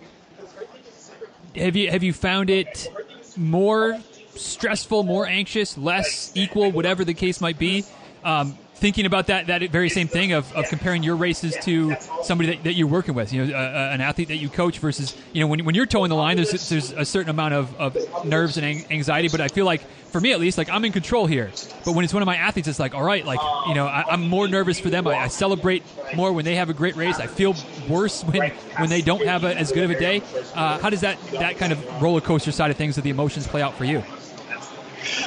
Have 1.57 1.77
you 1.77 1.91
have 1.91 2.03
you 2.03 2.13
found 2.13 2.51
it 2.51 2.89
more 3.37 4.01
stressful, 4.35 5.03
more 5.03 5.27
anxious, 5.27 5.77
less 5.77 6.33
equal, 6.35 6.71
whatever 6.71 7.05
the 7.05 7.15
case 7.15 7.41
might 7.41 7.59
be? 7.59 7.85
Um, 8.25 8.57
thinking 8.83 9.07
about 9.07 9.29
that 9.29 9.47
that 9.47 9.63
very 9.71 9.89
same 9.89 10.09
thing 10.09 10.33
of, 10.33 10.53
of 10.55 10.69
comparing 10.69 11.05
your 11.05 11.15
races 11.15 11.57
to 11.63 11.95
somebody 12.25 12.57
that, 12.57 12.65
that 12.65 12.73
you're 12.73 12.89
working 12.89 13.15
with, 13.15 13.33
you 13.33 13.47
know, 13.47 13.57
uh, 13.57 13.91
an 13.93 14.01
athlete 14.01 14.27
that 14.27 14.39
you 14.39 14.49
coach 14.49 14.81
versus, 14.81 15.17
you 15.33 15.41
know, 15.41 15.47
when, 15.47 15.65
when 15.65 15.77
you're 15.77 15.87
towing 15.87 16.09
the 16.09 16.17
line, 16.17 16.35
there's 16.35 16.51
there's 16.69 16.91
a 16.91 17.05
certain 17.05 17.31
amount 17.31 17.55
of, 17.55 17.75
of 17.77 17.97
nerves 18.25 18.57
and 18.57 18.67
anxiety. 18.91 19.29
But 19.29 19.41
I 19.41 19.47
feel 19.47 19.65
like, 19.65 19.83
for 20.11 20.21
me 20.21 20.33
at 20.33 20.41
least, 20.41 20.59
like 20.59 20.69
I'm 20.69 20.85
in 20.85 20.91
control 20.91 21.27
here. 21.27 21.53
But 21.85 21.95
when 21.95 22.05
it's 22.05 22.13
one 22.13 22.25
of 22.25 22.27
my 22.27 22.37
athletes, 22.37 22.67
it's 22.67 22.81
like, 22.81 22.93
all 22.93 23.05
right, 23.05 23.25
like 23.25 23.39
you 23.69 23.75
know, 23.75 23.87
I, 23.87 24.13
am 24.13 24.29
more 24.29 24.49
nervous 24.49 24.81
for 24.81 24.91
them. 24.91 25.07
I, 25.07 25.17
I, 25.17 25.29
celebrate 25.29 25.85
more 26.17 26.33
when 26.33 26.45
they 26.45 26.57
have 26.57 26.69
a 26.69 26.75
great 26.75 26.97
race. 26.97 27.21
I 27.21 27.29
feel 27.29 27.55
worse 27.89 28.25
when 28.25 28.51
when 28.51 28.91
they 28.91 29.01
don't 29.01 29.25
have 29.25 29.45
a, 29.45 29.57
as 29.57 29.71
good 29.71 29.85
of 29.85 29.93
a 29.93 29.99
day. 29.99 30.23
Uh, 30.57 30.81
how 30.81 30.91
does 30.91 31.03
that 31.03 31.23
that 31.35 31.57
kind 31.57 31.73
of 31.73 32.03
roller 32.03 32.21
coaster 32.21 32.51
side 32.51 32.73
of 32.73 32.77
things 32.77 32.99
of 32.99 33.05
the 33.05 33.11
emotions 33.11 33.47
play 33.47 33.63
out 33.63 33.75
for 33.75 33.85
you? 33.85 34.03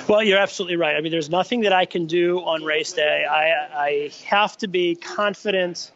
Well, 0.08 0.24
you're 0.24 0.40
absolutely 0.40 0.78
right. 0.78 0.96
I 0.96 1.02
mean, 1.02 1.12
there's 1.12 1.30
nothing 1.30 1.62
that 1.62 1.74
I 1.74 1.86
can 1.86 2.06
do 2.06 2.40
on 2.40 2.64
race 2.64 2.94
day. 2.94 3.26
I, 3.26 3.86
I 3.86 4.12
have 4.26 4.58
to 4.58 4.68
be 4.68 4.96
confident 4.96 5.92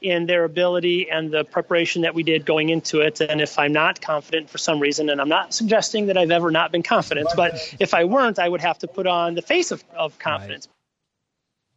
in 0.00 0.26
their 0.26 0.44
ability 0.44 1.10
and 1.10 1.30
the 1.30 1.44
preparation 1.44 2.02
that 2.02 2.14
we 2.14 2.22
did 2.22 2.44
going 2.44 2.68
into 2.68 3.00
it. 3.00 3.20
And 3.20 3.40
if 3.40 3.58
I'm 3.58 3.72
not 3.72 4.00
confident 4.00 4.50
for 4.50 4.58
some 4.58 4.78
reason, 4.78 5.08
and 5.08 5.20
I'm 5.20 5.30
not 5.30 5.54
suggesting 5.54 6.06
that 6.06 6.18
I've 6.18 6.30
ever 6.30 6.50
not 6.50 6.70
been 6.72 6.82
confident, 6.82 7.28
but 7.34 7.74
if 7.80 7.94
I 7.94 8.04
weren't, 8.04 8.38
I 8.38 8.48
would 8.48 8.60
have 8.60 8.78
to 8.80 8.86
put 8.86 9.06
on 9.06 9.34
the 9.34 9.42
face 9.42 9.70
of, 9.70 9.82
of 9.96 10.18
confidence. 10.18 10.68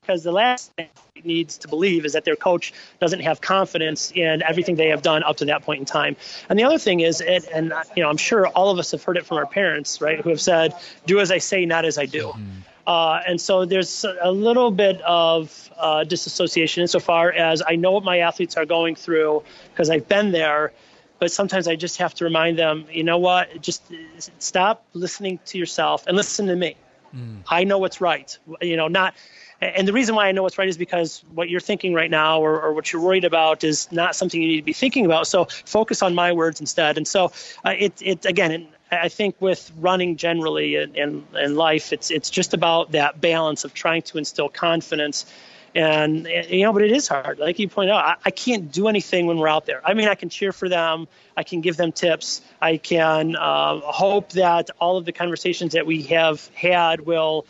Because 0.08 0.24
the 0.24 0.32
last 0.32 0.72
thing 0.74 0.88
needs 1.26 1.58
to 1.58 1.68
believe 1.68 2.06
is 2.06 2.14
that 2.14 2.24
their 2.24 2.38
coach 2.38 2.74
doesn't 3.02 3.20
have 3.20 3.42
confidence 3.42 4.12
in 4.16 4.42
everything 4.42 4.78
they 4.78 4.88
have 4.88 5.02
done 5.02 5.22
up 5.24 5.36
to 5.38 5.46
that 5.46 5.64
point 5.64 5.80
in 5.80 5.86
time. 5.86 6.16
And 6.48 6.58
the 6.58 6.64
other 6.64 6.78
thing 6.78 7.02
is, 7.02 7.20
it, 7.20 7.46
and 7.54 7.74
you 7.94 8.04
know, 8.04 8.10
I'm 8.10 8.18
sure 8.18 8.48
all 8.48 8.70
of 8.70 8.80
us 8.80 8.92
have 8.92 9.04
heard 9.04 9.18
it 9.18 9.26
from 9.26 9.38
our 9.38 9.46
parents, 9.46 10.00
right, 10.00 10.22
who 10.22 10.30
have 10.30 10.40
said, 10.40 10.74
"Do 11.06 11.20
as 11.20 11.30
I 11.30 11.40
say, 11.40 11.66
not 11.66 11.84
as 11.84 11.98
I 11.98 12.06
do." 12.06 12.28
Mm-hmm. 12.28 12.60
Uh, 12.88 13.20
and 13.28 13.42
so 13.42 13.66
there's 13.66 14.06
a 14.22 14.32
little 14.32 14.72
bit 14.72 15.02
of 15.02 15.70
uh, 15.76 16.06
disassociation 16.06 16.84
insofar 16.84 17.34
as 17.34 17.62
I 17.68 17.76
know 17.76 17.92
what 17.92 18.06
my 18.06 18.20
athletes 18.20 18.56
are 18.56 18.66
going 18.66 18.96
through 18.96 19.44
because 19.72 19.90
I've 19.90 20.08
been 20.08 20.32
there. 20.32 20.72
But 21.20 21.32
sometimes 21.32 21.68
I 21.68 21.76
just 21.76 21.98
have 21.98 22.14
to 22.16 22.24
remind 22.24 22.58
them, 22.58 22.86
you 22.92 23.04
know 23.04 23.18
what? 23.18 23.60
Just 23.60 23.84
stop 24.40 24.86
listening 24.94 25.40
to 25.48 25.58
yourself 25.58 26.08
and 26.08 26.16
listen 26.16 26.48
to 26.48 26.56
me. 26.56 26.78
Mm. 27.14 27.42
I 27.48 27.64
know 27.64 27.78
what's 27.80 28.02
right. 28.02 28.38
You 28.62 28.78
know, 28.78 28.88
not 28.88 29.16
and 29.62 29.88
the 29.88 29.94
reason 29.94 30.16
why 30.16 30.28
I 30.28 30.32
know 30.32 30.44
what's 30.44 30.58
right 30.58 30.68
is 30.68 30.78
because 30.78 31.24
what 31.34 31.50
you're 31.50 31.60
thinking 31.60 31.94
right 31.94 32.12
now 32.12 32.42
or, 32.42 32.62
or, 32.62 32.74
what 32.74 32.94
you're 32.94 33.02
worried 33.02 33.26
about 33.26 33.64
is 33.64 33.92
not 33.92 34.16
something 34.16 34.40
you 34.40 34.48
need 34.48 34.58
to 34.58 34.64
be 34.64 34.74
thinking 34.74 35.06
about. 35.06 35.28
So 35.28 35.46
focus 35.46 36.04
on 36.04 36.14
my 36.14 36.32
words 36.32 36.60
instead. 36.60 36.98
And 36.98 37.08
so 37.08 37.32
uh, 37.66 37.74
it, 37.78 37.94
it 38.02 38.26
again, 38.26 38.68
I 38.92 39.10
think 39.10 39.36
with 39.40 39.72
running 39.80 40.16
generally 40.16 40.76
in, 40.76 41.26
in, 41.36 41.56
life, 41.56 41.92
it's 41.92 42.12
it's 42.12 42.30
just 42.30 42.54
about 42.54 42.92
that 42.92 43.20
balance 43.20 43.64
of 43.64 43.74
trying 43.74 44.04
to 44.04 44.18
instill 44.18 44.48
confidence. 44.48 45.26
And 45.76 46.26
you 46.28 46.64
know, 46.64 46.72
but 46.72 46.84
it 46.84 46.92
is 46.92 47.08
hard. 47.08 47.40
Like 47.40 47.60
you 47.60 47.68
point 47.68 47.90
out, 47.90 48.04
I, 48.04 48.16
I 48.26 48.32
can't 48.32 48.72
do 48.72 48.88
anything 48.88 49.28
when 49.28 49.38
we're 49.38 49.50
out 49.50 49.66
there. 49.66 49.82
I 49.84 49.94
mean, 49.94 50.08
I 50.08 50.16
can 50.16 50.30
cheer 50.30 50.52
for 50.52 50.70
them. 50.70 51.08
I 51.36 51.44
can 51.44 51.62
give 51.62 51.78
them 51.78 51.92
tips. 51.92 52.42
I 52.62 52.78
can 52.78 53.36
uh, 53.36 53.80
hope 53.80 54.30
that 54.34 54.70
all 54.80 54.98
of 54.98 55.06
the 55.06 55.12
conversations 55.12 55.74
that 55.74 55.86
we 55.86 56.04
have 56.04 56.48
had 56.56 57.02
will 57.02 57.46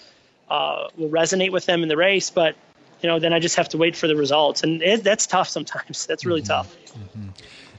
uh, 0.50 0.88
will 0.98 1.10
resonate 1.10 1.52
with 1.52 1.66
them 1.66 1.84
in 1.84 1.90
the 1.90 1.98
race. 1.98 2.30
But 2.30 2.56
you 3.02 3.08
know, 3.08 3.20
then 3.20 3.34
I 3.34 3.40
just 3.40 3.56
have 3.56 3.70
to 3.70 3.78
wait 3.78 3.96
for 3.96 4.08
the 4.08 4.16
results, 4.16 4.64
and 4.64 4.82
it, 4.82 5.04
that's 5.04 5.28
tough 5.28 5.50
sometimes. 5.50 6.06
That's 6.08 6.26
really 6.26 6.42
mm-hmm. 6.42 6.48
tough. 6.48 6.76
Mm-hmm. 6.88 7.30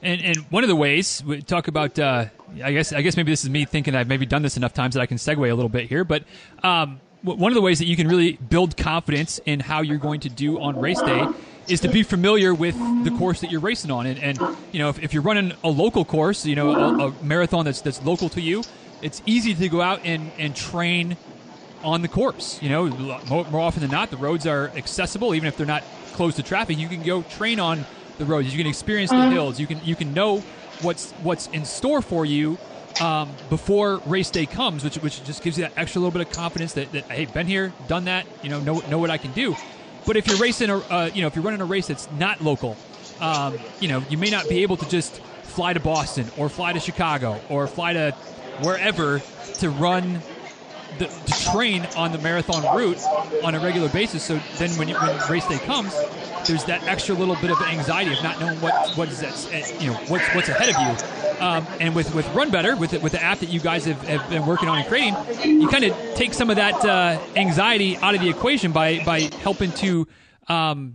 And, 0.01 0.21
and 0.21 0.37
one 0.49 0.63
of 0.63 0.69
the 0.69 0.77
ways 0.77 1.21
we 1.25 1.41
talk 1.41 1.67
about, 1.67 1.99
uh, 1.99 2.25
I 2.63 2.71
guess, 2.71 2.93
I 2.93 3.01
guess 3.01 3.17
maybe 3.17 3.33
this 3.33 3.43
is 3.43 3.49
me 3.49 3.65
thinking 3.65 3.95
I've 3.95 4.07
maybe 4.07 4.25
done 4.25 4.41
this 4.41 4.55
enough 4.55 4.73
times 4.73 4.93
that 4.93 5.01
I 5.01 5.05
can 5.05 5.17
segue 5.17 5.37
a 5.39 5.53
little 5.53 5.67
bit 5.67 5.89
here. 5.89 6.05
But 6.05 6.23
um, 6.63 7.01
one 7.21 7.51
of 7.51 7.55
the 7.55 7.61
ways 7.61 7.79
that 7.79 7.85
you 7.85 7.97
can 7.97 8.07
really 8.07 8.33
build 8.33 8.77
confidence 8.77 9.39
in 9.45 9.59
how 9.59 9.81
you're 9.81 9.97
going 9.97 10.21
to 10.21 10.29
do 10.29 10.59
on 10.61 10.79
race 10.79 11.01
day 11.01 11.27
is 11.67 11.81
to 11.81 11.89
be 11.89 12.03
familiar 12.03 12.53
with 12.53 12.75
the 13.03 13.11
course 13.17 13.41
that 13.41 13.51
you're 13.51 13.59
racing 13.59 13.91
on. 13.91 14.05
And, 14.05 14.19
and 14.19 14.39
you 14.71 14.79
know, 14.79 14.89
if, 14.89 15.03
if, 15.03 15.13
you're 15.13 15.23
running 15.23 15.53
a 15.63 15.69
local 15.69 16.05
course, 16.05 16.45
you 16.45 16.55
know, 16.55 16.71
a, 16.71 17.07
a, 17.07 17.23
marathon 17.23 17.65
that's 17.65 17.81
that's 17.81 18.01
local 18.03 18.29
to 18.29 18.41
you, 18.41 18.63
it's 19.01 19.21
easy 19.25 19.53
to 19.53 19.69
go 19.69 19.81
out 19.81 20.01
and, 20.03 20.31
and 20.37 20.55
train 20.55 21.17
on 21.83 22.01
the 22.01 22.07
course. 22.07 22.61
You 22.61 22.69
know, 22.69 22.87
more 23.29 23.59
often 23.59 23.81
than 23.81 23.91
not, 23.91 24.09
the 24.09 24.17
roads 24.17 24.45
are 24.47 24.69
accessible, 24.75 25.33
even 25.35 25.47
if 25.47 25.57
they're 25.57 25.65
not 25.65 25.83
closed 26.13 26.37
to 26.37 26.43
traffic. 26.43 26.77
You 26.77 26.87
can 26.87 27.03
go 27.03 27.21
train 27.23 27.59
on 27.59 27.85
the 28.17 28.25
roads. 28.25 28.51
You 28.51 28.57
can 28.57 28.67
experience 28.67 29.11
the 29.11 29.17
mm-hmm. 29.17 29.31
hills. 29.31 29.59
You 29.59 29.67
can 29.67 29.79
you 29.83 29.95
can 29.95 30.13
know 30.13 30.39
what's 30.81 31.11
what's 31.23 31.47
in 31.47 31.65
store 31.65 32.01
for 32.01 32.25
you 32.25 32.57
um, 33.01 33.31
before 33.49 33.97
race 34.05 34.29
day 34.29 34.45
comes, 34.45 34.83
which 34.83 34.95
which 34.97 35.23
just 35.23 35.41
gives 35.43 35.57
you 35.57 35.63
that 35.63 35.73
extra 35.77 36.01
little 36.01 36.11
bit 36.11 36.27
of 36.27 36.33
confidence 36.33 36.73
that, 36.73 36.91
that 36.91 37.05
hey, 37.05 37.25
been 37.25 37.47
here, 37.47 37.73
done 37.87 38.05
that. 38.05 38.25
You 38.43 38.49
know, 38.49 38.59
know 38.59 38.79
know 38.89 38.97
what 38.97 39.09
I 39.09 39.17
can 39.17 39.31
do. 39.31 39.55
But 40.05 40.17
if 40.17 40.27
you're 40.27 40.37
racing 40.37 40.69
a 40.69 40.77
uh, 40.77 41.09
you 41.13 41.21
know 41.21 41.27
if 41.27 41.35
you're 41.35 41.43
running 41.43 41.61
a 41.61 41.65
race 41.65 41.87
that's 41.87 42.11
not 42.11 42.41
local, 42.41 42.77
um, 43.19 43.57
you 43.79 43.87
know 43.87 44.03
you 44.09 44.17
may 44.17 44.29
not 44.29 44.47
be 44.49 44.61
able 44.63 44.77
to 44.77 44.89
just 44.89 45.19
fly 45.43 45.73
to 45.73 45.79
Boston 45.79 46.27
or 46.37 46.49
fly 46.49 46.73
to 46.73 46.79
Chicago 46.79 47.39
or 47.49 47.67
fly 47.67 47.93
to 47.93 48.11
wherever 48.61 49.19
to 49.55 49.69
run 49.69 50.21
the, 50.97 51.07
train 51.51 51.85
on 51.95 52.11
the 52.11 52.17
marathon 52.19 52.63
route 52.75 53.01
on 53.43 53.55
a 53.55 53.59
regular 53.59 53.89
basis. 53.89 54.23
So 54.23 54.39
then 54.57 54.69
when, 54.71 54.87
you, 54.87 54.95
when 54.95 55.17
race 55.29 55.47
day 55.47 55.57
comes, 55.59 55.93
there's 56.47 56.65
that 56.65 56.83
extra 56.83 57.15
little 57.15 57.35
bit 57.35 57.51
of 57.51 57.61
anxiety 57.61 58.13
of 58.13 58.21
not 58.23 58.39
knowing 58.39 58.59
what 58.61 58.97
what 58.97 59.09
is 59.09 59.19
that 59.19 59.81
you 59.81 59.91
know 59.91 59.97
what's 60.07 60.27
what's 60.33 60.49
ahead 60.49 60.69
of 60.69 60.75
you. 60.81 61.45
Um, 61.45 61.67
and 61.79 61.95
with 61.95 62.13
with 62.13 62.27
Run 62.33 62.49
Better, 62.49 62.75
with 62.75 62.91
the, 62.91 62.99
with 62.99 63.13
the 63.13 63.23
app 63.23 63.39
that 63.39 63.49
you 63.49 63.59
guys 63.59 63.85
have, 63.85 64.01
have 64.07 64.29
been 64.29 64.45
working 64.45 64.69
on 64.69 64.79
and 64.79 64.87
creating, 64.87 65.15
you 65.43 65.67
kind 65.67 65.83
of 65.85 65.95
take 66.15 66.33
some 66.33 66.49
of 66.49 66.57
that 66.57 66.83
uh, 66.85 67.19
anxiety 67.35 67.97
out 67.97 68.15
of 68.15 68.21
the 68.21 68.29
equation 68.29 68.71
by 68.71 69.03
by 69.03 69.21
helping 69.41 69.71
to 69.73 70.07
um, 70.47 70.93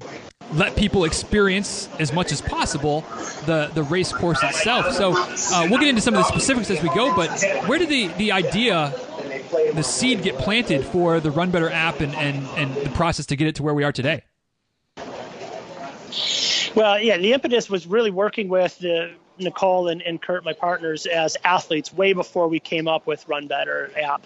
let 0.52 0.76
people 0.76 1.04
experience 1.04 1.88
as 1.98 2.12
much 2.12 2.32
as 2.32 2.40
possible 2.40 3.02
the, 3.46 3.70
the 3.74 3.82
race 3.82 4.12
course 4.12 4.42
itself. 4.42 4.92
So 4.92 5.14
uh, 5.16 5.66
we'll 5.68 5.80
get 5.80 5.88
into 5.88 6.00
some 6.00 6.14
of 6.14 6.18
the 6.18 6.28
specifics 6.28 6.70
as 6.70 6.82
we 6.82 6.88
go, 6.90 7.14
but 7.14 7.42
where 7.66 7.78
did 7.78 7.88
the, 7.88 8.08
the 8.18 8.32
idea 8.32 8.92
the 9.72 9.82
seed 9.82 10.22
get 10.22 10.36
planted 10.38 10.84
for 10.84 11.20
the 11.20 11.30
Run 11.30 11.50
Better 11.50 11.70
app 11.70 12.00
and, 12.00 12.14
and, 12.14 12.46
and 12.56 12.74
the 12.74 12.90
process 12.90 13.26
to 13.26 13.36
get 13.36 13.48
it 13.48 13.56
to 13.56 13.62
where 13.62 13.74
we 13.74 13.84
are 13.84 13.92
today? 13.92 14.22
Well, 16.74 17.00
yeah, 17.00 17.18
the 17.18 17.32
impetus 17.32 17.70
was 17.70 17.86
really 17.86 18.10
working 18.10 18.48
with 18.48 18.78
the, 18.78 19.12
Nicole 19.38 19.88
and, 19.88 20.02
and 20.02 20.20
Kurt, 20.20 20.44
my 20.44 20.52
partners, 20.52 21.06
as 21.06 21.36
athletes 21.44 21.92
way 21.92 22.12
before 22.12 22.48
we 22.48 22.60
came 22.60 22.88
up 22.88 23.06
with 23.06 23.26
Run 23.28 23.46
Better 23.46 23.90
app. 23.98 24.24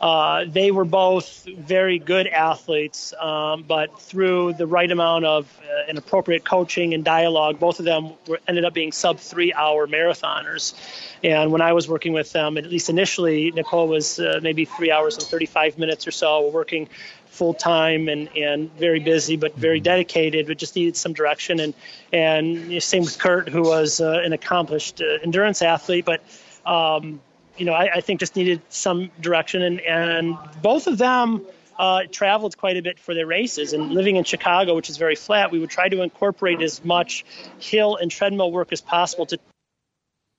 Uh, 0.00 0.46
they 0.46 0.70
were 0.70 0.86
both 0.86 1.44
very 1.44 1.98
good 1.98 2.26
athletes, 2.26 3.12
um, 3.20 3.62
but 3.62 4.00
through 4.00 4.54
the 4.54 4.66
right 4.66 4.90
amount 4.90 5.26
of 5.26 5.60
uh, 5.62 5.90
an 5.90 5.98
appropriate 5.98 6.42
coaching 6.42 6.94
and 6.94 7.04
dialogue, 7.04 7.58
both 7.58 7.80
of 7.80 7.84
them 7.84 8.12
were, 8.26 8.40
ended 8.48 8.64
up 8.64 8.72
being 8.72 8.92
sub 8.92 9.18
three 9.18 9.52
hour 9.52 9.86
marathoners. 9.86 10.74
And 11.22 11.52
when 11.52 11.60
I 11.60 11.74
was 11.74 11.86
working 11.86 12.14
with 12.14 12.32
them, 12.32 12.56
at 12.56 12.64
least 12.64 12.88
initially, 12.88 13.50
Nicole 13.50 13.88
was 13.88 14.18
uh, 14.18 14.40
maybe 14.42 14.64
three 14.64 14.90
hours 14.90 15.18
and 15.18 15.24
35 15.24 15.78
minutes 15.78 16.06
or 16.06 16.12
so, 16.12 16.48
working 16.48 16.88
full 17.26 17.52
time 17.52 18.08
and, 18.08 18.34
and 18.36 18.72
very 18.78 19.00
busy, 19.00 19.36
but 19.36 19.54
very 19.54 19.80
dedicated, 19.80 20.46
but 20.46 20.56
just 20.56 20.76
needed 20.76 20.96
some 20.96 21.12
direction. 21.12 21.60
And, 21.60 21.74
and 22.10 22.82
same 22.82 23.02
with 23.02 23.18
Kurt, 23.18 23.50
who 23.50 23.62
was 23.62 24.00
uh, 24.00 24.22
an 24.24 24.32
accomplished 24.32 25.02
uh, 25.02 25.18
endurance 25.22 25.60
athlete, 25.60 26.06
but 26.06 26.22
um, 26.64 27.20
you 27.60 27.66
know, 27.66 27.74
I, 27.74 27.96
I, 27.96 28.00
think 28.00 28.20
just 28.20 28.36
needed 28.36 28.62
some 28.70 29.10
direction. 29.20 29.60
And, 29.60 29.80
and 29.80 30.38
both 30.62 30.86
of 30.86 30.96
them 30.96 31.44
uh, 31.78 32.04
traveled 32.10 32.56
quite 32.56 32.78
a 32.78 32.82
bit 32.82 32.98
for 32.98 33.14
their 33.14 33.26
races. 33.26 33.74
And 33.74 33.90
living 33.92 34.16
in 34.16 34.24
Chicago, 34.24 34.74
which 34.74 34.88
is 34.88 34.96
very 34.96 35.14
flat, 35.14 35.52
we 35.52 35.58
would 35.58 35.68
try 35.68 35.90
to 35.90 36.00
incorporate 36.00 36.62
as 36.62 36.82
much 36.82 37.24
hill 37.58 37.96
and 37.96 38.10
treadmill 38.10 38.50
work 38.50 38.72
as 38.72 38.80
possible 38.80 39.26
to 39.26 39.38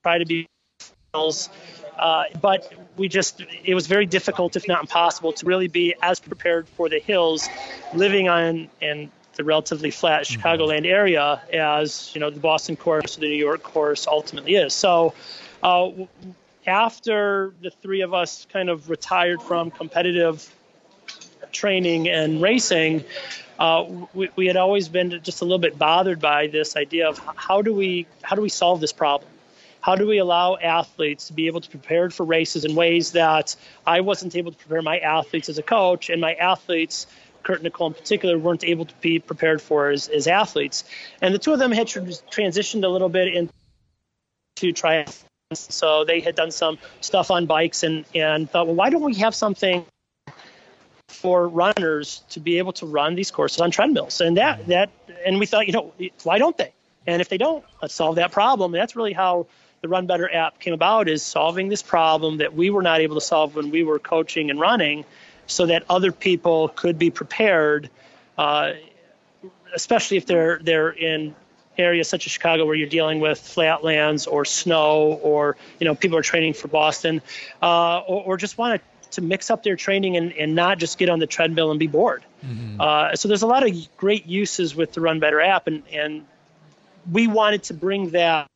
try 0.03 0.17
to 0.17 0.25
be. 0.25 0.47
Uh, 1.13 2.23
but 2.41 2.73
we 2.97 3.07
just, 3.07 3.43
it 3.63 3.75
was 3.75 3.85
very 3.85 4.07
difficult, 4.07 4.55
if 4.55 4.67
not 4.67 4.81
impossible, 4.81 5.33
to 5.33 5.45
really 5.45 5.67
be 5.67 5.93
as 6.01 6.19
prepared 6.19 6.67
for 6.69 6.89
the 6.89 6.99
hills 6.99 7.47
living 7.93 8.29
on 8.29 8.67
in 8.81 9.11
the 9.35 9.43
relatively 9.43 9.91
flat 9.91 10.23
mm-hmm. 10.23 10.41
Chicagoland 10.41 10.87
area 10.87 11.39
as, 11.53 12.11
you 12.15 12.21
know, 12.21 12.31
the 12.31 12.39
Boston 12.39 12.75
course 12.75 13.17
or 13.17 13.21
the 13.21 13.27
New 13.27 13.35
York 13.35 13.61
course 13.61 14.07
ultimately 14.07 14.55
is. 14.55 14.73
So 14.73 15.13
uh, 15.61 15.91
after 16.65 17.53
the 17.61 17.71
three 17.71 18.01
of 18.01 18.13
us 18.13 18.45
kind 18.51 18.69
of 18.69 18.89
retired 18.89 19.41
from 19.41 19.71
competitive 19.71 20.47
training 21.51 22.07
and 22.07 22.41
racing, 22.41 23.03
uh, 23.59 23.85
we, 24.13 24.29
we, 24.35 24.47
had 24.47 24.57
always 24.57 24.87
been 24.89 25.21
just 25.23 25.41
a 25.41 25.45
little 25.45 25.59
bit 25.59 25.77
bothered 25.77 26.19
by 26.19 26.47
this 26.47 26.75
idea 26.75 27.09
of 27.09 27.19
how 27.35 27.61
do 27.61 27.73
we 27.73 28.07
how 28.21 28.35
do 28.35 28.41
we 28.41 28.49
solve 28.49 28.81
this 28.81 28.93
problem? 28.93 29.29
How 29.81 29.95
do 29.95 30.07
we 30.07 30.19
allow 30.19 30.57
athletes 30.57 31.27
to 31.27 31.33
be 31.33 31.47
able 31.47 31.61
to 31.61 31.69
prepare 31.69 32.09
for 32.11 32.23
races 32.23 32.65
in 32.65 32.75
ways 32.75 33.13
that 33.13 33.55
I 33.85 34.01
wasn't 34.01 34.35
able 34.35 34.51
to 34.51 34.57
prepare 34.57 34.81
my 34.81 34.99
athletes 34.99 35.49
as 35.49 35.57
a 35.57 35.63
coach, 35.63 36.09
and 36.09 36.21
my 36.21 36.33
athletes 36.33 37.07
Kurt 37.43 37.57
and 37.57 37.63
Nicole 37.63 37.87
in 37.87 37.93
particular 37.93 38.37
weren't 38.37 38.63
able 38.63 38.85
to 38.85 38.93
be 39.01 39.19
prepared 39.19 39.61
for 39.61 39.89
as, 39.89 40.07
as 40.07 40.27
athletes. 40.27 40.83
And 41.21 41.33
the 41.33 41.39
two 41.39 41.53
of 41.53 41.59
them 41.59 41.71
had 41.71 41.87
transitioned 41.87 42.83
a 42.83 42.87
little 42.87 43.09
bit 43.09 43.33
into 43.33 43.51
triathlon. 44.73 45.25
So 45.53 46.05
they 46.05 46.19
had 46.19 46.35
done 46.35 46.51
some 46.51 46.77
stuff 47.01 47.31
on 47.31 47.45
bikes 47.45 47.83
and, 47.83 48.05
and 48.15 48.49
thought, 48.49 48.67
well, 48.67 48.75
why 48.75 48.89
don't 48.89 49.03
we 49.03 49.15
have 49.15 49.35
something 49.35 49.85
for 51.07 51.47
runners 51.47 52.23
to 52.29 52.39
be 52.39 52.57
able 52.57 52.73
to 52.73 52.85
run 52.85 53.15
these 53.15 53.31
courses 53.31 53.59
on 53.59 53.71
treadmills? 53.71 54.21
And 54.21 54.37
that, 54.37 54.67
that 54.67 54.89
and 55.25 55.39
we 55.39 55.45
thought, 55.45 55.67
you 55.67 55.73
know, 55.73 55.93
why 56.23 56.37
don't 56.37 56.57
they? 56.57 56.73
And 57.07 57.21
if 57.21 57.29
they 57.29 57.37
don't, 57.37 57.63
let's 57.81 57.93
solve 57.93 58.15
that 58.15 58.31
problem. 58.31 58.73
And 58.73 58.81
that's 58.81 58.95
really 58.95 59.13
how 59.13 59.47
the 59.81 59.87
Run 59.87 60.05
Better 60.05 60.31
app 60.33 60.59
came 60.59 60.73
about 60.73 61.09
is 61.09 61.23
solving 61.23 61.67
this 61.67 61.81
problem 61.81 62.37
that 62.37 62.53
we 62.53 62.69
were 62.69 62.83
not 62.83 63.01
able 63.01 63.15
to 63.15 63.21
solve 63.21 63.55
when 63.55 63.71
we 63.71 63.83
were 63.83 63.99
coaching 63.99 64.49
and 64.51 64.59
running 64.59 65.03
so 65.47 65.65
that 65.65 65.83
other 65.89 66.11
people 66.11 66.69
could 66.69 66.99
be 66.99 67.09
prepared, 67.09 67.89
uh, 68.37 68.73
especially 69.73 70.17
if 70.17 70.25
they're 70.25 70.59
they're 70.59 70.91
in 70.91 71.35
areas 71.77 72.07
such 72.07 72.25
as 72.25 72.31
Chicago 72.31 72.65
where 72.65 72.75
you're 72.75 72.89
dealing 72.89 73.19
with 73.19 73.39
flatlands 73.39 74.27
or 74.27 74.45
snow 74.45 75.19
or 75.23 75.55
you 75.79 75.85
know 75.85 75.95
people 75.95 76.17
are 76.17 76.21
training 76.21 76.53
for 76.53 76.67
Boston 76.67 77.21
uh, 77.61 77.99
or, 77.99 78.23
or, 78.23 78.37
just 78.37 78.57
want 78.57 78.81
to, 78.81 79.11
to 79.11 79.21
mix 79.21 79.49
up 79.49 79.63
their 79.63 79.75
training 79.75 80.17
and, 80.17 80.33
and 80.33 80.55
not 80.55 80.77
just 80.77 80.97
get 80.97 81.09
on 81.09 81.19
the 81.19 81.27
treadmill 81.27 81.71
and 81.71 81.79
be 81.79 81.87
bored. 81.87 82.23
Mm-hmm. 82.45 82.79
Uh, 82.79 83.15
so 83.15 83.27
there's 83.27 83.41
a 83.41 83.47
lot 83.47 83.67
of 83.67 83.97
great 83.97 84.25
uses 84.25 84.75
with 84.75 84.93
the 84.93 85.01
Run 85.01 85.19
Better 85.19 85.41
app 85.41 85.67
and, 85.67 85.83
and 85.91 86.25
we 87.09 87.27
wanted 87.27 87.63
to 87.63 87.73
bring 87.73 88.11
that 88.11 88.47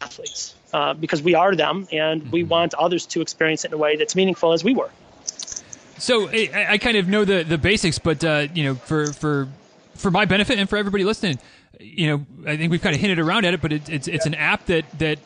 athletes 0.00 0.54
uh, 0.72 0.94
because 0.94 1.22
we 1.22 1.34
are 1.34 1.54
them 1.54 1.88
and 1.92 2.22
mm-hmm. 2.22 2.30
we 2.30 2.42
want 2.44 2.74
others 2.74 3.06
to 3.06 3.20
experience 3.20 3.64
it 3.64 3.68
in 3.68 3.74
a 3.74 3.78
way 3.78 3.96
that's 3.96 4.16
meaningful 4.16 4.52
as 4.52 4.64
we 4.64 4.74
were. 4.74 4.90
So 5.98 6.28
I, 6.28 6.66
I 6.70 6.78
kind 6.78 6.96
of 6.96 7.08
know 7.08 7.24
the, 7.24 7.42
the 7.42 7.58
basics, 7.58 7.98
but 7.98 8.24
uh, 8.24 8.48
you 8.54 8.64
know, 8.64 8.74
for, 8.74 9.12
for 9.12 9.48
for 10.00 10.10
my 10.10 10.24
benefit 10.24 10.58
and 10.58 10.68
for 10.68 10.76
everybody 10.76 11.04
listening, 11.04 11.38
you 11.78 12.08
know, 12.08 12.26
I 12.50 12.56
think 12.56 12.70
we've 12.70 12.82
kind 12.82 12.94
of 12.94 13.00
hinted 13.00 13.18
around 13.18 13.44
at 13.44 13.54
it, 13.54 13.60
but 13.60 13.72
it, 13.72 13.88
it's 13.88 14.08
it's 14.08 14.26
an 14.26 14.34
app 14.34 14.66
that 14.66 14.84
that. 14.98 15.18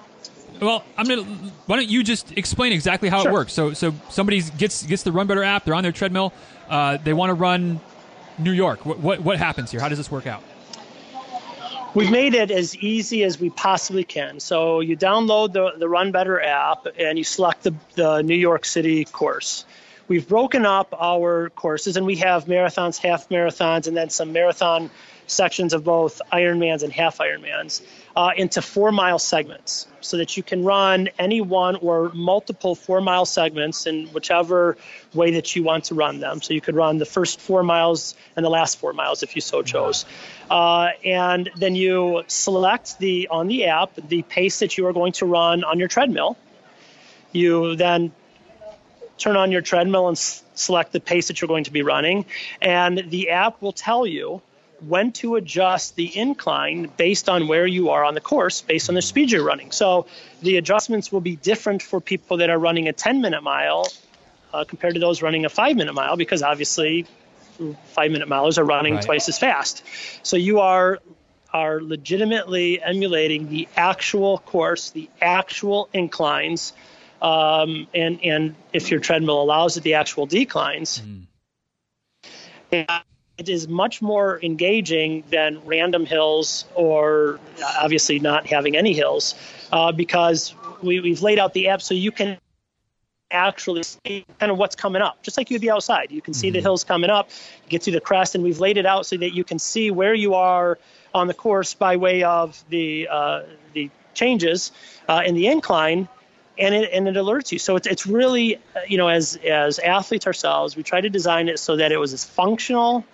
Well, 0.60 0.84
I'm 0.96 1.06
gonna. 1.06 1.22
Why 1.66 1.76
don't 1.76 1.88
you 1.88 2.04
just 2.04 2.36
explain 2.36 2.72
exactly 2.72 3.08
how 3.08 3.22
sure. 3.22 3.30
it 3.30 3.34
works? 3.34 3.52
So, 3.52 3.72
so 3.72 3.92
somebody 4.08 4.40
gets 4.40 4.84
gets 4.84 5.02
the 5.02 5.12
Run 5.12 5.26
Better 5.26 5.42
app. 5.42 5.64
They're 5.64 5.74
on 5.74 5.82
their 5.82 5.92
treadmill. 5.92 6.32
Uh, 6.68 6.96
they 6.98 7.12
want 7.12 7.30
to 7.30 7.34
run 7.34 7.80
New 8.38 8.52
York. 8.52 8.86
What, 8.86 9.00
what 9.00 9.20
what 9.20 9.38
happens 9.38 9.70
here? 9.70 9.80
How 9.80 9.88
does 9.88 9.98
this 9.98 10.10
work 10.10 10.26
out? 10.26 10.42
We've 11.94 12.10
made 12.10 12.34
it 12.34 12.50
as 12.50 12.76
easy 12.76 13.22
as 13.22 13.38
we 13.38 13.50
possibly 13.50 14.02
can. 14.02 14.40
So 14.40 14.80
you 14.80 14.96
download 14.96 15.52
the, 15.52 15.74
the 15.78 15.88
Run 15.88 16.10
Better 16.10 16.42
app 16.42 16.88
and 16.98 17.16
you 17.16 17.22
select 17.22 17.62
the, 17.62 17.74
the 17.94 18.22
New 18.22 18.34
York 18.34 18.64
City 18.64 19.04
course. 19.04 19.64
We've 20.06 20.28
broken 20.28 20.66
up 20.66 20.94
our 20.98 21.48
courses 21.50 21.96
and 21.96 22.04
we 22.04 22.16
have 22.16 22.44
marathons, 22.44 22.98
half 22.98 23.30
marathons, 23.30 23.86
and 23.86 23.96
then 23.96 24.10
some 24.10 24.32
marathon 24.32 24.90
sections 25.26 25.72
of 25.72 25.84
both 25.84 26.20
Ironmans 26.30 26.82
and 26.82 26.92
half 26.92 27.18
Ironmans 27.18 27.80
uh, 28.14 28.32
into 28.36 28.60
four 28.60 28.92
mile 28.92 29.18
segments 29.18 29.86
so 30.02 30.18
that 30.18 30.36
you 30.36 30.42
can 30.42 30.62
run 30.62 31.08
any 31.18 31.40
one 31.40 31.76
or 31.76 32.10
multiple 32.12 32.74
four 32.74 33.00
mile 33.00 33.24
segments 33.24 33.86
in 33.86 34.06
whichever 34.08 34.76
way 35.14 35.32
that 35.32 35.56
you 35.56 35.62
want 35.62 35.84
to 35.84 35.94
run 35.94 36.20
them. 36.20 36.42
So 36.42 36.52
you 36.52 36.60
could 36.60 36.74
run 36.74 36.98
the 36.98 37.06
first 37.06 37.40
four 37.40 37.62
miles 37.62 38.14
and 38.36 38.44
the 38.44 38.50
last 38.50 38.78
four 38.78 38.92
miles 38.92 39.22
if 39.22 39.34
you 39.34 39.40
so 39.40 39.62
chose. 39.62 40.04
Uh, 40.50 40.90
and 41.02 41.50
then 41.56 41.74
you 41.74 42.24
select 42.26 42.98
the 42.98 43.28
on 43.28 43.46
the 43.46 43.66
app 43.66 43.94
the 43.94 44.20
pace 44.20 44.58
that 44.58 44.76
you 44.76 44.86
are 44.86 44.92
going 44.92 45.12
to 45.12 45.26
run 45.26 45.64
on 45.64 45.78
your 45.78 45.88
treadmill. 45.88 46.36
You 47.32 47.74
then 47.76 48.12
turn 49.18 49.36
on 49.36 49.52
your 49.52 49.62
treadmill 49.62 50.08
and 50.08 50.16
s- 50.16 50.42
select 50.54 50.92
the 50.92 51.00
pace 51.00 51.28
that 51.28 51.40
you're 51.40 51.48
going 51.48 51.64
to 51.64 51.72
be 51.72 51.82
running, 51.82 52.26
and 52.60 53.10
the 53.10 53.30
app 53.30 53.60
will 53.62 53.72
tell 53.72 54.06
you 54.06 54.42
when 54.80 55.12
to 55.12 55.36
adjust 55.36 55.96
the 55.96 56.16
incline 56.16 56.90
based 56.96 57.28
on 57.28 57.48
where 57.48 57.66
you 57.66 57.90
are 57.90 58.04
on 58.04 58.14
the 58.14 58.20
course, 58.20 58.60
based 58.60 58.88
on 58.88 58.94
the 58.94 59.02
speed 59.02 59.30
you're 59.30 59.44
running. 59.44 59.70
So 59.70 60.06
the 60.42 60.56
adjustments 60.56 61.10
will 61.10 61.20
be 61.20 61.36
different 61.36 61.82
for 61.82 62.00
people 62.00 62.38
that 62.38 62.50
are 62.50 62.58
running 62.58 62.88
a 62.88 62.92
10 62.92 63.20
minute 63.20 63.42
mile 63.42 63.86
uh, 64.52 64.64
compared 64.64 64.94
to 64.94 65.00
those 65.00 65.22
running 65.22 65.44
a 65.44 65.48
five 65.48 65.76
minute 65.76 65.94
mile, 65.94 66.16
because 66.16 66.42
obviously 66.42 67.06
five 67.92 68.10
minute 68.10 68.28
milers 68.28 68.58
are 68.58 68.64
running 68.64 68.94
right. 68.94 69.04
twice 69.04 69.28
as 69.28 69.38
fast. 69.38 69.82
So 70.22 70.36
you 70.36 70.60
are 70.60 70.98
are 71.52 71.80
legitimately 71.80 72.82
emulating 72.82 73.48
the 73.48 73.68
actual 73.76 74.38
course, 74.38 74.90
the 74.90 75.08
actual 75.22 75.88
inclines, 75.92 76.72
um, 77.22 77.86
and 77.94 78.22
and 78.22 78.54
if 78.72 78.90
your 78.90 79.00
treadmill 79.00 79.40
allows 79.40 79.76
it, 79.76 79.82
the 79.82 79.94
actual 79.94 80.26
declines. 80.26 81.00
Mm. 81.00 81.26
It 83.36 83.48
is 83.48 83.66
much 83.66 84.00
more 84.00 84.40
engaging 84.42 85.24
than 85.30 85.60
random 85.64 86.06
hills 86.06 86.66
or 86.74 87.40
obviously 87.80 88.20
not 88.20 88.46
having 88.46 88.76
any 88.76 88.92
hills 88.92 89.34
uh, 89.72 89.90
because 89.90 90.54
we, 90.82 91.00
we've 91.00 91.22
laid 91.22 91.38
out 91.38 91.52
the 91.52 91.68
app 91.68 91.82
so 91.82 91.94
you 91.94 92.12
can 92.12 92.38
actually 93.30 93.82
see 93.82 94.24
kind 94.38 94.52
of 94.52 94.58
what's 94.58 94.76
coming 94.76 95.02
up, 95.02 95.22
just 95.22 95.36
like 95.36 95.50
you'd 95.50 95.60
be 95.60 95.70
outside. 95.70 96.12
You 96.12 96.22
can 96.22 96.32
see 96.32 96.48
mm-hmm. 96.48 96.54
the 96.54 96.60
hills 96.60 96.84
coming 96.84 97.10
up, 97.10 97.30
get 97.68 97.82
to 97.82 97.90
the 97.90 98.00
crest, 98.00 98.34
and 98.34 98.44
we've 98.44 98.60
laid 98.60 98.76
it 98.76 98.86
out 98.86 99.06
so 99.06 99.16
that 99.16 99.34
you 99.34 99.44
can 99.44 99.58
see 99.58 99.90
where 99.90 100.14
you 100.14 100.34
are 100.34 100.78
on 101.12 101.26
the 101.26 101.34
course 101.34 101.74
by 101.74 101.96
way 101.96 102.22
of 102.22 102.62
the 102.68 103.08
uh, 103.10 103.42
the 103.72 103.90
changes 104.14 104.70
uh, 105.08 105.22
in 105.26 105.34
the 105.34 105.48
incline, 105.48 106.08
and 106.58 106.74
it 106.74 106.90
and 106.92 107.08
it 107.08 107.16
alerts 107.16 107.52
you. 107.52 107.58
So 107.58 107.76
it's 107.76 107.86
it's 107.86 108.06
really 108.06 108.56
uh, 108.56 108.80
you 108.86 108.98
know 108.98 109.08
as 109.08 109.36
as 109.36 109.78
athletes 109.78 110.26
ourselves, 110.26 110.76
we 110.76 110.82
try 110.82 111.00
to 111.00 111.10
design 111.10 111.48
it 111.48 111.58
so 111.58 111.76
that 111.76 111.92
it 111.92 111.98
was 111.98 112.12
as 112.12 112.24
functional 112.24 113.04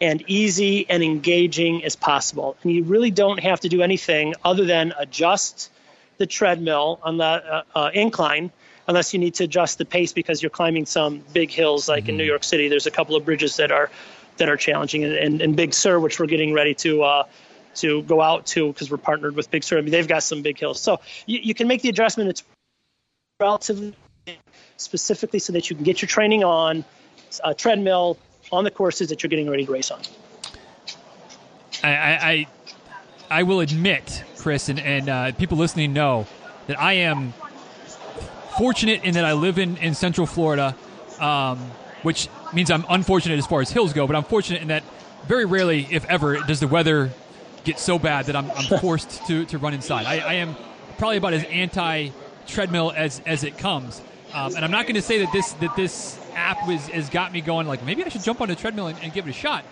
and 0.00 0.22
easy 0.26 0.88
and 0.88 1.02
engaging 1.02 1.84
as 1.84 1.94
possible. 1.94 2.56
And 2.62 2.72
you 2.72 2.84
really 2.84 3.10
don't 3.10 3.40
have 3.40 3.60
to 3.60 3.68
do 3.68 3.82
anything 3.82 4.34
other 4.44 4.64
than 4.64 4.94
adjust 4.98 5.70
the 6.16 6.26
treadmill 6.26 7.00
on 7.02 7.18
the 7.18 7.24
uh, 7.24 7.62
uh, 7.74 7.90
incline 7.92 8.50
unless 8.88 9.12
you 9.12 9.20
need 9.20 9.34
to 9.34 9.44
adjust 9.44 9.78
the 9.78 9.84
pace 9.84 10.12
because 10.12 10.42
you're 10.42 10.50
climbing 10.50 10.86
some 10.86 11.22
big 11.32 11.50
hills 11.50 11.88
like 11.88 12.04
mm-hmm. 12.04 12.10
in 12.10 12.16
New 12.16 12.24
York 12.24 12.44
City. 12.44 12.68
There's 12.68 12.86
a 12.86 12.90
couple 12.90 13.14
of 13.16 13.24
bridges 13.24 13.56
that 13.56 13.70
are 13.70 13.90
that 14.38 14.48
are 14.48 14.56
challenging 14.56 15.04
and, 15.04 15.14
and, 15.14 15.42
and 15.42 15.56
Big 15.56 15.74
Sur, 15.74 15.98
which 15.98 16.18
we're 16.18 16.26
getting 16.26 16.52
ready 16.52 16.74
to 16.74 17.02
uh, 17.02 17.24
to 17.76 18.02
go 18.02 18.20
out 18.20 18.46
to 18.46 18.72
because 18.72 18.90
we're 18.90 18.96
partnered 18.96 19.36
with 19.36 19.50
Big 19.50 19.62
Sur. 19.62 19.78
I 19.78 19.80
mean, 19.82 19.90
they've 19.90 20.08
got 20.08 20.22
some 20.22 20.42
big 20.42 20.58
hills, 20.58 20.80
so 20.80 21.00
you, 21.26 21.38
you 21.42 21.54
can 21.54 21.68
make 21.68 21.82
the 21.82 21.88
adjustment. 21.88 22.30
It's 22.30 22.42
relatively 23.40 23.94
specifically 24.76 25.38
so 25.38 25.52
that 25.52 25.70
you 25.70 25.76
can 25.76 25.84
get 25.84 26.00
your 26.00 26.08
training 26.08 26.44
on 26.44 26.84
a 27.44 27.54
treadmill 27.54 28.18
on 28.52 28.64
the 28.64 28.70
courses 28.70 29.08
that 29.08 29.22
you're 29.22 29.28
getting 29.28 29.48
ready 29.48 29.66
to 29.66 29.72
race 29.72 29.90
on. 29.90 30.00
I, 31.82 31.88
I, 31.90 32.46
I 33.30 33.42
will 33.44 33.60
admit, 33.60 34.24
Chris, 34.38 34.68
and, 34.68 34.80
and 34.80 35.08
uh, 35.08 35.32
people 35.32 35.56
listening 35.56 35.92
know 35.92 36.26
that 36.66 36.80
I 36.80 36.94
am 36.94 37.32
fortunate 38.58 39.04
in 39.04 39.14
that 39.14 39.24
I 39.24 39.32
live 39.32 39.58
in, 39.58 39.76
in 39.78 39.94
Central 39.94 40.26
Florida, 40.26 40.76
um, 41.18 41.58
which 42.02 42.28
means 42.52 42.70
I'm 42.70 42.84
unfortunate 42.88 43.38
as 43.38 43.46
far 43.46 43.60
as 43.60 43.70
hills 43.70 43.92
go, 43.92 44.06
but 44.06 44.16
I'm 44.16 44.24
fortunate 44.24 44.62
in 44.62 44.68
that 44.68 44.82
very 45.26 45.44
rarely, 45.44 45.86
if 45.90 46.04
ever, 46.06 46.38
does 46.40 46.60
the 46.60 46.68
weather 46.68 47.10
get 47.64 47.78
so 47.78 47.98
bad 47.98 48.26
that 48.26 48.36
I'm, 48.36 48.50
I'm 48.50 48.78
forced 48.80 49.26
to, 49.26 49.44
to 49.46 49.58
run 49.58 49.74
inside. 49.74 50.06
I, 50.06 50.18
I, 50.18 50.32
am 50.34 50.56
probably 50.98 51.18
about 51.18 51.34
as 51.34 51.44
anti 51.44 52.08
treadmill 52.46 52.92
as, 52.94 53.20
as 53.26 53.44
it 53.44 53.58
comes. 53.58 54.00
Um, 54.32 54.54
and 54.54 54.64
I'm 54.64 54.70
not 54.70 54.86
going 54.86 54.94
to 54.94 55.02
say 55.02 55.24
that 55.24 55.32
this 55.32 55.52
that 55.54 55.74
this 55.76 56.18
app 56.34 56.66
was, 56.68 56.86
has 56.88 57.10
got 57.10 57.32
me 57.32 57.40
going 57.40 57.66
like 57.66 57.84
maybe 57.84 58.04
I 58.04 58.08
should 58.08 58.22
jump 58.22 58.40
on 58.40 58.50
a 58.50 58.54
treadmill 58.54 58.86
and, 58.86 58.98
and, 59.02 59.12
give 59.12 59.26
it 59.26 59.30
a 59.30 59.34
shot. 59.34 59.64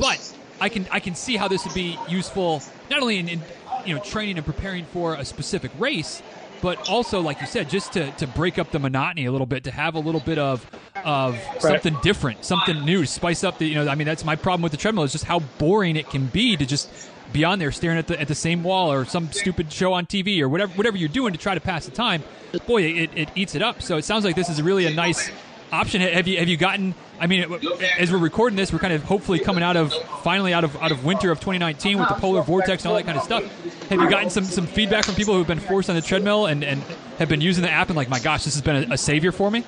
But 0.00 0.34
I 0.60 0.68
can 0.68 0.86
I 0.90 1.00
can 1.00 1.14
see 1.14 1.36
how 1.36 1.48
this 1.48 1.64
would 1.64 1.74
be 1.74 1.98
useful 2.08 2.62
not 2.90 3.02
only 3.02 3.18
in, 3.18 3.28
in 3.28 3.42
you 3.84 3.94
know 3.94 4.00
training 4.00 4.36
and 4.36 4.46
preparing 4.46 4.84
for 4.86 5.14
a 5.14 5.24
specific 5.24 5.70
race, 5.78 6.22
but 6.62 6.88
also 6.88 7.20
like 7.20 7.40
you 7.40 7.46
said, 7.46 7.68
just 7.68 7.92
to, 7.92 8.10
to 8.12 8.26
break 8.26 8.58
up 8.58 8.70
the 8.70 8.78
monotony 8.78 9.26
a 9.26 9.32
little 9.32 9.46
bit, 9.46 9.64
to 9.64 9.70
have 9.70 9.94
a 9.94 10.00
little 10.00 10.20
bit 10.20 10.38
of 10.38 10.64
of 11.04 11.34
right. 11.34 11.60
something 11.60 11.96
different, 12.02 12.44
something 12.44 12.84
new, 12.84 13.04
spice 13.04 13.44
up 13.44 13.58
the 13.58 13.66
you 13.66 13.74
know 13.74 13.88
I 13.88 13.94
mean 13.94 14.06
that's 14.06 14.24
my 14.24 14.36
problem 14.36 14.62
with 14.62 14.72
the 14.72 14.78
treadmill 14.78 15.04
is 15.04 15.12
just 15.12 15.24
how 15.24 15.40
boring 15.58 15.96
it 15.96 16.08
can 16.08 16.26
be 16.26 16.56
to 16.56 16.64
just 16.64 16.88
be 17.32 17.44
on 17.44 17.58
there 17.58 17.72
staring 17.72 17.98
at 17.98 18.06
the 18.06 18.20
at 18.20 18.28
the 18.28 18.34
same 18.34 18.62
wall 18.62 18.92
or 18.92 19.04
some 19.04 19.30
stupid 19.32 19.72
show 19.72 19.92
on 19.92 20.06
TV 20.06 20.40
or 20.40 20.48
whatever 20.48 20.72
whatever 20.74 20.96
you're 20.96 21.08
doing 21.08 21.32
to 21.32 21.38
try 21.38 21.54
to 21.54 21.60
pass 21.60 21.84
the 21.84 21.92
time. 21.92 22.22
Boy, 22.66 22.82
it, 22.82 23.10
it 23.14 23.28
eats 23.34 23.54
it 23.54 23.62
up. 23.62 23.82
So 23.82 23.96
it 23.96 24.04
sounds 24.04 24.24
like 24.24 24.36
this 24.36 24.48
is 24.48 24.62
really 24.62 24.86
a 24.86 24.94
nice 24.94 25.30
option 25.72 26.00
have 26.00 26.28
you 26.28 26.38
have 26.38 26.48
you 26.48 26.56
gotten 26.56 26.94
i 27.18 27.26
mean 27.26 27.44
as 27.98 28.12
we're 28.12 28.18
recording 28.18 28.56
this 28.56 28.72
we're 28.72 28.78
kind 28.78 28.92
of 28.92 29.02
hopefully 29.02 29.40
coming 29.40 29.64
out 29.64 29.76
of 29.76 29.92
finally 30.22 30.52
out 30.52 30.62
of 30.62 30.76
out 30.80 30.92
of 30.92 31.04
winter 31.04 31.32
of 31.32 31.40
2019 31.40 31.98
with 31.98 32.08
the 32.08 32.14
polar 32.14 32.40
vortex 32.42 32.84
and 32.84 32.90
all 32.90 32.96
that 32.96 33.04
kind 33.04 33.18
of 33.18 33.24
stuff 33.24 33.42
have 33.88 34.00
you 34.00 34.08
gotten 34.08 34.30
some 34.30 34.44
some 34.44 34.66
feedback 34.66 35.04
from 35.04 35.14
people 35.16 35.34
who've 35.34 35.46
been 35.46 35.58
forced 35.58 35.90
on 35.90 35.96
the 35.96 36.02
treadmill 36.02 36.46
and 36.46 36.62
and 36.62 36.80
have 37.18 37.28
been 37.28 37.40
using 37.40 37.62
the 37.62 37.70
app 37.70 37.88
and 37.88 37.96
like 37.96 38.08
my 38.08 38.20
gosh 38.20 38.44
this 38.44 38.54
has 38.54 38.62
been 38.62 38.90
a, 38.90 38.94
a 38.94 38.98
savior 38.98 39.32
for 39.32 39.50
me 39.50 39.64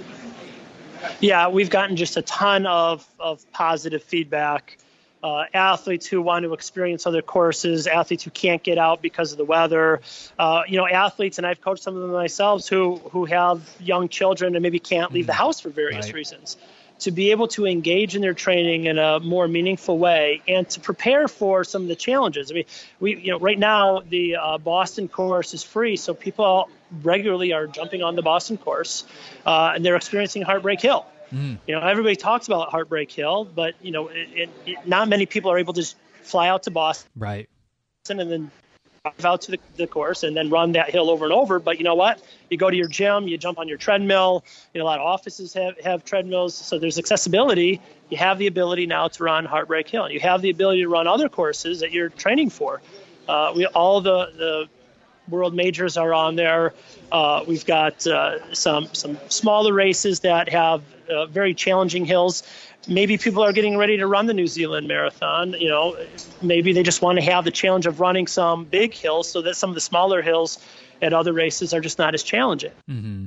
yeah 1.21 1.49
we've 1.49 1.71
gotten 1.71 1.97
just 1.97 2.17
a 2.17 2.23
ton 2.23 2.65
of 2.67 3.07
of 3.19 3.51
positive 3.51 4.03
feedback 4.03 4.79
uh, 5.23 5.45
athletes 5.53 6.07
who 6.07 6.23
want 6.23 6.45
to 6.45 6.53
experience 6.55 7.07
other 7.07 7.23
courses, 7.23 7.87
athletes 7.87 8.25
who 8.25 8.31
can't 8.31 8.63
get 8.63 8.79
out 8.79 9.03
because 9.03 9.33
of 9.33 9.39
the 9.39 9.45
weather, 9.45 10.01
uh, 10.39 10.63
you 10.69 10.77
know, 10.77 10.87
athletes, 10.87 11.39
and 11.39 11.47
I've 11.47 11.61
coached 11.61 11.83
some 11.83 11.97
of 11.97 12.03
them 12.03 12.13
myself 12.13 12.69
who 12.69 12.97
who 13.11 13.25
have 13.25 13.63
young 13.81 14.09
children 14.09 14.55
and 14.55 14.63
maybe 14.63 14.79
can't 14.79 15.13
leave 15.13 15.27
the 15.27 15.33
mm-hmm. 15.33 15.43
house 15.43 15.61
for 15.61 15.71
various 15.71 16.07
right. 16.07 16.15
reasons. 16.15 16.57
to 17.01 17.11
be 17.13 17.31
able 17.31 17.49
to 17.49 17.67
engage 17.67 18.17
in 18.17 18.23
their 18.23 18.35
training 18.35 18.87
in 18.87 18.99
a 18.99 19.21
more 19.21 19.47
meaningful 19.47 19.99
way 19.99 20.43
and 20.49 20.69
to 20.69 20.81
prepare 20.81 21.29
for 21.29 21.63
some 21.63 21.83
of 21.83 21.89
the 21.89 21.97
challenges. 21.97 22.51
I 22.51 22.55
mean, 22.55 22.65
we, 22.99 23.17
you 23.17 23.31
know, 23.31 23.39
right 23.39 23.59
now 23.59 24.01
the 24.01 24.37
uh, 24.37 24.59
Boston 24.59 25.09
course 25.09 25.55
is 25.55 25.63
free, 25.63 25.97
so 25.97 26.13
people 26.13 26.69
regularly 27.03 27.53
are 27.53 27.67
jumping 27.67 28.03
on 28.03 28.17
the 28.17 28.23
Boston 28.23 28.57
course, 28.57 29.05
uh, 29.47 29.73
and 29.75 29.85
they're 29.85 29.97
experiencing 29.97 30.43
Heartbreak 30.43 30.81
Hill. 30.81 31.07
Mm. 31.33 31.59
You 31.67 31.75
know, 31.75 31.81
everybody 31.81 32.17
talks 32.17 32.47
about 32.47 32.71
Heartbreak 32.71 33.11
Hill, 33.11 33.45
but 33.45 33.75
you 33.83 33.91
know, 33.91 34.09
it, 34.09 34.29
it, 34.33 34.51
it, 34.67 34.87
not 34.87 35.09
many 35.09 35.27
people 35.27 35.51
are 35.51 35.59
able 35.59 35.75
to 35.75 35.81
just 35.81 35.97
fly 36.23 36.49
out 36.49 36.65
to 36.65 36.71
Boston, 36.71 37.11
right, 37.17 37.49
and 38.09 38.19
then 38.19 38.51
drive 39.03 39.25
out 39.25 39.43
to 39.43 39.53
the, 39.53 39.59
the 39.77 39.87
course 39.87 40.23
and 40.23 40.37
then 40.37 40.51
run 40.51 40.73
that 40.73 40.91
hill 40.91 41.11
over 41.11 41.25
and 41.25 41.33
over. 41.33 41.59
But 41.59 41.79
you 41.79 41.85
know 41.85 41.95
what? 41.95 42.23
You 42.51 42.57
go 42.57 42.71
to 42.71 42.77
your 42.77 42.89
gym, 42.89 43.29
you 43.29 43.39
jump 43.39 43.59
on 43.59 43.69
your 43.69 43.79
treadmill. 43.79 44.45
You 44.73 44.79
know, 44.79 44.85
a 44.85 44.89
lot 44.89 44.99
of 44.99 45.07
offices 45.07 45.53
have, 45.55 45.79
have 45.81 46.05
treadmills, 46.05 46.55
so 46.55 46.79
there's 46.79 46.99
accessibility. 46.99 47.81
You 48.09 48.17
have 48.17 48.39
the 48.39 48.47
ability 48.47 48.87
now 48.87 49.09
to 49.09 49.25
run 49.25 49.45
Heartbreak 49.45 49.89
Hill. 49.89 50.11
You 50.11 50.21
have 50.21 50.43
the 50.43 50.51
ability 50.51 50.83
to 50.83 50.89
run 50.89 51.07
other 51.07 51.29
courses 51.29 51.81
that 51.81 51.93
you're 51.93 52.09
training 52.09 52.51
for. 52.51 52.81
Uh, 53.29 53.53
we 53.55 53.67
all 53.67 54.01
the 54.01 54.33
the 54.37 54.69
world 55.29 55.55
majors 55.55 55.97
are 55.97 56.15
on 56.15 56.37
there. 56.37 56.75
Uh, 57.11 57.45
we've 57.47 57.67
got 57.67 58.07
uh, 58.07 58.55
some 58.55 58.89
some 58.93 59.19
smaller 59.29 59.73
races 59.73 60.21
that 60.21 60.49
have 60.49 60.83
uh, 61.09 61.27
very 61.27 61.55
challenging 61.55 62.05
hills 62.05 62.43
maybe 62.89 63.19
people 63.19 63.43
are 63.43 63.53
getting 63.53 63.77
ready 63.77 63.97
to 63.99 64.07
run 64.07 64.27
the 64.27 64.35
New 64.35 64.47
Zealand 64.47 64.89
Marathon. 64.89 65.53
You 65.53 65.69
know, 65.69 65.97
maybe 66.43 66.73
they 66.73 66.83
just 66.83 67.03
want 67.03 67.19
to 67.19 67.25
have 67.25 67.45
the 67.45 67.51
challenge 67.51 67.87
of 67.87 68.01
running 68.01 68.27
some 68.27 68.65
big 68.65 68.95
hills 68.95 69.31
so 69.31 69.43
that 69.43 69.55
some 69.55 69.71
of 69.71 69.75
the 69.75 69.81
smaller 69.81 70.23
hills 70.23 70.59
at 71.01 71.13
other 71.13 71.33
races 71.33 71.75
are 71.75 71.81
just 71.81 71.99
not 71.99 72.15
as 72.15 72.23
challenging. 72.23 72.73
Mm-hmm. 72.89 73.27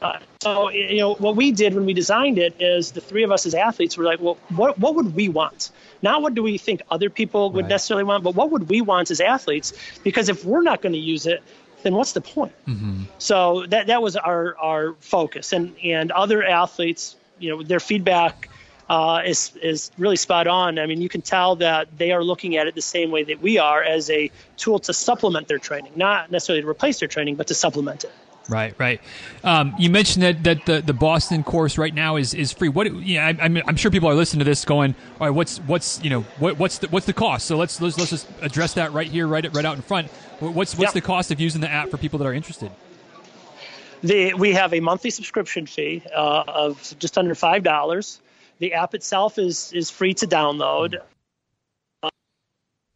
Uh, 0.00 0.18
so, 0.42 0.70
you 0.70 0.98
know, 0.98 1.14
what 1.14 1.34
we 1.34 1.50
did 1.50 1.74
when 1.74 1.84
we 1.84 1.92
designed 1.92 2.38
it 2.38 2.54
is 2.60 2.92
the 2.92 3.00
three 3.00 3.24
of 3.24 3.32
us 3.32 3.46
as 3.46 3.54
athletes 3.54 3.96
were 3.96 4.04
like, 4.04 4.20
well, 4.20 4.38
what, 4.50 4.78
what 4.78 4.94
would 4.94 5.14
we 5.14 5.28
want? 5.28 5.70
Not 6.02 6.22
what 6.22 6.34
do 6.34 6.42
we 6.42 6.58
think 6.58 6.82
other 6.90 7.10
people 7.10 7.50
would 7.52 7.64
right. 7.64 7.70
necessarily 7.70 8.04
want, 8.04 8.24
but 8.24 8.34
what 8.34 8.50
would 8.50 8.68
we 8.68 8.80
want 8.80 9.10
as 9.10 9.20
athletes? 9.20 9.72
Because 10.04 10.28
if 10.28 10.44
we're 10.44 10.62
not 10.62 10.82
going 10.82 10.92
to 10.92 10.98
use 10.98 11.26
it, 11.26 11.42
then 11.82 11.94
what's 11.94 12.12
the 12.12 12.20
point? 12.20 12.52
Mm-hmm. 12.66 13.04
So 13.18 13.66
that 13.66 13.86
that 13.86 14.02
was 14.02 14.16
our 14.16 14.56
our 14.58 14.94
focus, 15.00 15.52
and 15.52 15.76
and 15.82 16.10
other 16.12 16.44
athletes 16.44 17.16
you 17.38 17.50
know 17.50 17.62
their 17.62 17.80
feedback 17.80 18.48
uh, 18.88 19.22
is 19.24 19.52
is 19.62 19.90
really 19.98 20.16
spot 20.16 20.46
on. 20.46 20.78
I 20.78 20.86
mean, 20.86 21.00
you 21.00 21.08
can 21.08 21.22
tell 21.22 21.56
that 21.56 21.96
they 21.96 22.12
are 22.12 22.24
looking 22.24 22.56
at 22.56 22.66
it 22.66 22.74
the 22.74 22.82
same 22.82 23.10
way 23.10 23.24
that 23.24 23.40
we 23.40 23.58
are 23.58 23.82
as 23.82 24.10
a 24.10 24.30
tool 24.56 24.78
to 24.80 24.92
supplement 24.92 25.48
their 25.48 25.58
training, 25.58 25.92
not 25.96 26.30
necessarily 26.30 26.62
to 26.62 26.68
replace 26.68 27.00
their 27.00 27.08
training, 27.08 27.36
but 27.36 27.48
to 27.48 27.54
supplement 27.54 28.04
it. 28.04 28.12
Right, 28.48 28.74
right. 28.78 29.00
Um, 29.44 29.74
you 29.78 29.90
mentioned 29.90 30.22
that, 30.22 30.44
that 30.44 30.64
the, 30.64 30.80
the 30.80 30.94
Boston 30.94 31.44
course 31.44 31.76
right 31.76 31.92
now 31.92 32.16
is, 32.16 32.32
is 32.32 32.50
free. 32.50 32.70
What? 32.70 32.90
Yeah, 33.02 33.26
I, 33.26 33.44
I'm, 33.44 33.58
I'm 33.66 33.76
sure 33.76 33.90
people 33.90 34.08
are 34.08 34.14
listening 34.14 34.38
to 34.38 34.44
this 34.46 34.64
going, 34.64 34.94
all 35.20 35.26
right, 35.26 35.34
what's 35.34 35.58
what's 35.58 36.02
you 36.02 36.08
know 36.08 36.22
what, 36.38 36.58
what's 36.58 36.78
the 36.78 36.88
what's 36.88 37.04
the 37.04 37.12
cost? 37.12 37.46
So 37.46 37.58
let's 37.58 37.78
let's 37.80 37.98
let's 37.98 38.10
just 38.10 38.26
address 38.40 38.72
that 38.74 38.92
right 38.94 39.06
here, 39.06 39.26
right 39.26 39.54
right 39.54 39.64
out 39.66 39.76
in 39.76 39.82
front. 39.82 40.08
What's 40.40 40.78
what's 40.78 40.94
the 40.94 41.02
cost 41.02 41.30
of 41.30 41.40
using 41.40 41.60
the 41.60 41.68
app 41.68 41.90
for 41.90 41.98
people 41.98 42.18
that 42.20 42.26
are 42.26 42.32
interested? 42.32 42.70
The, 44.02 44.32
we 44.34 44.52
have 44.52 44.72
a 44.72 44.80
monthly 44.80 45.10
subscription 45.10 45.66
fee 45.66 46.02
uh, 46.14 46.44
of 46.46 46.94
just 46.98 47.18
under 47.18 47.34
five 47.34 47.64
dollars. 47.64 48.20
The 48.60 48.72
app 48.74 48.94
itself 48.94 49.38
is 49.38 49.72
is 49.74 49.90
free 49.90 50.14
to 50.14 50.26
download. 50.26 51.00
Uh, 52.02 52.08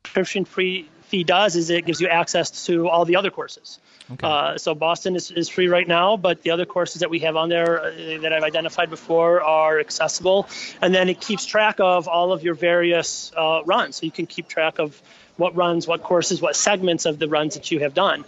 subscription 0.07 0.46
free 0.46 0.88
fee 1.12 1.24
does 1.24 1.56
is 1.56 1.68
it 1.68 1.84
gives 1.84 2.00
you 2.00 2.08
access 2.08 2.64
to 2.64 2.88
all 2.88 3.04
the 3.04 3.16
other 3.16 3.30
courses. 3.30 3.78
Okay. 4.12 4.26
Uh, 4.26 4.56
so 4.56 4.74
Boston 4.74 5.14
is, 5.14 5.30
is 5.30 5.50
free 5.50 5.68
right 5.68 5.86
now, 5.86 6.16
but 6.16 6.42
the 6.42 6.52
other 6.52 6.64
courses 6.64 7.00
that 7.00 7.10
we 7.10 7.18
have 7.18 7.36
on 7.36 7.50
there 7.50 7.82
uh, 7.82 7.90
that 8.22 8.32
I've 8.32 8.42
identified 8.42 8.88
before 8.88 9.42
are 9.42 9.78
accessible. 9.78 10.48
And 10.80 10.94
then 10.94 11.10
it 11.10 11.20
keeps 11.20 11.44
track 11.44 11.80
of 11.80 12.08
all 12.08 12.32
of 12.32 12.42
your 12.42 12.54
various 12.54 13.30
uh, 13.36 13.60
runs. 13.66 13.96
So 13.96 14.06
you 14.06 14.10
can 14.10 14.24
keep 14.24 14.48
track 14.48 14.78
of 14.78 15.00
what 15.36 15.54
runs, 15.54 15.86
what 15.86 16.02
courses, 16.02 16.40
what 16.40 16.56
segments 16.56 17.04
of 17.04 17.18
the 17.18 17.28
runs 17.28 17.54
that 17.54 17.70
you 17.70 17.80
have 17.80 17.92
done. 17.92 18.24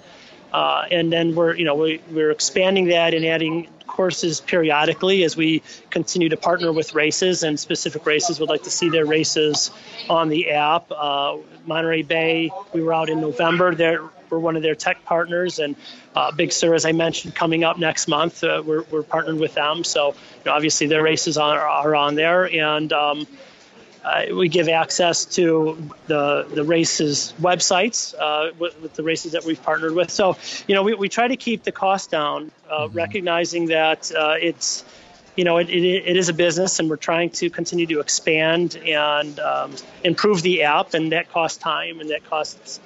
Uh, 0.55 0.87
and 0.93 1.13
then 1.13 1.35
we're, 1.35 1.53
you 1.57 1.65
know, 1.65 1.75
we, 1.75 2.01
we're 2.13 2.31
expanding 2.31 2.87
that 2.87 3.13
and 3.13 3.25
adding 3.25 3.67
courses 3.89 4.41
periodically 4.41 5.25
as 5.25 5.37
we 5.37 5.65
continue 5.91 6.29
to 6.29 6.37
partner 6.37 6.73
with 6.73 6.95
races 6.95 7.43
and 7.43 7.59
specific 7.59 8.07
races 8.07 8.39
would 8.39 8.49
like 8.49 8.63
to 8.63 8.71
see 8.71 8.89
their 8.89 9.05
races 9.05 9.73
on 10.09 10.29
the 10.29 10.51
app. 10.51 10.93
Uh, 10.93 11.39
Monterey 11.67 12.03
Bay, 12.03 12.53
we 12.73 12.83
were 12.83 12.95
out 12.95 13.09
in 13.09 13.21
November. 13.21 13.75
There, 13.75 14.03
we're 14.31 14.39
one 14.39 14.55
of 14.55 14.63
their 14.63 14.77
tech 14.77 15.05
partners, 15.05 15.59
and 15.59 15.75
uh, 16.15 16.31
Big 16.31 16.53
Sur, 16.53 16.75
as 16.75 16.85
I 16.85 16.93
mentioned, 16.93 17.35
coming 17.35 17.65
up 17.65 17.77
next 17.77 18.07
month. 18.07 18.45
Uh, 18.45 18.63
we're, 18.65 18.83
we're 18.93 19.03
partnered 19.03 19.41
with 19.41 19.55
them, 19.55 19.83
so 19.83 20.11
you 20.11 20.15
know, 20.47 20.53
obviously 20.53 20.87
their 20.87 21.03
races 21.03 21.37
are, 21.37 21.59
are 21.59 21.97
on 21.97 22.15
there, 22.15 22.49
and 22.49 22.93
um, 22.93 23.27
uh, 24.05 24.27
we 24.35 24.49
give 24.49 24.69
access 24.69 25.25
to 25.25 25.91
the 26.07 26.47
the 26.53 26.63
races 26.63 27.33
websites 27.41 28.15
uh, 28.19 28.53
with, 28.59 28.81
with, 28.83 28.95
the 28.95 29.03
races 29.03 29.33
that 29.33 29.45
we've 29.45 29.63
partnered 29.63 29.95
with. 29.95 30.11
So, 30.11 30.37
you 30.69 30.75
know, 30.75 30.83
we, 30.83 30.95
we 30.95 31.09
try 31.09 31.27
to 31.27 31.37
keep 31.37 31.63
the 31.63 31.73
cost 31.73 32.11
down, 32.11 32.51
uh, 32.69 32.81
mm-hmm. 32.81 32.97
recognizing 32.97 33.67
that 33.67 34.13
uh, 34.13 34.35
it's, 34.41 34.85
you 35.37 35.45
know, 35.45 35.57
it, 35.57 35.71
it, 35.71 35.85
it 36.07 36.17
is 36.17 36.29
a 36.29 36.35
business, 36.35 36.79
and 36.81 36.91
we're 36.91 36.97
trying 36.97 37.31
to 37.31 37.49
continue 37.49 37.87
to 37.87 38.01
expand 38.01 38.77
and 38.77 39.41
um, 39.41 39.75
improve 40.05 40.43
the 40.43 40.65
app, 40.65 40.93
and 40.93 41.13
that 41.13 41.31
costs 41.33 41.59
time 41.59 42.01
and 42.01 42.11
that 42.11 42.29
costs. 42.29 42.81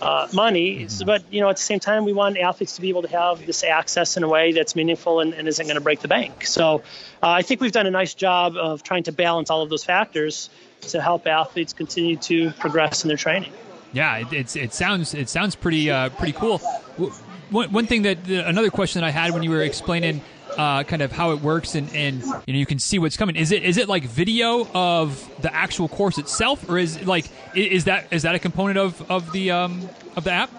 Uh, 0.00 0.26
money, 0.32 0.86
mm-hmm. 0.86 1.04
but 1.04 1.22
you 1.30 1.42
know, 1.42 1.50
at 1.50 1.56
the 1.56 1.62
same 1.62 1.78
time, 1.78 2.06
we 2.06 2.14
want 2.14 2.38
athletes 2.38 2.76
to 2.76 2.80
be 2.80 2.88
able 2.88 3.02
to 3.02 3.08
have 3.08 3.44
this 3.44 3.62
access 3.62 4.16
in 4.16 4.22
a 4.22 4.28
way 4.28 4.52
that's 4.52 4.74
meaningful 4.74 5.20
and, 5.20 5.34
and 5.34 5.46
isn't 5.46 5.66
going 5.66 5.74
to 5.76 5.82
break 5.82 6.00
the 6.00 6.08
bank. 6.08 6.46
So, 6.46 6.82
uh, 7.22 7.28
I 7.28 7.42
think 7.42 7.60
we've 7.60 7.70
done 7.70 7.86
a 7.86 7.90
nice 7.90 8.14
job 8.14 8.56
of 8.56 8.82
trying 8.82 9.02
to 9.02 9.12
balance 9.12 9.50
all 9.50 9.60
of 9.60 9.68
those 9.68 9.84
factors 9.84 10.48
to 10.88 11.02
help 11.02 11.26
athletes 11.26 11.74
continue 11.74 12.16
to 12.16 12.50
progress 12.52 13.04
in 13.04 13.08
their 13.08 13.18
training. 13.18 13.52
Yeah, 13.92 14.18
it, 14.18 14.32
it's 14.32 14.56
it 14.56 14.72
sounds 14.72 15.12
it 15.12 15.28
sounds 15.28 15.54
pretty 15.54 15.90
uh, 15.90 16.08
pretty 16.10 16.32
cool. 16.32 16.58
One, 17.50 17.70
one 17.72 17.86
thing 17.86 18.02
that 18.02 18.26
another 18.26 18.70
question 18.70 19.02
that 19.02 19.06
I 19.06 19.10
had 19.10 19.32
when 19.34 19.42
you 19.42 19.50
were 19.50 19.62
explaining 19.62 20.22
uh, 20.56 20.84
kind 20.84 21.02
of 21.02 21.12
how 21.12 21.32
it 21.32 21.40
works 21.40 21.74
and, 21.74 21.94
and 21.94 22.22
you 22.22 22.52
know 22.52 22.58
you 22.58 22.66
can 22.66 22.78
see 22.78 22.98
what's 22.98 23.16
coming. 23.16 23.36
Is 23.36 23.52
it 23.52 23.62
is 23.62 23.76
it 23.76 23.88
like 23.88 24.04
video 24.04 24.66
of 24.74 25.28
the 25.42 25.54
actual 25.54 25.88
course 25.88 26.18
itself, 26.18 26.68
or 26.68 26.78
is 26.78 27.04
like 27.06 27.26
is 27.54 27.84
that 27.84 28.12
is 28.12 28.22
that 28.22 28.34
a 28.34 28.38
component 28.38 28.78
of 28.78 29.10
of 29.10 29.32
the 29.32 29.50
um, 29.50 29.88
of 30.16 30.24
the 30.24 30.32
app? 30.32 30.50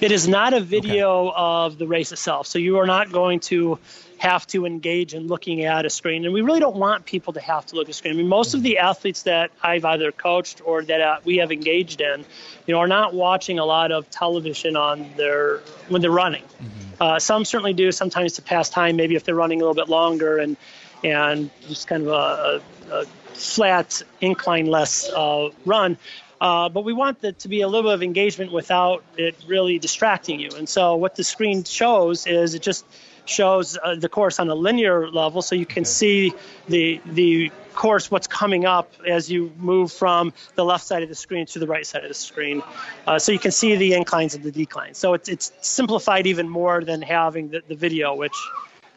It 0.00 0.10
is 0.10 0.26
not 0.26 0.54
a 0.54 0.60
video 0.60 1.28
okay. 1.28 1.34
of 1.36 1.78
the 1.78 1.86
race 1.86 2.12
itself, 2.12 2.46
so 2.46 2.58
you 2.58 2.78
are 2.78 2.86
not 2.86 3.12
going 3.12 3.40
to 3.40 3.78
have 4.18 4.46
to 4.46 4.64
engage 4.64 5.14
in 5.14 5.26
looking 5.26 5.64
at 5.64 5.84
a 5.84 5.90
screen. 5.90 6.24
And 6.24 6.32
we 6.32 6.40
really 6.40 6.60
don't 6.60 6.76
want 6.76 7.04
people 7.04 7.34
to 7.34 7.40
have 7.40 7.66
to 7.66 7.76
look 7.76 7.84
at 7.84 7.90
a 7.90 7.94
screen. 7.94 8.14
I 8.14 8.16
mean, 8.16 8.28
most 8.28 8.54
of 8.54 8.62
the 8.62 8.78
athletes 8.78 9.22
that 9.22 9.50
I've 9.62 9.84
either 9.84 10.10
coached 10.10 10.62
or 10.64 10.82
that 10.82 11.00
uh, 11.00 11.18
we 11.24 11.36
have 11.38 11.52
engaged 11.52 12.00
in, 12.00 12.24
you 12.66 12.74
know, 12.74 12.80
are 12.80 12.88
not 12.88 13.14
watching 13.14 13.58
a 13.58 13.64
lot 13.64 13.92
of 13.92 14.08
television 14.10 14.76
on 14.76 15.10
their 15.16 15.58
when 15.88 16.00
they're 16.00 16.10
running. 16.10 16.42
Mm-hmm. 16.42 17.02
Uh, 17.02 17.18
some 17.18 17.44
certainly 17.44 17.74
do, 17.74 17.92
sometimes 17.92 18.34
to 18.34 18.42
pass 18.42 18.70
time, 18.70 18.96
maybe 18.96 19.16
if 19.16 19.24
they're 19.24 19.34
running 19.34 19.60
a 19.60 19.64
little 19.64 19.74
bit 19.74 19.88
longer 19.88 20.38
and 20.38 20.56
and 21.04 21.50
just 21.68 21.86
kind 21.86 22.06
of 22.06 22.08
a, 22.08 22.62
a, 22.90 23.04
flat 23.34 24.02
incline 24.22 24.64
less 24.64 25.10
uh, 25.10 25.50
run. 25.66 25.98
Uh, 26.40 26.70
but 26.70 26.84
we 26.84 26.94
want 26.94 27.20
that 27.20 27.38
to 27.40 27.48
be 27.48 27.60
a 27.60 27.68
little 27.68 27.90
bit 27.90 27.94
of 27.94 28.02
engagement 28.02 28.50
without 28.50 29.04
it 29.18 29.36
really 29.46 29.78
distracting 29.78 30.40
you. 30.40 30.48
And 30.56 30.66
so 30.66 30.96
what 30.96 31.16
the 31.16 31.24
screen 31.24 31.64
shows 31.64 32.26
is 32.26 32.54
it 32.54 32.62
just 32.62 32.86
shows 33.28 33.78
uh, 33.82 33.94
the 33.96 34.08
course 34.08 34.38
on 34.38 34.48
a 34.48 34.54
linear 34.54 35.10
level, 35.10 35.42
so 35.42 35.54
you 35.54 35.66
can 35.66 35.84
see 35.84 36.32
the 36.68 37.00
the 37.06 37.50
course 37.74 38.10
what's 38.10 38.26
coming 38.26 38.64
up 38.64 38.90
as 39.06 39.30
you 39.30 39.52
move 39.58 39.92
from 39.92 40.32
the 40.54 40.64
left 40.64 40.84
side 40.84 41.02
of 41.02 41.08
the 41.08 41.14
screen 41.14 41.46
to 41.46 41.58
the 41.58 41.66
right 41.66 41.86
side 41.86 42.02
of 42.02 42.08
the 42.08 42.14
screen. 42.14 42.62
Uh, 43.06 43.18
so 43.18 43.32
you 43.32 43.38
can 43.38 43.50
see 43.50 43.76
the 43.76 43.92
inclines 43.92 44.34
and 44.34 44.42
the 44.42 44.50
declines. 44.50 44.96
So 44.96 45.12
it's, 45.12 45.28
it's 45.28 45.52
simplified 45.60 46.26
even 46.26 46.48
more 46.48 46.82
than 46.82 47.02
having 47.02 47.50
the, 47.50 47.62
the 47.68 47.74
video, 47.74 48.14
which 48.14 48.36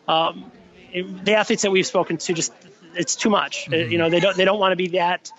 um, 0.07 0.49
it, 0.93 1.25
the 1.25 1.33
athletes 1.33 1.63
that 1.63 1.71
we've 1.71 1.85
spoken 1.85 2.17
to 2.17 2.33
just 2.33 2.53
it's 2.95 3.15
too 3.15 3.29
much. 3.29 3.67
Mm-hmm. 3.67 3.91
you 3.91 3.97
know, 3.97 4.09
they 4.09 4.19
don't 4.19 4.35
they 4.35 4.45
don't 4.45 4.59
want 4.59 4.71
to 4.71 4.77
be 4.77 4.87
that 4.89 5.31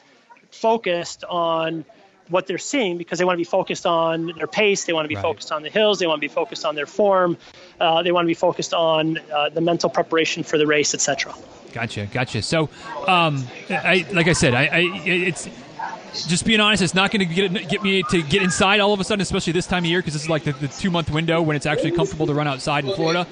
focused 0.50 1.24
on 1.24 1.84
what 2.30 2.46
they're 2.46 2.58
seeing 2.58 2.96
because 2.96 3.18
they 3.18 3.24
want 3.24 3.36
to 3.36 3.40
be 3.40 3.44
focused 3.44 3.86
on 3.86 4.32
their 4.36 4.46
pace, 4.46 4.84
they 4.84 4.92
want 4.92 5.04
to 5.04 5.08
be 5.08 5.16
right. 5.16 5.22
focused 5.22 5.52
on 5.52 5.62
the 5.62 5.70
hills, 5.70 5.98
they 5.98 6.06
want 6.06 6.18
to 6.18 6.26
be 6.26 6.32
focused 6.32 6.64
on 6.64 6.74
their 6.74 6.86
form, 6.86 7.36
uh, 7.80 8.02
they 8.02 8.12
want 8.12 8.24
to 8.24 8.28
be 8.28 8.34
focused 8.34 8.72
on 8.72 9.18
uh, 9.32 9.48
the 9.50 9.60
mental 9.60 9.90
preparation 9.90 10.42
for 10.42 10.56
the 10.56 10.66
race, 10.66 10.94
etc. 10.94 11.34
Gotcha, 11.72 12.06
gotcha. 12.06 12.42
So, 12.42 12.68
um, 13.06 13.44
I, 13.68 14.06
like 14.12 14.28
I 14.28 14.32
said, 14.32 14.54
I, 14.54 14.64
I 14.66 14.80
it's 15.04 15.48
just 16.26 16.44
being 16.44 16.60
honest, 16.60 16.82
it's 16.82 16.94
not 16.94 17.10
going 17.10 17.26
to 17.26 17.34
get 17.34 17.68
get 17.68 17.82
me 17.82 18.02
to 18.10 18.22
get 18.22 18.42
inside 18.42 18.80
all 18.80 18.92
of 18.92 19.00
a 19.00 19.04
sudden, 19.04 19.20
especially 19.20 19.52
this 19.52 19.66
time 19.66 19.84
of 19.84 19.90
year 19.90 20.00
because 20.00 20.14
this 20.14 20.24
is 20.24 20.28
like 20.28 20.44
the, 20.44 20.52
the, 20.52 20.68
two 20.68 20.90
month 20.90 21.10
window 21.10 21.40
when 21.42 21.56
it's 21.56 21.66
actually 21.66 21.92
comfortable 21.92 22.26
to 22.26 22.34
run 22.34 22.48
outside 22.48 22.84
in 22.84 22.94
Florida. 22.94 23.26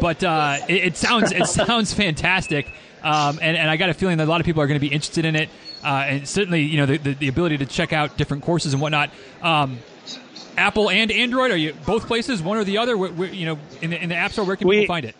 But 0.00 0.24
uh, 0.24 0.58
it, 0.68 0.84
it, 0.84 0.96
sounds 0.96 1.32
it 1.32 1.46
sounds 1.46 1.94
fantastic, 1.94 2.66
um, 3.02 3.38
and, 3.40 3.56
and 3.56 3.70
I 3.70 3.76
got 3.76 3.90
a 3.90 3.94
feeling 3.94 4.18
that 4.18 4.26
a 4.26 4.30
lot 4.30 4.40
of 4.40 4.46
people 4.46 4.62
are 4.62 4.66
going 4.66 4.80
to 4.80 4.86
be 4.86 4.92
interested 4.92 5.24
in 5.24 5.36
it 5.36 5.48
uh, 5.84 6.04
and 6.06 6.28
certainly 6.28 6.62
you 6.62 6.78
know 6.78 6.86
the, 6.86 6.98
the, 6.98 7.14
the, 7.14 7.28
ability 7.28 7.58
to 7.58 7.66
check 7.66 7.92
out 7.92 8.16
different 8.16 8.42
courses 8.42 8.72
and 8.72 8.82
whatnot. 8.82 9.10
Um, 9.42 9.78
Apple 10.56 10.90
and 10.90 11.10
Android 11.10 11.50
are 11.50 11.56
you 11.56 11.74
both 11.84 12.06
places, 12.06 12.42
one 12.42 12.56
or 12.56 12.64
the 12.64 12.78
other? 12.78 12.96
Where, 12.96 13.10
where, 13.10 13.28
you 13.28 13.46
know, 13.46 13.58
in 13.82 13.90
the, 13.90 14.02
in 14.02 14.08
the 14.08 14.14
App 14.14 14.32
Store, 14.32 14.44
where 14.44 14.56
can 14.56 14.68
we, 14.68 14.80
people 14.80 14.94
find 14.94 15.06
it? 15.06 15.16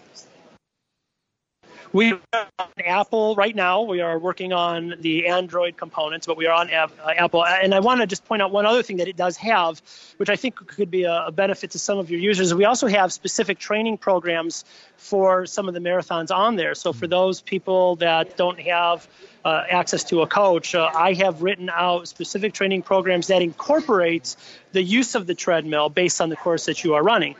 We 1.94 2.12
are 2.12 2.46
on 2.58 2.68
Apple 2.84 3.36
right 3.36 3.54
now. 3.54 3.82
We 3.82 4.00
are 4.00 4.18
working 4.18 4.52
on 4.52 4.94
the 4.98 5.28
Android 5.28 5.76
components, 5.76 6.26
but 6.26 6.36
we 6.36 6.48
are 6.48 6.52
on 6.52 6.68
uh, 6.68 6.88
Apple. 7.16 7.46
And 7.46 7.72
I 7.72 7.78
want 7.78 8.00
to 8.00 8.06
just 8.08 8.24
point 8.24 8.42
out 8.42 8.50
one 8.50 8.66
other 8.66 8.82
thing 8.82 8.96
that 8.96 9.06
it 9.06 9.16
does 9.16 9.36
have, 9.36 9.80
which 10.16 10.28
I 10.28 10.34
think 10.34 10.56
could 10.56 10.90
be 10.90 11.04
a, 11.04 11.30
benefit 11.32 11.70
to 11.70 11.78
some 11.78 11.98
of 11.98 12.10
your 12.10 12.18
users. 12.18 12.52
We 12.52 12.64
also 12.64 12.88
have 12.88 13.12
specific 13.12 13.60
training 13.60 13.98
programs 13.98 14.64
for 14.96 15.46
some 15.46 15.68
of 15.68 15.74
the 15.74 15.78
marathons 15.78 16.34
on 16.34 16.56
there. 16.56 16.74
So 16.74 16.92
for 16.92 17.06
those 17.06 17.40
people 17.40 17.94
that 17.96 18.36
don't 18.36 18.58
have 18.58 19.06
uh, 19.44 19.64
access 19.68 20.04
to 20.04 20.22
a 20.22 20.26
coach, 20.26 20.74
uh, 20.74 20.90
I 20.94 21.12
have 21.14 21.42
written 21.42 21.68
out 21.68 22.08
specific 22.08 22.54
training 22.54 22.82
programs 22.82 23.26
that 23.26 23.42
incorporates 23.42 24.36
the 24.72 24.82
use 24.82 25.14
of 25.14 25.26
the 25.26 25.34
treadmill 25.34 25.90
based 25.90 26.20
on 26.20 26.30
the 26.30 26.36
course 26.36 26.66
that 26.66 26.82
you 26.82 26.94
are 26.94 27.02
running. 27.02 27.36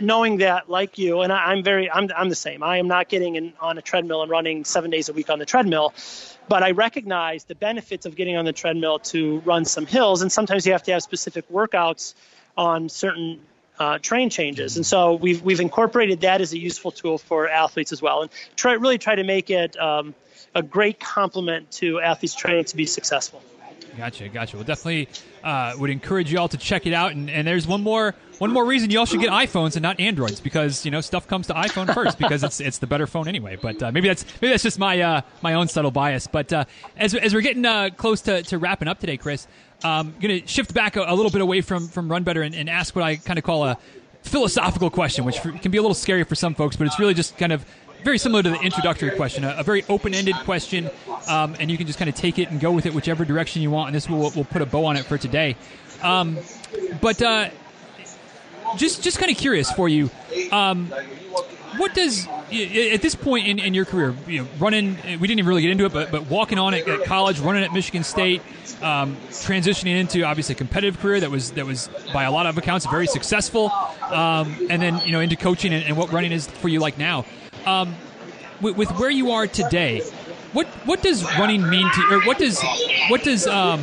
Knowing 0.00 0.38
that, 0.38 0.70
like 0.70 0.96
you, 0.96 1.20
and 1.20 1.30
I, 1.30 1.52
am 1.52 1.62
very, 1.62 1.90
I'm, 1.90 2.08
I'm 2.16 2.30
the 2.30 2.34
same. 2.34 2.62
I 2.62 2.78
am 2.78 2.88
not 2.88 3.08
getting 3.08 3.36
in, 3.36 3.52
on 3.60 3.76
a 3.76 3.82
treadmill 3.82 4.22
and 4.22 4.30
running 4.30 4.64
seven 4.64 4.90
days 4.90 5.10
a 5.10 5.12
week 5.12 5.28
on 5.28 5.38
the 5.38 5.44
treadmill, 5.44 5.92
but 6.48 6.62
I 6.62 6.70
recognize 6.70 7.44
the 7.44 7.54
benefits 7.54 8.06
of 8.06 8.16
getting 8.16 8.36
on 8.36 8.46
the 8.46 8.52
treadmill 8.54 9.00
to 9.00 9.40
run 9.40 9.66
some 9.66 9.84
hills, 9.84 10.22
and 10.22 10.32
sometimes 10.32 10.64
you 10.66 10.72
have 10.72 10.82
to 10.84 10.92
have 10.92 11.02
specific 11.02 11.46
workouts 11.50 12.14
on 12.56 12.88
certain 12.88 13.40
uh, 13.78 13.98
train 13.98 14.30
changes, 14.30 14.76
and 14.76 14.86
so 14.86 15.14
we've 15.14 15.42
we've 15.42 15.60
incorporated 15.60 16.22
that 16.22 16.40
as 16.40 16.52
a 16.52 16.58
useful 16.58 16.90
tool 16.90 17.18
for 17.18 17.48
athletes 17.48 17.92
as 17.92 18.00
well, 18.00 18.22
and 18.22 18.30
try 18.56 18.72
really 18.72 18.98
try 18.98 19.16
to 19.16 19.24
make 19.24 19.50
it 19.50 19.76
um, 19.78 20.14
a 20.54 20.62
great 20.62 21.00
complement 21.00 21.70
to 21.72 22.00
athletes 22.00 22.34
training 22.34 22.64
to 22.64 22.76
be 22.76 22.86
successful. 22.86 23.42
Gotcha, 23.96 24.28
gotcha. 24.28 24.56
Well, 24.56 24.64
definitely 24.64 25.08
uh, 25.42 25.74
would 25.78 25.90
encourage 25.90 26.32
you 26.32 26.38
all 26.38 26.48
to 26.48 26.56
check 26.56 26.86
it 26.86 26.92
out. 26.92 27.12
And, 27.12 27.30
and 27.30 27.46
there's 27.46 27.66
one 27.66 27.82
more 27.82 28.14
one 28.38 28.50
more 28.50 28.64
reason 28.64 28.90
you 28.90 28.98
all 28.98 29.06
should 29.06 29.20
get 29.20 29.30
iPhones 29.30 29.76
and 29.76 29.82
not 29.82 30.00
Androids 30.00 30.40
because 30.40 30.84
you 30.84 30.90
know 30.90 31.00
stuff 31.00 31.28
comes 31.28 31.46
to 31.46 31.54
iPhone 31.54 31.92
first 31.94 32.18
because 32.18 32.42
it's 32.42 32.60
it's 32.60 32.78
the 32.78 32.86
better 32.86 33.06
phone 33.06 33.28
anyway. 33.28 33.56
But 33.60 33.82
uh, 33.82 33.92
maybe 33.92 34.08
that's 34.08 34.24
maybe 34.40 34.50
that's 34.50 34.62
just 34.62 34.78
my 34.78 35.00
uh, 35.00 35.20
my 35.42 35.54
own 35.54 35.68
subtle 35.68 35.92
bias. 35.92 36.26
But 36.26 36.52
uh, 36.52 36.64
as 36.96 37.14
as 37.14 37.34
we're 37.34 37.40
getting 37.40 37.64
uh, 37.64 37.90
close 37.96 38.22
to, 38.22 38.42
to 38.44 38.58
wrapping 38.58 38.88
up 38.88 38.98
today, 38.98 39.16
Chris, 39.16 39.46
I'm 39.84 40.08
um, 40.08 40.14
going 40.20 40.40
to 40.42 40.48
shift 40.48 40.74
back 40.74 40.96
a, 40.96 41.02
a, 41.02 41.14
little 41.14 41.30
bit 41.30 41.40
away 41.40 41.60
from 41.60 41.86
from 41.88 42.10
Run 42.10 42.24
Better 42.24 42.42
and, 42.42 42.54
and 42.54 42.68
ask 42.68 42.96
what 42.96 43.04
I 43.04 43.16
kind 43.16 43.38
of 43.38 43.44
call 43.44 43.64
a 43.64 43.78
philosophical 44.22 44.90
question, 44.90 45.24
which 45.24 45.40
can 45.40 45.70
be 45.70 45.78
a 45.78 45.82
little 45.82 45.94
scary 45.94 46.24
for 46.24 46.34
some 46.34 46.54
folks, 46.54 46.76
but 46.76 46.86
it's 46.86 46.98
really 46.98 47.14
just 47.14 47.36
kind 47.36 47.52
of 47.52 47.64
very 48.04 48.18
similar 48.18 48.42
to 48.42 48.50
the 48.50 48.60
introductory 48.60 49.10
question, 49.10 49.44
a, 49.44 49.56
a 49.58 49.62
very 49.62 49.84
open-ended 49.88 50.36
question, 50.44 50.90
um, 51.28 51.56
and 51.58 51.70
you 51.70 51.78
can 51.78 51.86
just 51.86 51.98
kind 51.98 52.08
of 52.08 52.14
take 52.14 52.38
it 52.38 52.50
and 52.50 52.60
go 52.60 52.70
with 52.70 52.86
it 52.86 52.94
whichever 52.94 53.24
direction 53.24 53.62
you 53.62 53.70
want. 53.70 53.88
And 53.88 53.96
this 53.96 54.08
will 54.08 54.30
we'll 54.34 54.44
put 54.44 54.62
a 54.62 54.66
bow 54.66 54.84
on 54.84 54.96
it 54.96 55.04
for 55.04 55.18
today. 55.18 55.56
Um, 56.02 56.38
but 57.00 57.20
uh, 57.22 57.48
just 58.76 59.02
just 59.02 59.18
kind 59.18 59.30
of 59.30 59.36
curious 59.36 59.70
for 59.72 59.88
you. 59.88 60.10
Um, 60.52 60.92
what 61.76 61.94
does 61.94 62.28
at 62.28 63.02
this 63.02 63.14
point 63.14 63.48
in, 63.48 63.58
in 63.58 63.74
your 63.74 63.84
career, 63.84 64.14
you 64.28 64.42
know, 64.42 64.48
running? 64.58 64.96
We 65.04 65.26
didn't 65.26 65.38
even 65.38 65.46
really 65.46 65.62
get 65.62 65.70
into 65.70 65.86
it, 65.86 65.92
but 65.92 66.12
but 66.12 66.26
walking 66.26 66.58
on 66.58 66.74
at, 66.74 66.86
at 66.86 67.04
college, 67.04 67.40
running 67.40 67.64
at 67.64 67.72
Michigan 67.72 68.04
State, 68.04 68.42
um, 68.82 69.16
transitioning 69.30 69.98
into 69.98 70.22
obviously 70.22 70.54
a 70.54 70.58
competitive 70.58 71.00
career 71.00 71.20
that 71.20 71.30
was 71.30 71.52
that 71.52 71.66
was 71.66 71.88
by 72.12 72.24
a 72.24 72.30
lot 72.30 72.46
of 72.46 72.58
accounts 72.58 72.86
very 72.86 73.06
successful, 73.06 73.72
um, 74.02 74.54
and 74.70 74.80
then 74.80 75.00
you 75.04 75.12
know 75.12 75.20
into 75.20 75.36
coaching 75.36 75.72
and, 75.72 75.84
and, 75.84 75.96
what 75.96 76.12
running 76.12 76.32
is 76.32 76.46
for 76.46 76.68
you 76.68 76.80
like 76.80 76.98
now. 76.98 77.24
Um, 77.66 77.94
with, 78.60 78.76
with, 78.76 78.90
where 78.92 79.10
you 79.10 79.32
are 79.32 79.46
today, 79.46 80.00
what 80.52 80.66
what 80.86 81.02
does 81.02 81.24
running 81.38 81.68
mean 81.68 81.90
to, 81.90 82.14
or 82.14 82.20
what 82.22 82.38
does 82.38 82.62
what 83.08 83.22
does 83.22 83.46
um, 83.46 83.80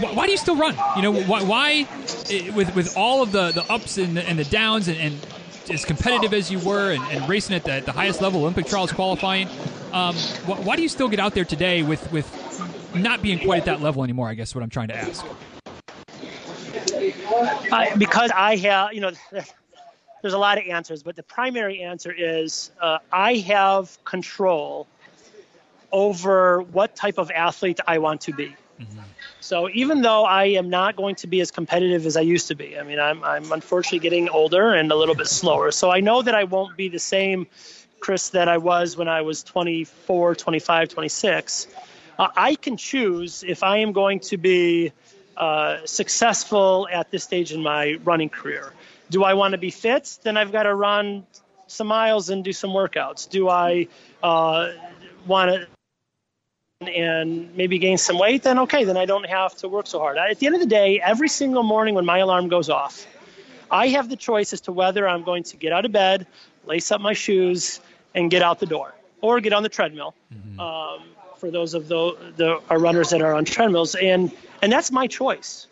why 0.00 0.26
do 0.26 0.32
you 0.32 0.38
still 0.38 0.56
run? 0.56 0.76
You 0.96 1.02
know, 1.02 1.12
why, 1.12 1.42
why 1.42 1.88
eh, 2.30 2.50
with 2.50 2.74
with 2.74 2.96
all 2.96 3.22
of 3.22 3.32
the, 3.32 3.52
the 3.52 3.64
ups 3.70 3.98
and 3.98 4.16
the, 4.16 4.28
and 4.28 4.38
the 4.38 4.44
downs 4.44 4.88
and, 4.88 4.98
and, 4.98 5.26
as 5.68 5.84
competitive 5.84 6.32
as 6.32 6.48
you 6.48 6.60
were 6.60 6.92
and, 6.92 7.02
and 7.10 7.28
racing 7.28 7.56
at 7.56 7.64
the, 7.64 7.82
the, 7.84 7.90
highest 7.90 8.20
level, 8.20 8.42
Olympic 8.42 8.66
trials 8.66 8.92
qualifying, 8.92 9.48
um, 9.92 10.14
why, 10.44 10.56
why 10.60 10.76
do 10.76 10.82
you 10.82 10.88
still 10.88 11.08
get 11.08 11.18
out 11.18 11.34
there 11.34 11.44
today 11.44 11.82
with, 11.82 12.12
with 12.12 12.94
not 12.94 13.20
being 13.20 13.40
quite 13.40 13.58
at 13.58 13.64
that 13.64 13.80
level 13.80 14.04
anymore? 14.04 14.28
I 14.28 14.34
guess 14.34 14.54
what 14.54 14.62
I'm 14.62 14.70
trying 14.70 14.88
to 14.88 14.96
ask. 14.96 15.26
I, 17.72 17.94
because 17.96 18.30
I 18.30 18.54
have, 18.56 18.92
you 18.92 19.00
know, 19.00 19.10
there's 20.22 20.34
a 20.34 20.38
lot 20.38 20.58
of 20.58 20.64
answers, 20.66 21.02
but 21.02 21.16
the 21.16 21.22
primary 21.22 21.82
answer 21.82 22.12
is 22.12 22.70
uh, 22.80 22.98
I 23.12 23.36
have 23.36 24.02
control 24.04 24.86
over 25.92 26.62
what 26.62 26.96
type 26.96 27.18
of 27.18 27.30
athlete 27.30 27.80
I 27.86 27.98
want 27.98 28.22
to 28.22 28.32
be. 28.32 28.56
Mm-hmm. 28.80 29.00
So 29.40 29.70
even 29.70 30.02
though 30.02 30.24
I 30.24 30.46
am 30.46 30.68
not 30.68 30.96
going 30.96 31.14
to 31.16 31.26
be 31.26 31.40
as 31.40 31.50
competitive 31.50 32.04
as 32.04 32.16
I 32.16 32.22
used 32.22 32.48
to 32.48 32.54
be, 32.54 32.78
I 32.78 32.82
mean, 32.82 32.98
I'm, 32.98 33.22
I'm 33.22 33.52
unfortunately 33.52 34.00
getting 34.00 34.28
older 34.28 34.74
and 34.74 34.90
a 34.90 34.96
little 34.96 35.14
bit 35.14 35.28
slower. 35.28 35.70
So 35.70 35.90
I 35.90 36.00
know 36.00 36.22
that 36.22 36.34
I 36.34 36.44
won't 36.44 36.76
be 36.76 36.88
the 36.88 36.98
same 36.98 37.46
Chris 38.00 38.30
that 38.30 38.48
I 38.48 38.58
was 38.58 38.96
when 38.96 39.08
I 39.08 39.22
was 39.22 39.42
24, 39.42 40.34
25, 40.34 40.88
26. 40.88 41.68
Uh, 42.18 42.28
I 42.36 42.54
can 42.54 42.76
choose 42.76 43.44
if 43.46 43.62
I 43.62 43.78
am 43.78 43.92
going 43.92 44.20
to 44.20 44.36
be 44.36 44.92
uh, 45.36 45.78
successful 45.84 46.88
at 46.90 47.10
this 47.10 47.24
stage 47.24 47.52
in 47.52 47.62
my 47.62 47.98
running 48.04 48.28
career. 48.28 48.72
Do 49.10 49.24
I 49.24 49.34
want 49.34 49.52
to 49.52 49.58
be 49.58 49.70
fit? 49.70 50.18
Then 50.22 50.36
I've 50.36 50.52
got 50.52 50.64
to 50.64 50.74
run 50.74 51.26
some 51.66 51.86
miles 51.86 52.30
and 52.30 52.44
do 52.44 52.52
some 52.52 52.70
workouts. 52.70 53.28
Do 53.28 53.48
I 53.48 53.88
uh, 54.22 54.72
want 55.26 55.50
to 55.50 55.66
and 56.80 57.56
maybe 57.56 57.78
gain 57.78 57.96
some 57.96 58.18
weight, 58.18 58.42
then 58.42 58.58
okay, 58.58 58.84
then 58.84 58.98
I 58.98 59.06
don't 59.06 59.24
have 59.24 59.56
to 59.58 59.68
work 59.68 59.86
so 59.86 59.98
hard. 59.98 60.18
At 60.18 60.38
the 60.38 60.46
end 60.46 60.54
of 60.54 60.60
the 60.60 60.66
day, 60.66 61.00
every 61.00 61.28
single 61.28 61.62
morning 61.62 61.94
when 61.94 62.04
my 62.04 62.18
alarm 62.18 62.48
goes 62.48 62.68
off, 62.68 63.06
I 63.70 63.88
have 63.88 64.10
the 64.10 64.16
choice 64.16 64.52
as 64.52 64.60
to 64.62 64.72
whether 64.72 65.08
I'm 65.08 65.22
going 65.22 65.44
to 65.44 65.56
get 65.56 65.72
out 65.72 65.86
of 65.86 65.92
bed, 65.92 66.26
lace 66.66 66.92
up 66.92 67.00
my 67.00 67.14
shoes, 67.14 67.80
and 68.14 68.30
get 68.30 68.42
out 68.42 68.60
the 68.60 68.66
door, 68.66 68.94
or 69.22 69.40
get 69.40 69.54
on 69.54 69.62
the 69.62 69.70
treadmill. 69.70 70.14
Mm-hmm. 70.32 70.60
Um, 70.60 71.00
for 71.38 71.50
those 71.50 71.72
of 71.72 71.88
the, 71.88 72.16
the 72.36 72.60
our 72.68 72.78
runners 72.78 73.10
that 73.10 73.22
are 73.22 73.34
on 73.34 73.44
treadmills, 73.46 73.94
and 73.94 74.30
and 74.60 74.70
that's 74.70 74.92
my 74.92 75.06
choice 75.06 75.66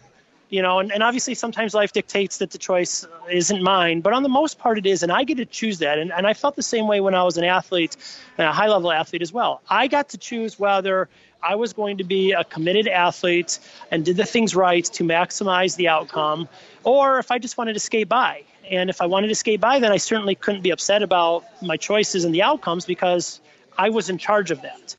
you 0.49 0.63
know, 0.63 0.79
and, 0.79 0.93
and 0.93 1.03
obviously 1.03 1.35
sometimes 1.35 1.75
life 1.75 1.93
dictates 1.93 2.39
that 2.39 2.51
the 2.51 2.59
choice 2.59 3.07
isn't 3.31 3.63
mine, 3.63 4.01
but 4.01 4.13
on 4.13 4.23
the 4.23 4.29
most 4.29 4.59
part 4.59 4.79
it 4.79 4.87
is, 4.87 5.03
and 5.03 5.11
I 5.11 5.25
get 5.25 5.39
to 5.39 5.47
choose 5.47 5.79
that. 5.79 5.99
And, 5.99 6.13
and 6.13 6.27
I 6.27 6.35
felt 6.35 6.57
the 6.57 6.63
same 6.63 6.87
way 6.87 7.01
when 7.01 7.15
I 7.15 7.25
was 7.25 7.37
an 7.37 7.45
athlete, 7.45 7.97
a 8.39 8.53
high 8.53 8.69
level 8.69 8.93
athlete 8.93 9.23
as 9.23 9.33
well. 9.33 9.63
I 9.69 9.89
got 9.89 10.11
to 10.11 10.19
choose 10.19 10.59
whether 10.59 11.09
I 11.43 11.57
was 11.57 11.73
going 11.73 11.99
to 11.99 12.05
be 12.05 12.33
a 12.33 12.45
committed 12.45 12.89
athlete 12.89 13.59
and 13.91 14.05
did 14.05 14.17
the 14.17 14.25
things 14.25 14.55
right 14.55 14.85
to 14.85 15.05
maximize 15.05 15.77
the 15.77 15.89
outcome, 15.89 16.49
or 16.85 17.19
if 17.19 17.31
I 17.31 17.39
just 17.39 17.59
wanted 17.59 17.75
to 17.75 17.81
skate 17.81 18.09
by. 18.09 18.45
And 18.71 18.89
if 18.89 19.03
I 19.03 19.07
wanted 19.07 19.29
to 19.29 19.35
skate 19.35 19.61
by, 19.61 19.79
then 19.79 19.93
I 19.93 19.99
certainly 19.99 20.35
couldn't 20.35 20.63
be 20.63 20.71
upset 20.71 21.03
about 21.03 21.45
my 21.63 21.77
choices 21.77 22.25
and 22.25 22.35
the 22.35 22.43
outcomes 22.43 22.87
because 22.87 23.41
I 23.77 23.91
was 23.91 24.09
in 24.09 24.17
charge 24.17 24.51
of 24.51 24.63
that. 24.63 24.97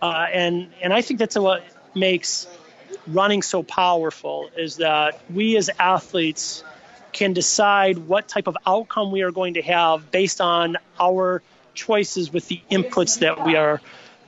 Uh, 0.00 0.26
and 0.32 0.68
and 0.80 0.92
I 0.92 1.02
think 1.02 1.18
that's 1.18 1.36
what 1.36 1.64
makes 1.94 2.46
running 3.06 3.42
so 3.42 3.62
powerful 3.62 4.50
is 4.56 4.76
that 4.76 5.20
we 5.30 5.56
as 5.56 5.70
athletes 5.78 6.62
can 7.12 7.32
decide 7.32 7.98
what 7.98 8.28
type 8.28 8.46
of 8.46 8.56
outcome 8.66 9.10
we 9.10 9.22
are 9.22 9.30
going 9.32 9.54
to 9.54 9.62
have 9.62 10.10
based 10.10 10.40
on 10.40 10.76
our 11.00 11.42
choices 11.74 12.32
with 12.32 12.48
the 12.48 12.60
inputs 12.70 13.20
that 13.20 13.44
we 13.44 13.56
are 13.56 13.80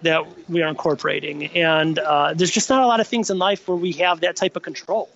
that 0.02 0.48
we 0.48 0.62
are 0.62 0.68
incorporating. 0.68 1.46
And 1.48 1.98
uh, 1.98 2.32
there's 2.34 2.50
just 2.50 2.70
not 2.70 2.82
a 2.82 2.86
lot 2.86 3.00
of 3.00 3.06
things 3.06 3.28
in 3.28 3.38
life 3.38 3.68
where 3.68 3.76
we 3.76 3.92
have 3.92 4.20
that 4.20 4.36
type 4.36 4.56
of 4.56 4.62
control 4.62 5.10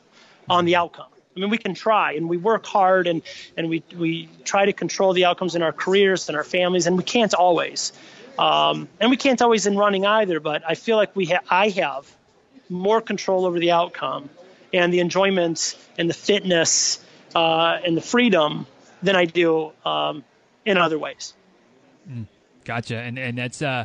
on 0.48 0.66
the 0.66 0.76
outcome. 0.76 1.06
I 1.34 1.40
mean, 1.40 1.48
we 1.50 1.58
can 1.58 1.74
try 1.74 2.12
and 2.12 2.28
we 2.28 2.36
work 2.36 2.66
hard 2.66 3.06
and, 3.06 3.22
and 3.56 3.68
we, 3.68 3.82
we 3.96 4.28
try 4.44 4.66
to 4.66 4.72
control 4.72 5.14
the 5.14 5.24
outcomes 5.24 5.54
in 5.56 5.62
our 5.62 5.72
careers 5.72 6.28
and 6.28 6.36
our 6.36 6.44
families, 6.44 6.86
and 6.86 6.96
we 6.96 7.02
can't 7.02 7.32
always. 7.34 7.92
Um, 8.38 8.88
and 9.00 9.10
we 9.10 9.16
can't 9.16 9.40
always 9.40 9.66
in 9.66 9.76
running 9.76 10.04
either, 10.06 10.38
but 10.38 10.62
I 10.68 10.74
feel 10.74 10.96
like 10.96 11.16
we 11.16 11.26
ha- 11.26 11.40
I 11.48 11.70
have 11.70 12.14
more 12.68 13.00
control 13.00 13.46
over 13.46 13.58
the 13.58 13.70
outcome 13.70 14.28
and 14.72 14.92
the 14.92 15.00
enjoyment 15.00 15.76
and 15.98 16.08
the 16.08 16.14
fitness 16.14 17.04
uh, 17.34 17.78
and 17.84 17.96
the 17.96 18.00
freedom 18.00 18.66
than 19.02 19.16
I 19.16 19.24
do 19.24 19.72
um, 19.84 20.24
in 20.64 20.78
other 20.78 20.98
ways. 20.98 21.34
Mm, 22.10 22.26
gotcha, 22.64 22.96
and 22.96 23.18
and 23.18 23.38
that's 23.38 23.62
uh, 23.62 23.84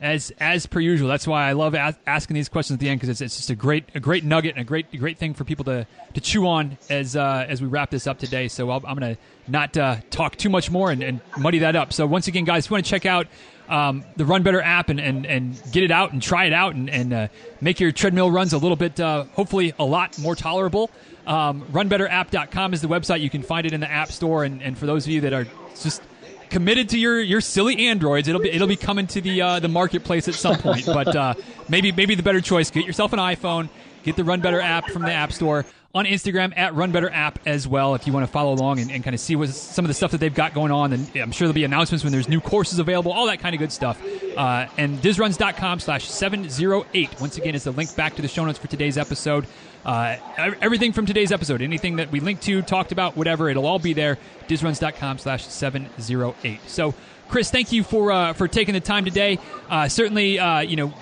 as 0.00 0.32
as 0.40 0.66
per 0.66 0.80
usual. 0.80 1.08
That's 1.08 1.26
why 1.26 1.48
I 1.48 1.52
love 1.52 1.74
a- 1.74 1.96
asking 2.06 2.34
these 2.34 2.48
questions 2.48 2.76
at 2.76 2.80
the 2.80 2.88
end 2.88 3.00
because 3.00 3.10
it's, 3.10 3.20
it's 3.20 3.36
just 3.36 3.50
a 3.50 3.54
great 3.54 3.84
a 3.94 4.00
great 4.00 4.24
nugget 4.24 4.54
and 4.56 4.62
a 4.62 4.64
great 4.64 4.90
great 4.98 5.18
thing 5.18 5.34
for 5.34 5.44
people 5.44 5.64
to, 5.66 5.86
to 6.14 6.20
chew 6.20 6.46
on 6.46 6.78
as 6.88 7.16
uh, 7.16 7.46
as 7.48 7.60
we 7.60 7.68
wrap 7.68 7.90
this 7.90 8.06
up 8.06 8.18
today. 8.18 8.48
So 8.48 8.70
i 8.70 8.76
am 8.76 8.82
going 8.82 9.14
to 9.14 9.20
not 9.46 9.76
uh, 9.76 9.96
talk 10.10 10.36
too 10.36 10.48
much 10.48 10.70
more 10.70 10.90
and, 10.90 11.02
and 11.02 11.20
muddy 11.38 11.58
that 11.60 11.76
up. 11.76 11.92
So 11.92 12.06
once 12.06 12.28
again, 12.28 12.44
guys, 12.44 12.64
if 12.64 12.70
you 12.70 12.74
want 12.74 12.86
to 12.86 12.90
check 12.90 13.06
out 13.06 13.26
um, 13.70 14.04
the 14.16 14.24
Run 14.24 14.42
Better 14.42 14.60
app 14.60 14.88
and, 14.88 15.00
and, 15.00 15.24
and 15.26 15.60
get 15.72 15.82
it 15.82 15.90
out 15.90 16.12
and 16.12 16.22
try 16.22 16.44
it 16.44 16.52
out 16.52 16.74
and, 16.74 16.90
and 16.90 17.12
uh, 17.12 17.28
make 17.60 17.80
your 17.80 17.92
treadmill 17.92 18.30
runs 18.30 18.52
a 18.52 18.58
little 18.58 18.76
bit, 18.76 18.98
uh, 19.00 19.24
hopefully, 19.32 19.72
a 19.78 19.84
lot 19.84 20.18
more 20.18 20.34
tolerable. 20.34 20.90
Um, 21.26 21.62
runbetterapp.com 21.70 22.74
is 22.74 22.82
the 22.82 22.88
website. 22.88 23.20
You 23.20 23.30
can 23.30 23.42
find 23.42 23.66
it 23.66 23.72
in 23.72 23.80
the 23.80 23.90
App 23.90 24.10
Store. 24.10 24.44
And, 24.44 24.62
and 24.62 24.76
for 24.76 24.86
those 24.86 25.06
of 25.06 25.12
you 25.12 25.20
that 25.22 25.32
are 25.32 25.46
just 25.80 26.02
committed 26.50 26.88
to 26.90 26.98
your, 26.98 27.20
your 27.20 27.40
silly 27.40 27.86
androids, 27.86 28.26
it'll 28.26 28.40
be 28.40 28.50
it'll 28.50 28.66
be 28.66 28.76
coming 28.76 29.06
to 29.08 29.20
the 29.20 29.40
uh, 29.40 29.60
the 29.60 29.68
marketplace 29.68 30.26
at 30.26 30.34
some 30.34 30.56
point. 30.56 30.86
but 30.86 31.14
uh, 31.14 31.34
maybe 31.68 31.92
maybe 31.92 32.14
the 32.14 32.22
better 32.22 32.40
choice: 32.40 32.70
get 32.70 32.84
yourself 32.84 33.12
an 33.12 33.20
iPhone 33.20 33.68
Get 34.02 34.16
the 34.16 34.24
Run 34.24 34.40
Better 34.40 34.60
app 34.60 34.88
from 34.88 35.02
the 35.02 35.12
App 35.12 35.32
Store. 35.32 35.66
On 35.92 36.04
Instagram 36.04 36.56
at 36.56 36.74
Run 36.76 36.92
Better 36.92 37.10
app 37.10 37.40
as 37.46 37.66
well, 37.66 37.96
if 37.96 38.06
you 38.06 38.12
want 38.12 38.24
to 38.24 38.30
follow 38.30 38.52
along 38.52 38.78
and, 38.78 38.92
and 38.92 39.02
kind 39.02 39.12
of 39.12 39.18
see 39.18 39.34
what 39.34 39.48
some 39.48 39.84
of 39.84 39.88
the 39.88 39.94
stuff 39.94 40.12
that 40.12 40.18
they've 40.18 40.32
got 40.32 40.54
going 40.54 40.70
on. 40.70 40.92
And 40.92 41.10
I'm 41.16 41.32
sure 41.32 41.48
there'll 41.48 41.52
be 41.52 41.64
announcements 41.64 42.04
when 42.04 42.12
there's 42.12 42.28
new 42.28 42.40
courses 42.40 42.78
available, 42.78 43.10
all 43.10 43.26
that 43.26 43.40
kind 43.40 43.56
of 43.56 43.58
good 43.58 43.72
stuff. 43.72 44.00
Uh, 44.36 44.68
and 44.78 45.00
dizruns.com 45.00 45.80
slash 45.80 46.08
708. 46.08 47.20
Once 47.20 47.38
again, 47.38 47.56
is 47.56 47.64
the 47.64 47.72
link 47.72 47.96
back 47.96 48.14
to 48.14 48.22
the 48.22 48.28
show 48.28 48.44
notes 48.44 48.56
for 48.56 48.68
today's 48.68 48.96
episode. 48.96 49.48
Uh, 49.84 50.16
everything 50.60 50.92
from 50.92 51.06
today's 51.06 51.32
episode, 51.32 51.60
anything 51.60 51.96
that 51.96 52.12
we 52.12 52.20
linked 52.20 52.44
to, 52.44 52.62
talked 52.62 52.92
about, 52.92 53.16
whatever, 53.16 53.48
it'll 53.48 53.66
all 53.66 53.80
be 53.80 53.92
there. 53.92 54.16
Dizruns.com 54.46 55.18
slash 55.18 55.44
708. 55.44 56.60
So, 56.68 56.94
Chris, 57.28 57.50
thank 57.50 57.72
you 57.72 57.82
for 57.82 58.12
uh, 58.12 58.32
for 58.34 58.46
taking 58.46 58.74
the 58.74 58.80
time 58.80 59.04
today. 59.04 59.40
Uh, 59.68 59.88
certainly, 59.88 60.38
uh, 60.38 60.60
you 60.60 60.76
know, 60.76 60.92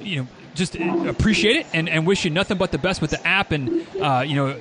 you 0.00 0.22
know, 0.22 0.28
just 0.56 0.76
appreciate 0.76 1.56
it 1.56 1.66
and, 1.72 1.88
and 1.88 2.06
wish 2.06 2.24
you 2.24 2.30
nothing 2.30 2.58
but 2.58 2.72
the 2.72 2.78
best 2.78 3.00
with 3.00 3.10
the 3.10 3.26
app 3.26 3.52
and 3.52 3.86
uh, 4.00 4.24
you 4.26 4.34
know 4.34 4.58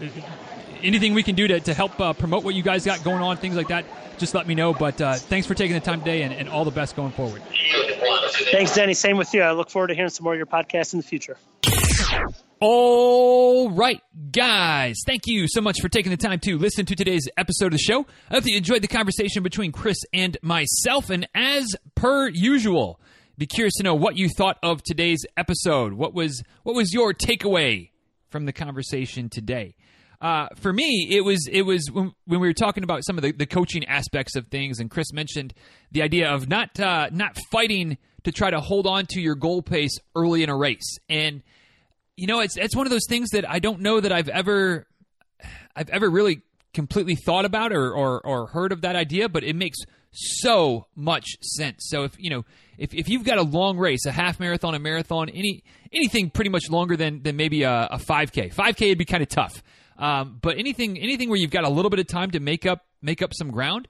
anything 0.84 1.14
we 1.14 1.24
can 1.24 1.36
do 1.36 1.48
to, 1.48 1.60
to 1.60 1.74
help 1.74 2.00
uh, 2.00 2.14
promote 2.14 2.44
what 2.44 2.56
you 2.56 2.64
guys 2.64 2.86
got 2.86 3.04
going 3.04 3.22
on, 3.22 3.38
things 3.38 3.56
like 3.56 3.70
that. 3.70 3.86
Just 4.18 4.34
let 4.34 4.48
me 4.48 4.56
know. 4.56 4.74
But 4.74 5.02
uh, 5.02 5.16
thanks 5.16 5.48
for 5.48 5.56
taking 5.56 5.74
the 5.74 5.82
time 5.82 6.00
today 6.00 6.22
and, 6.22 6.34
and 6.34 6.48
all 6.48 6.64
the 6.64 6.72
best 6.72 6.96
going 6.96 7.12
forward. 7.12 7.42
Thanks, 8.52 8.76
Danny. 8.76 8.94
Same 8.94 9.18
with 9.18 9.34
you. 9.34 9.42
I 9.42 9.52
look 9.52 9.70
forward 9.70 9.88
to 9.88 9.96
hearing 9.96 10.10
some 10.10 10.24
more 10.24 10.34
of 10.34 10.38
your 10.38 10.46
podcasts 10.46 10.94
in 10.94 11.00
the 11.00 11.06
future. 11.06 11.38
All 12.62 13.70
right, 13.72 14.02
guys. 14.32 14.96
Thank 15.06 15.24
you 15.28 15.48
so 15.48 15.60
much 15.60 15.82
for 15.82 15.90
taking 15.90 16.12
the 16.12 16.18
time 16.18 16.40
to 16.42 16.58
listen 16.58 16.86
to 16.86 16.96
today's 16.96 17.28
episode 17.36 17.68
of 17.68 17.72
the 17.74 17.78
show. 17.78 18.06
I 18.30 18.36
hope 18.36 18.46
you 18.46 18.56
enjoyed 18.56 18.82
the 18.82 18.88
conversation 18.88 19.44
between 19.44 19.72
Chris 19.74 19.98
and 20.14 20.38
myself. 20.42 21.10
And 21.10 21.28
as 21.36 21.76
per 21.96 22.30
usual, 22.30 23.00
be 23.38 23.46
curious 23.46 23.74
to 23.76 23.84
know 23.84 23.96
what 23.96 24.18
you 24.18 24.30
thought 24.30 24.58
of 24.64 24.82
today's 24.84 25.26
episode. 25.38 25.94
What 25.94 26.14
was 26.14 26.44
what 26.64 26.76
was 26.76 26.94
your 26.94 27.14
takeaway 27.14 27.90
from 28.30 28.46
the 28.46 28.54
conversation 28.54 29.30
today? 29.30 29.76
Uh, 30.22 30.48
for 30.56 30.72
me, 30.72 31.08
it 31.12 31.22
was 31.22 31.48
it 31.52 31.64
was 31.64 31.92
when, 31.92 32.14
when, 32.26 32.40
we 32.40 32.48
were 32.48 32.54
talking 32.54 32.84
about 32.84 33.06
some 33.06 33.18
of 33.18 33.22
the, 33.22 33.32
the 33.32 33.46
coaching 33.46 33.86
aspects 33.86 34.36
of 34.36 34.48
things, 34.48 34.80
and 34.80 34.90
Chris 34.90 35.12
mentioned 35.12 35.54
the 35.92 36.02
idea 36.02 36.30
of 36.30 36.48
not 36.48 36.80
uh, 36.80 37.10
not 37.12 37.38
fighting 37.52 37.98
to 38.24 38.32
try 38.32 38.50
to 38.50 38.60
hold 38.60 38.88
on 38.88 39.06
to 39.08 39.22
your 39.22 39.36
goal 39.36 39.62
pace 39.62 39.98
early 40.16 40.42
in 40.42 40.50
a 40.50 40.56
race, 40.56 40.98
and 41.10 41.44
you 42.18 42.28
know, 42.28 42.40
it's 42.40 42.58
it's 42.58 42.76
one 42.76 42.86
of 42.86 42.92
those 42.92 43.06
things 43.08 43.30
that 43.32 43.50
I 43.50 43.60
don't 43.60 43.82
know 43.82 44.00
that 44.00 44.12
I've 44.12 44.30
ever 44.30 44.88
I've 45.76 45.90
ever 45.90 46.10
really 46.10 46.42
completely 46.74 47.16
thought 47.16 47.46
about 47.46 47.72
or, 47.72 47.94
or, 47.94 48.26
or 48.26 48.48
heard 48.48 48.72
of 48.72 48.82
that 48.82 48.96
idea, 48.96 49.30
but 49.30 49.44
it 49.44 49.56
makes 49.56 49.78
so 50.16 50.88
much 50.96 51.38
sense. 51.42 51.88
So 51.90 52.04
if 52.04 52.16
you 52.18 52.30
know 52.30 52.46
if, 52.78 52.94
if 52.94 53.10
you've 53.10 53.24
got 53.24 53.38
a 53.38 53.44
long 53.44 53.78
race, 53.78 54.06
a 54.06 54.12
half 54.12 54.40
marathon, 54.40 54.76
a 54.76 54.80
marathon, 54.80 55.30
any 55.30 55.64
anything 55.94 56.30
pretty 56.30 56.50
much 56.50 56.70
longer 56.70 56.96
than 56.98 57.24
than 57.24 57.36
maybe 57.36 57.64
a, 57.64 57.88
a 57.92 57.98
5K, 57.98 58.54
5K 58.54 58.90
would 58.90 58.98
be 58.98 59.06
kind 59.06 59.24
of 59.24 59.30
tough. 59.30 59.64
Um, 59.98 60.40
but 60.42 60.58
anything 60.58 60.98
anything 60.98 61.30
where 61.30 61.38
you've 61.38 61.52
got 61.52 61.64
a 61.64 61.70
little 61.70 61.90
bit 61.90 62.00
of 62.00 62.08
time 62.08 62.32
to 62.32 62.40
make 62.40 62.66
up 62.66 62.86
make 63.02 63.22
up 63.22 63.34
some 63.34 63.52
ground, 63.52 63.88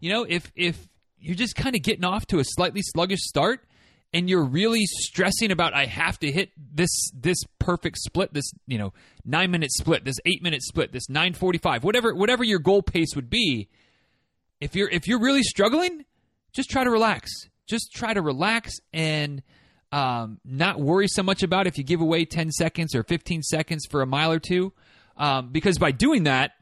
you 0.00 0.12
know, 0.12 0.24
if 0.28 0.50
if 0.54 0.88
you're 1.20 1.34
just 1.34 1.56
kind 1.56 1.74
of 1.74 1.82
getting 1.82 2.04
off 2.04 2.26
to 2.26 2.38
a 2.38 2.44
slightly 2.44 2.80
sluggish 2.82 3.20
start, 3.22 3.64
and 4.12 4.28
you're 4.28 4.44
really 4.44 4.84
stressing 4.86 5.50
about 5.50 5.74
I 5.74 5.86
have 5.86 6.18
to 6.20 6.30
hit 6.30 6.50
this 6.56 7.10
this 7.12 7.38
perfect 7.58 7.98
split, 7.98 8.32
this 8.32 8.50
you 8.66 8.78
know 8.78 8.92
nine 9.24 9.50
minute 9.50 9.72
split, 9.72 10.04
this 10.04 10.16
eight 10.24 10.42
minute 10.42 10.62
split, 10.62 10.92
this 10.92 11.08
nine 11.08 11.34
forty 11.34 11.58
five, 11.58 11.84
whatever 11.84 12.14
whatever 12.14 12.44
your 12.44 12.60
goal 12.60 12.82
pace 12.82 13.14
would 13.14 13.30
be. 13.30 13.68
If 14.60 14.74
you're 14.74 14.88
if 14.88 15.06
you're 15.06 15.20
really 15.20 15.42
struggling, 15.42 16.04
just 16.52 16.70
try 16.70 16.84
to 16.84 16.90
relax. 16.90 17.30
Just 17.66 17.92
try 17.92 18.14
to 18.14 18.22
relax 18.22 18.72
and 18.92 19.42
um, 19.92 20.40
not 20.44 20.80
worry 20.80 21.06
so 21.08 21.22
much 21.22 21.42
about 21.42 21.66
if 21.66 21.78
you 21.78 21.84
give 21.84 22.00
away 22.00 22.24
ten 22.24 22.50
seconds 22.50 22.94
or 22.94 23.02
fifteen 23.04 23.42
seconds 23.42 23.86
for 23.90 24.02
a 24.02 24.06
mile 24.06 24.32
or 24.32 24.38
two, 24.38 24.72
um, 25.16 25.50
because 25.52 25.78
by 25.78 25.90
doing 25.92 26.24
that, 26.24 26.52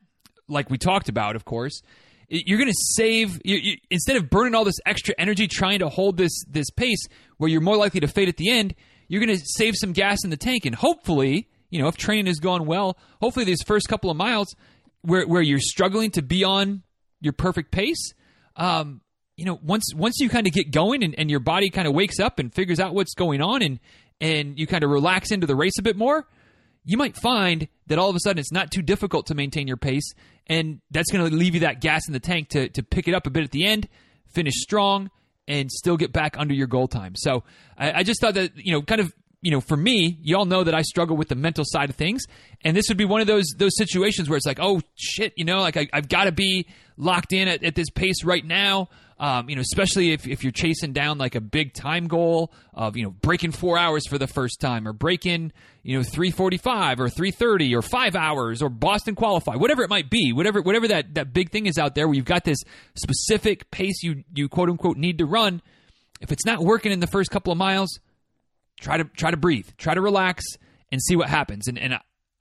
like 0.49 0.70
we 0.70 0.78
talked 0.78 1.09
about, 1.09 1.36
of 1.36 1.44
course, 1.44 1.82
you're 2.28 2.59
going 2.59 2.70
to 2.70 2.78
save 2.94 3.40
you, 3.44 3.57
you, 3.57 3.76
instead 3.90 4.16
of 4.16 4.28
burning 4.30 4.55
all 4.55 4.64
this 4.64 4.78
extra 4.84 5.14
energy 5.18 5.47
trying 5.47 5.78
to 5.78 5.88
hold 5.88 6.16
this 6.16 6.44
this 6.49 6.70
pace 6.70 7.07
where 7.36 7.49
you're 7.49 7.61
more 7.61 7.76
likely 7.76 8.01
to 8.01 8.09
fade 8.09 8.28
at 8.28 8.36
the 8.36 8.51
end 8.51 8.74
you're 9.09 9.24
going 9.24 9.36
to 9.36 9.44
save 9.44 9.74
some 9.76 9.92
gas 9.92 10.24
in 10.24 10.30
the 10.30 10.36
tank 10.36 10.64
and 10.64 10.74
hopefully 10.74 11.49
you 11.70 11.80
know 11.80 11.88
if 11.88 11.97
training 11.97 12.26
has 12.26 12.38
gone 12.38 12.66
well 12.66 12.99
hopefully 13.20 13.44
these 13.44 13.62
first 13.62 13.88
couple 13.88 14.11
of 14.11 14.16
miles 14.16 14.55
where 15.03 15.26
where 15.26 15.42
you're 15.42 15.61
struggling 15.61 16.11
to 16.11 16.22
be 16.22 16.42
on 16.42 16.82
your 17.21 17.33
perfect 17.33 17.71
pace 17.71 18.12
um, 18.57 19.01
you 19.37 19.45
know 19.45 19.59
once 19.62 19.93
once 19.95 20.19
you 20.21 20.29
kind 20.29 20.47
of 20.47 20.53
get 20.53 20.71
going 20.71 21.03
and, 21.03 21.14
and 21.19 21.31
your 21.31 21.41
body 21.41 21.71
kind 21.71 21.87
of 21.87 21.95
wakes 21.95 22.21
up 22.21 22.39
and 22.39 22.55
figures 22.55 22.81
out 22.81 22.95
what's 22.95 23.14
going 23.14 23.41
on 23.41 23.62
and 23.62 23.81
and 24.21 24.59
you 24.59 24.67
kind 24.67 24.83
of 24.83 24.91
relax 24.91 25.31
into 25.31 25.47
the 25.47 25.57
race 25.57 25.75
a 25.79 25.83
bit 25.83 25.97
more 25.97 26.27
you 26.87 26.97
might 26.97 27.17
find 27.17 27.69
that 27.89 27.99
all 27.99 28.09
of 28.09 28.17
a 28.17 28.21
sudden 28.21 28.39
it's 28.39 28.53
not 28.53 28.71
too 28.71 28.81
difficult 28.81 29.27
to 29.27 29.35
maintain 29.35 29.67
your 29.67 29.77
pace, 29.77 30.14
and 30.47 30.81
that's 30.93 31.11
going 31.11 31.29
to 31.29 31.37
leave 31.37 31.55
you 31.55 31.61
that 31.61 31.81
gas 31.81 32.07
in 32.07 32.14
the 32.14 32.21
tank 32.21 32.49
to, 32.51 32.69
to 32.71 32.83
pick 32.83 33.09
it 33.09 33.14
up 33.14 33.27
a 33.27 33.31
bit 33.31 33.43
at 33.43 33.51
the 33.51 33.67
end, 33.67 33.89
finish 34.33 34.55
strong, 34.55 35.11
and 35.49 35.71
still 35.71 35.97
get 35.97 36.12
back 36.12 36.39
under 36.39 36.55
your 36.55 36.69
goal 36.69 36.87
time. 36.87 37.14
So 37.17 37.43
I, 37.77 37.93
I 37.93 38.03
just 38.05 38.21
thought 38.21 38.35
that, 38.35 38.53
you 38.57 38.73
know, 38.73 38.83
kind 38.83 39.01
of 39.01 39.12
you 39.47 39.53
know, 39.53 39.61
for 39.61 39.76
me, 39.76 40.18
you 40.22 40.36
all 40.36 40.44
know 40.44 40.64
that 40.64 40.74
I 40.74 40.82
struggle 40.82 41.16
with 41.16 41.28
the 41.28 41.36
mental 41.36 41.62
side 41.64 41.88
of 41.88 41.94
things, 41.94 42.24
and 42.62 42.76
this 42.76 42.88
would 42.88 42.99
be 42.99 43.05
one 43.05 43.20
of 43.20 43.28
those 43.28 43.55
those 43.57 43.76
situations 43.76 44.28
where 44.28 44.36
it's 44.36 44.44
like, 44.44 44.59
oh 44.61 44.80
shit, 44.97 45.34
you 45.36 45.44
know, 45.44 45.61
like 45.61 45.76
I, 45.76 45.88
have 45.92 46.09
got 46.09 46.24
to 46.24 46.32
be 46.32 46.66
locked 46.97 47.32
in 47.32 47.47
at, 47.47 47.62
at, 47.62 47.76
this 47.76 47.88
pace 47.88 48.24
right 48.24 48.44
now. 48.44 48.88
Um, 49.20 49.49
you 49.49 49.55
know, 49.55 49.61
especially 49.61 50.11
if, 50.11 50.26
if 50.26 50.42
you're 50.42 50.51
chasing 50.51 50.92
down 50.92 51.18
like 51.18 51.36
a 51.36 51.40
big 51.40 51.74
time 51.74 52.09
goal 52.09 52.53
of 52.74 52.97
you 52.97 53.05
know 53.05 53.12
breaking 53.12 53.53
four 53.53 53.78
hours 53.78 54.09
for 54.09 54.18
the 54.18 54.26
first 54.26 54.59
time, 54.59 54.88
or 54.88 54.92
breaking 54.92 55.53
you 55.84 55.97
know 55.97 56.03
345 56.03 56.99
or 56.99 57.09
330 57.09 57.76
or 57.76 57.82
five 57.82 58.16
hours 58.16 58.62
or 58.62 58.68
Boston 58.68 59.14
qualify, 59.14 59.55
whatever 59.55 59.84
it 59.84 59.90
might 59.90 60.11
be, 60.11 60.32
whatever 60.32 60.61
whatever 60.61 60.88
that 60.88 61.14
that 61.14 61.32
big 61.32 61.53
thing 61.53 61.66
is 61.66 61.78
out 61.78 61.94
there 61.94 62.09
where 62.09 62.16
you've 62.16 62.24
got 62.24 62.42
this 62.42 62.59
specific 62.97 63.70
pace 63.70 64.03
you 64.03 64.24
you 64.34 64.49
quote 64.49 64.70
unquote 64.70 64.97
need 64.97 65.18
to 65.18 65.24
run. 65.24 65.62
If 66.20 66.32
it's 66.32 66.44
not 66.44 66.59
working 66.59 66.90
in 66.90 66.99
the 66.99 67.07
first 67.07 67.30
couple 67.30 67.53
of 67.53 67.59
miles, 67.59 68.01
try 68.81 68.97
to 68.97 69.05
try 69.05 69.31
to 69.31 69.37
breathe, 69.37 69.68
try 69.79 69.95
to 69.95 70.01
relax, 70.01 70.45
and 70.91 71.03
see 71.03 71.16
what 71.16 71.29
happens. 71.29 71.68
And 71.68 71.79
and 71.79 71.95
uh, 71.95 71.99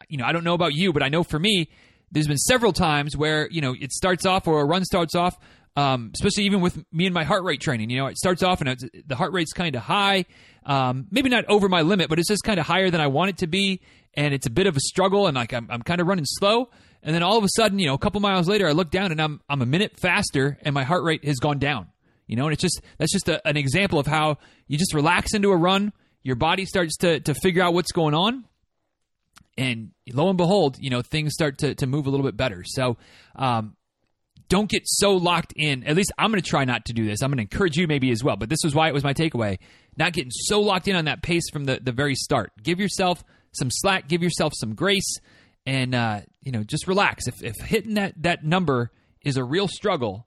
you 0.09 0.17
know, 0.17 0.25
I 0.25 0.31
don't 0.31 0.43
know 0.43 0.53
about 0.53 0.73
you, 0.73 0.93
but 0.93 1.03
I 1.03 1.09
know 1.09 1.23
for 1.23 1.39
me, 1.39 1.69
there's 2.11 2.27
been 2.27 2.37
several 2.37 2.73
times 2.73 3.15
where 3.15 3.49
you 3.49 3.61
know 3.61 3.75
it 3.79 3.91
starts 3.91 4.25
off 4.25 4.47
or 4.47 4.61
a 4.61 4.65
run 4.65 4.85
starts 4.85 5.15
off 5.15 5.37
um, 5.75 6.11
especially 6.13 6.45
even 6.45 6.61
with 6.61 6.83
me 6.91 7.05
and 7.05 7.13
my 7.13 7.23
heart 7.23 7.43
rate 7.43 7.59
training. 7.59 7.89
You 7.89 7.97
know, 7.97 8.07
it 8.07 8.17
starts 8.17 8.43
off 8.43 8.61
and 8.61 8.89
the 9.05 9.15
heart 9.15 9.33
rate's 9.33 9.51
kind 9.51 9.75
of 9.75 9.81
high, 9.81 10.25
um, 10.65 11.07
maybe 11.11 11.29
not 11.29 11.45
over 11.45 11.67
my 11.67 11.81
limit, 11.81 12.09
but 12.09 12.17
it's 12.17 12.29
just 12.29 12.43
kind 12.43 12.59
of 12.59 12.65
higher 12.65 12.89
than 12.89 13.01
I 13.01 13.07
want 13.07 13.31
it 13.31 13.37
to 13.39 13.47
be, 13.47 13.81
and 14.13 14.33
it's 14.33 14.47
a 14.47 14.49
bit 14.49 14.67
of 14.67 14.77
a 14.77 14.79
struggle, 14.79 15.27
and 15.27 15.35
like 15.35 15.53
I'm, 15.53 15.67
I'm 15.69 15.81
kind 15.81 15.99
of 15.99 16.07
running 16.07 16.25
slow. 16.25 16.69
And 17.03 17.13
then 17.13 17.21
all 17.21 17.37
of 17.37 17.43
a 17.43 17.49
sudden, 17.55 17.77
you 17.77 17.85
know, 17.87 17.93
a 17.93 17.99
couple 17.99 18.19
miles 18.21 18.47
later, 18.47 18.67
I 18.67 18.71
look 18.71 18.89
down 18.89 19.11
and 19.11 19.21
I'm 19.21 19.41
I'm 19.49 19.61
a 19.61 19.65
minute 19.65 19.99
faster, 19.99 20.57
and 20.61 20.73
my 20.73 20.83
heart 20.83 21.03
rate 21.03 21.25
has 21.25 21.37
gone 21.37 21.59
down. 21.59 21.87
You 22.25 22.35
know, 22.35 22.45
and 22.45 22.53
it's 22.53 22.61
just 22.61 22.81
that's 22.97 23.11
just 23.11 23.27
a, 23.29 23.45
an 23.47 23.57
example 23.57 23.99
of 23.99 24.07
how 24.07 24.37
you 24.67 24.77
just 24.77 24.93
relax 24.93 25.33
into 25.33 25.51
a 25.51 25.57
run, 25.57 25.93
your 26.25 26.35
body 26.35 26.65
starts 26.65 26.97
to 26.97 27.19
to 27.21 27.35
figure 27.35 27.61
out 27.61 27.75
what's 27.75 27.91
going 27.91 28.15
on, 28.15 28.45
and 29.57 29.91
lo 30.11 30.27
and 30.27 30.37
behold, 30.37 30.77
you 30.79 30.89
know, 30.89 31.03
things 31.03 31.33
start 31.33 31.59
to, 31.59 31.75
to 31.75 31.85
move 31.85 32.07
a 32.07 32.09
little 32.09 32.25
bit 32.25 32.35
better. 32.35 32.63
So, 32.65 32.97
um, 33.35 33.77
don't 34.49 34.67
get 34.67 34.81
so 34.85 35.13
locked 35.13 35.53
in. 35.55 35.83
At 35.83 35.95
least 35.95 36.11
I'm 36.17 36.31
going 36.31 36.41
to 36.41 36.49
try 36.49 36.65
not 36.65 36.85
to 36.85 36.93
do 36.93 37.05
this. 37.05 37.21
I'm 37.21 37.29
going 37.29 37.37
to 37.37 37.43
encourage 37.43 37.77
you 37.77 37.87
maybe 37.87 38.09
as 38.09 38.23
well. 38.23 38.37
But 38.37 38.49
this 38.49 38.59
was 38.63 38.73
why 38.73 38.87
it 38.87 38.93
was 38.93 39.03
my 39.03 39.13
takeaway. 39.13 39.59
Not 39.97 40.13
getting 40.13 40.31
so 40.31 40.61
locked 40.61 40.87
in 40.87 40.95
on 40.95 41.05
that 41.05 41.21
pace 41.21 41.47
from 41.53 41.65
the, 41.65 41.79
the 41.81 41.91
very 41.91 42.15
start. 42.15 42.51
Give 42.61 42.79
yourself 42.79 43.23
some 43.51 43.69
slack. 43.69 44.07
Give 44.07 44.23
yourself 44.23 44.53
some 44.55 44.73
grace, 44.73 45.19
and 45.67 45.93
uh, 45.93 46.21
you 46.41 46.51
know 46.51 46.63
just 46.63 46.87
relax. 46.87 47.27
If 47.27 47.43
if 47.43 47.55
hitting 47.63 47.93
that 47.93 48.15
that 48.23 48.43
number 48.43 48.91
is 49.21 49.37
a 49.37 49.43
real 49.43 49.67
struggle, 49.67 50.25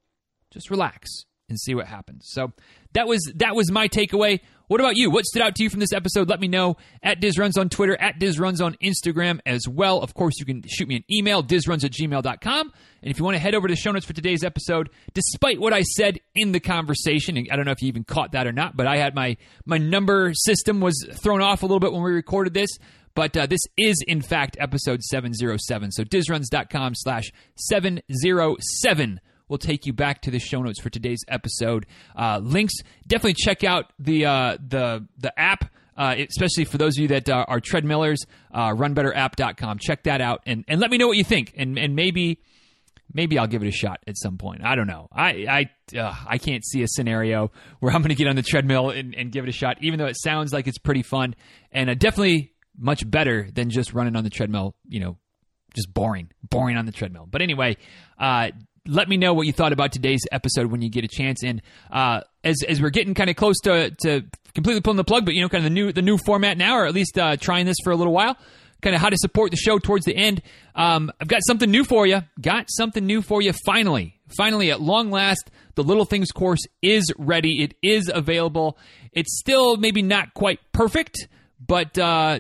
just 0.52 0.70
relax 0.70 1.24
and 1.48 1.58
see 1.58 1.74
what 1.74 1.88
happens. 1.88 2.28
So 2.30 2.52
that 2.92 3.08
was 3.08 3.20
that 3.34 3.56
was 3.56 3.72
my 3.72 3.88
takeaway. 3.88 4.40
What 4.68 4.80
about 4.80 4.96
you? 4.96 5.10
What 5.10 5.24
stood 5.24 5.40
out 5.40 5.54
to 5.56 5.62
you 5.62 5.70
from 5.70 5.80
this 5.80 5.94
episode? 5.94 6.28
Let 6.28 6.40
me 6.40 6.46
know 6.46 6.76
at 7.02 7.22
DizRuns 7.22 7.58
on 7.58 7.70
Twitter, 7.70 7.98
at 7.98 8.20
DizRuns 8.20 8.62
on 8.62 8.76
Instagram 8.84 9.40
as 9.46 9.66
well. 9.66 10.02
Of 10.02 10.12
course, 10.12 10.34
you 10.38 10.44
can 10.44 10.62
shoot 10.68 10.86
me 10.86 10.96
an 10.96 11.04
email, 11.10 11.42
dizruns 11.42 11.84
at 11.84 11.92
gmail.com. 11.92 12.72
And 13.02 13.10
if 13.10 13.18
you 13.18 13.24
want 13.24 13.36
to 13.36 13.38
head 13.38 13.54
over 13.54 13.66
to 13.66 13.72
the 13.72 13.80
show 13.80 13.92
notes 13.92 14.04
for 14.04 14.12
today's 14.12 14.44
episode, 14.44 14.90
despite 15.14 15.58
what 15.58 15.72
I 15.72 15.80
said 15.80 16.18
in 16.34 16.52
the 16.52 16.60
conversation, 16.60 17.38
I 17.50 17.56
don't 17.56 17.64
know 17.64 17.72
if 17.72 17.80
you 17.80 17.88
even 17.88 18.04
caught 18.04 18.32
that 18.32 18.46
or 18.46 18.52
not, 18.52 18.76
but 18.76 18.86
I 18.86 18.98
had 18.98 19.14
my, 19.14 19.38
my 19.64 19.78
number 19.78 20.32
system 20.34 20.80
was 20.80 21.02
thrown 21.22 21.40
off 21.40 21.62
a 21.62 21.66
little 21.66 21.80
bit 21.80 21.94
when 21.94 22.02
we 22.02 22.12
recorded 22.12 22.52
this. 22.52 22.70
But 23.14 23.34
uh, 23.38 23.46
this 23.46 23.62
is, 23.78 24.04
in 24.06 24.20
fact, 24.20 24.58
episode 24.60 25.02
707. 25.02 25.92
So 25.92 26.04
dizruns.com 26.04 26.94
slash 26.94 27.32
707 27.56 29.20
will 29.48 29.58
take 29.58 29.86
you 29.86 29.92
back 29.92 30.22
to 30.22 30.30
the 30.30 30.38
show 30.38 30.62
notes 30.62 30.80
for 30.80 30.90
today's 30.90 31.24
episode. 31.28 31.86
Uh, 32.16 32.40
links 32.42 32.74
definitely 33.06 33.34
check 33.34 33.64
out 33.64 33.92
the 33.98 34.26
uh, 34.26 34.56
the 34.66 35.06
the 35.18 35.38
app. 35.38 35.70
Uh, 35.96 36.14
especially 36.28 36.64
for 36.64 36.78
those 36.78 36.96
of 36.96 37.02
you 37.02 37.08
that 37.08 37.28
uh, 37.28 37.44
are 37.48 37.58
treadmillers, 37.58 38.18
uh, 38.54 38.68
runbetterapp.com. 38.68 39.78
Check 39.80 40.04
that 40.04 40.20
out 40.20 40.40
and, 40.46 40.64
and 40.68 40.80
let 40.80 40.92
me 40.92 40.96
know 40.96 41.08
what 41.08 41.16
you 41.16 41.24
think. 41.24 41.52
And, 41.56 41.76
and 41.76 41.96
maybe 41.96 42.38
maybe 43.12 43.38
I'll 43.38 43.46
give 43.46 43.62
it 43.62 43.68
a 43.68 43.72
shot 43.72 44.00
at 44.06 44.16
some 44.16 44.38
point. 44.38 44.64
I 44.64 44.74
don't 44.74 44.86
know. 44.86 45.08
I 45.12 45.68
I 45.92 45.98
uh, 45.98 46.14
I 46.26 46.38
can't 46.38 46.64
see 46.64 46.82
a 46.82 46.88
scenario 46.88 47.50
where 47.80 47.92
I'm 47.92 48.02
going 48.02 48.10
to 48.10 48.14
get 48.14 48.28
on 48.28 48.36
the 48.36 48.42
treadmill 48.42 48.90
and, 48.90 49.14
and, 49.14 49.32
give 49.32 49.44
it 49.44 49.48
a 49.48 49.52
shot, 49.52 49.78
even 49.80 49.98
though 49.98 50.06
it 50.06 50.16
sounds 50.18 50.52
like 50.52 50.66
it's 50.66 50.78
pretty 50.78 51.02
fun. 51.02 51.34
And 51.72 51.90
uh, 51.90 51.94
definitely 51.94 52.52
much 52.76 53.08
better 53.08 53.48
than 53.52 53.70
just 53.70 53.94
running 53.94 54.16
on 54.16 54.24
the 54.24 54.30
treadmill. 54.30 54.74
You 54.86 55.00
know, 55.00 55.18
just 55.74 55.92
boring, 55.92 56.30
boring 56.48 56.76
on 56.76 56.86
the 56.86 56.92
treadmill. 56.92 57.26
But 57.30 57.42
anyway, 57.42 57.76
uh, 58.18 58.50
let 58.88 59.08
me 59.08 59.16
know 59.16 59.34
what 59.34 59.46
you 59.46 59.52
thought 59.52 59.72
about 59.72 59.92
today's 59.92 60.22
episode 60.32 60.66
when 60.66 60.82
you 60.82 60.90
get 60.90 61.04
a 61.04 61.08
chance. 61.08 61.44
And 61.44 61.62
uh, 61.90 62.22
as 62.42 62.56
as 62.66 62.80
we're 62.80 62.90
getting 62.90 63.14
kind 63.14 63.30
of 63.30 63.36
close 63.36 63.58
to 63.60 63.90
to 64.02 64.24
completely 64.54 64.80
pulling 64.80 64.96
the 64.96 65.04
plug, 65.04 65.24
but 65.24 65.34
you 65.34 65.42
know, 65.42 65.48
kind 65.48 65.64
of 65.64 65.70
the 65.70 65.74
new 65.74 65.92
the 65.92 66.02
new 66.02 66.18
format 66.18 66.56
now, 66.58 66.78
or 66.78 66.86
at 66.86 66.94
least 66.94 67.18
uh, 67.18 67.36
trying 67.36 67.66
this 67.66 67.76
for 67.84 67.92
a 67.92 67.96
little 67.96 68.12
while. 68.12 68.36
Kind 68.80 68.94
of 68.94 69.02
how 69.02 69.08
to 69.08 69.16
support 69.18 69.50
the 69.50 69.56
show 69.56 69.80
towards 69.80 70.04
the 70.04 70.16
end. 70.16 70.40
Um, 70.76 71.10
I've 71.20 71.26
got 71.26 71.40
something 71.44 71.68
new 71.68 71.82
for 71.82 72.06
you. 72.06 72.22
Got 72.40 72.66
something 72.68 73.04
new 73.04 73.22
for 73.22 73.42
you. 73.42 73.52
Finally, 73.66 74.20
finally, 74.36 74.70
at 74.70 74.80
long 74.80 75.10
last, 75.10 75.50
the 75.74 75.82
Little 75.82 76.04
Things 76.04 76.30
course 76.30 76.60
is 76.80 77.12
ready. 77.18 77.64
It 77.64 77.74
is 77.82 78.08
available. 78.12 78.78
It's 79.12 79.36
still 79.36 79.76
maybe 79.76 80.00
not 80.00 80.32
quite 80.32 80.60
perfect, 80.70 81.26
but 81.64 81.98
uh, 81.98 82.38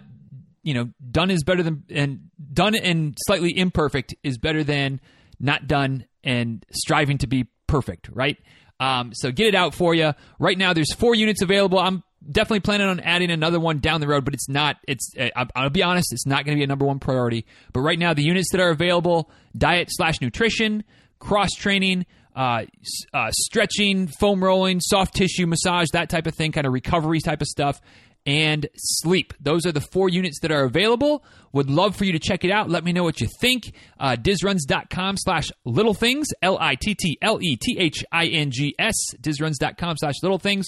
you 0.62 0.74
know, 0.74 0.90
done 1.10 1.32
is 1.32 1.42
better 1.42 1.64
than 1.64 1.82
and 1.90 2.30
done 2.52 2.76
and 2.76 3.18
slightly 3.26 3.56
imperfect 3.58 4.14
is 4.22 4.38
better 4.38 4.62
than 4.62 5.00
not 5.40 5.66
done 5.66 6.04
and 6.28 6.64
striving 6.70 7.16
to 7.18 7.26
be 7.26 7.46
perfect, 7.66 8.10
right? 8.12 8.36
Um, 8.78 9.12
so 9.14 9.32
get 9.32 9.46
it 9.46 9.54
out 9.54 9.74
for 9.74 9.94
you. 9.94 10.12
Right 10.38 10.58
now, 10.58 10.74
there's 10.74 10.94
four 10.94 11.14
units 11.14 11.40
available. 11.40 11.78
I'm 11.78 12.04
definitely 12.30 12.60
planning 12.60 12.86
on 12.86 13.00
adding 13.00 13.30
another 13.30 13.58
one 13.58 13.78
down 13.78 14.02
the 14.02 14.06
road, 14.06 14.26
but 14.26 14.34
it's 14.34 14.48
not. 14.48 14.76
It's 14.86 15.10
I'll 15.56 15.70
be 15.70 15.82
honest, 15.82 16.12
it's 16.12 16.26
not 16.26 16.44
going 16.44 16.56
to 16.56 16.60
be 16.60 16.64
a 16.64 16.66
number 16.66 16.84
one 16.84 16.98
priority. 16.98 17.46
But 17.72 17.80
right 17.80 17.98
now, 17.98 18.12
the 18.12 18.22
units 18.22 18.50
that 18.52 18.60
are 18.60 18.70
available: 18.70 19.30
diet 19.56 19.88
slash 19.90 20.20
nutrition, 20.20 20.84
cross 21.18 21.50
training. 21.52 22.06
Uh, 22.36 22.66
uh, 23.12 23.32
stretching, 23.32 24.06
foam 24.06 24.44
rolling, 24.44 24.78
soft 24.78 25.12
tissue 25.16 25.44
massage, 25.44 25.88
that 25.92 26.08
type 26.08 26.24
of 26.24 26.36
thing, 26.36 26.52
kind 26.52 26.68
of 26.68 26.72
recovery 26.72 27.18
type 27.18 27.40
of 27.40 27.48
stuff 27.48 27.80
and 28.28 28.68
sleep. 28.76 29.32
Those 29.40 29.64
are 29.64 29.72
the 29.72 29.80
four 29.80 30.10
units 30.10 30.40
that 30.40 30.52
are 30.52 30.64
available. 30.64 31.24
Would 31.54 31.70
love 31.70 31.96
for 31.96 32.04
you 32.04 32.12
to 32.12 32.18
check 32.18 32.44
it 32.44 32.50
out. 32.50 32.68
Let 32.68 32.84
me 32.84 32.92
know 32.92 33.02
what 33.02 33.22
you 33.22 33.28
think. 33.40 33.72
Uh, 33.98 34.16
dizruns.com 34.16 35.16
slash 35.16 35.50
little 35.64 35.94
things, 35.94 36.26
L 36.42 36.58
I 36.60 36.74
T 36.74 36.94
T 36.94 37.16
L 37.22 37.38
E 37.40 37.56
T 37.56 37.78
H 37.78 38.04
I 38.12 38.26
N 38.26 38.50
G 38.50 38.74
S, 38.78 38.94
dizruns.com 39.18 39.96
slash 39.96 40.16
little 40.22 40.38
things. 40.38 40.66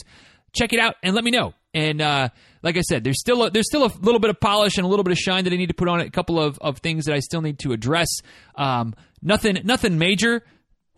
Check 0.54 0.72
it 0.72 0.80
out 0.80 0.94
and 1.02 1.14
let 1.14 1.22
me 1.22 1.30
know. 1.30 1.52
And 1.74 2.00
uh, 2.00 2.30
like 2.62 2.78
I 2.78 2.80
said, 2.80 3.04
there's 3.04 3.20
still 3.20 3.44
a, 3.44 3.50
there's 3.50 3.68
still 3.68 3.84
a 3.84 3.92
little 4.00 4.20
bit 4.20 4.30
of 4.30 4.40
polish 4.40 4.78
and 4.78 4.86
a 4.86 4.88
little 4.88 5.04
bit 5.04 5.12
of 5.12 5.18
shine 5.18 5.44
that 5.44 5.52
I 5.52 5.56
need 5.56 5.68
to 5.68 5.74
put 5.74 5.86
on 5.86 6.00
it. 6.00 6.06
A 6.06 6.10
couple 6.10 6.40
of, 6.40 6.58
of 6.60 6.78
things 6.78 7.04
that 7.04 7.14
I 7.14 7.20
still 7.20 7.42
need 7.42 7.58
to 7.58 7.72
address. 7.72 8.08
Um, 8.54 8.94
nothing 9.20 9.58
nothing 9.64 9.98
major 9.98 10.42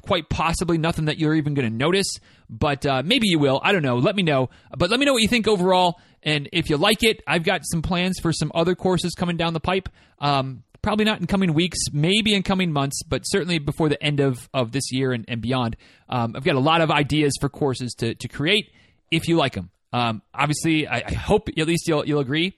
quite 0.03 0.28
possibly 0.28 0.78
nothing 0.78 1.07
that 1.07 1.18
you're 1.18 1.34
even 1.34 1.55
going 1.55 1.68
to 1.68 1.74
notice, 1.74 2.18
but 2.50 2.84
uh, 2.84 3.03
maybe 3.05 3.28
you 3.28 3.38
will. 3.38 3.61
I 3.62 3.72
don't 3.72 3.82
know. 3.82 3.96
Let 3.96 4.16
me 4.16 4.22
know. 4.22 4.50
But 4.76 4.90
let 4.90 5.00
me 5.00 5.07
know 5.07 5.12
what 5.12 5.22
you 5.22 5.28
think 5.28 5.48
overall. 5.48 6.00
And 6.22 6.48
if 6.53 6.70
you 6.70 6.76
like 6.76 7.03
it, 7.03 7.22
I've 7.26 7.44
got 7.44 7.62
some 7.64 7.82
plans 7.82 8.18
for 8.20 8.32
some 8.32 8.53
other 8.55 8.74
courses 8.74 9.14
coming 9.14 9.36
down 9.36 9.55
the 9.55 9.61
pipe. 9.61 9.88
Um, 10.18 10.62
probably 10.82 11.05
not 11.05 11.20
in 11.20 11.26
coming 11.26 11.55
weeks, 11.55 11.78
maybe 11.92 12.34
in 12.34 12.42
coming 12.42 12.72
months, 12.72 13.03
but 13.05 13.22
certainly 13.24 13.59
before 13.59 13.88
the 13.88 14.03
end 14.03 14.20
of, 14.20 14.48
of 14.53 14.72
this 14.72 14.92
year 14.92 15.12
and, 15.12 15.24
and 15.28 15.40
beyond. 15.40 15.76
Um, 16.09 16.34
I've 16.36 16.44
got 16.44 16.57
a 16.57 16.61
lot 16.61 16.80
of 16.80 16.90
ideas 16.90 17.32
for 17.40 17.48
courses 17.48 17.94
to, 17.94 18.14
to 18.14 18.28
create 18.28 18.70
if 19.11 19.28
you 19.28 19.36
like 19.36 19.55
them. 19.55 19.70
Um, 19.92 20.22
obviously, 20.34 20.86
I, 20.86 21.03
I, 21.07 21.12
hope 21.12 21.48
at 21.48 21.66
least 21.66 21.86
you'll, 21.86 22.07
you'll 22.07 22.20
agree 22.20 22.57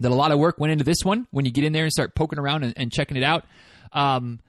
that 0.00 0.10
a 0.10 0.14
lot 0.14 0.32
of 0.32 0.38
work 0.40 0.58
went 0.58 0.72
into 0.72 0.84
this 0.84 1.04
one 1.04 1.28
when 1.30 1.44
you 1.44 1.52
get 1.52 1.62
in 1.62 1.72
there 1.72 1.84
and 1.84 1.92
start 1.92 2.16
poking 2.16 2.40
around 2.40 2.64
and, 2.64 2.74
and 2.76 2.92
checking 2.92 3.16
it 3.16 3.22
out. 3.22 3.44
Um, 3.92 4.40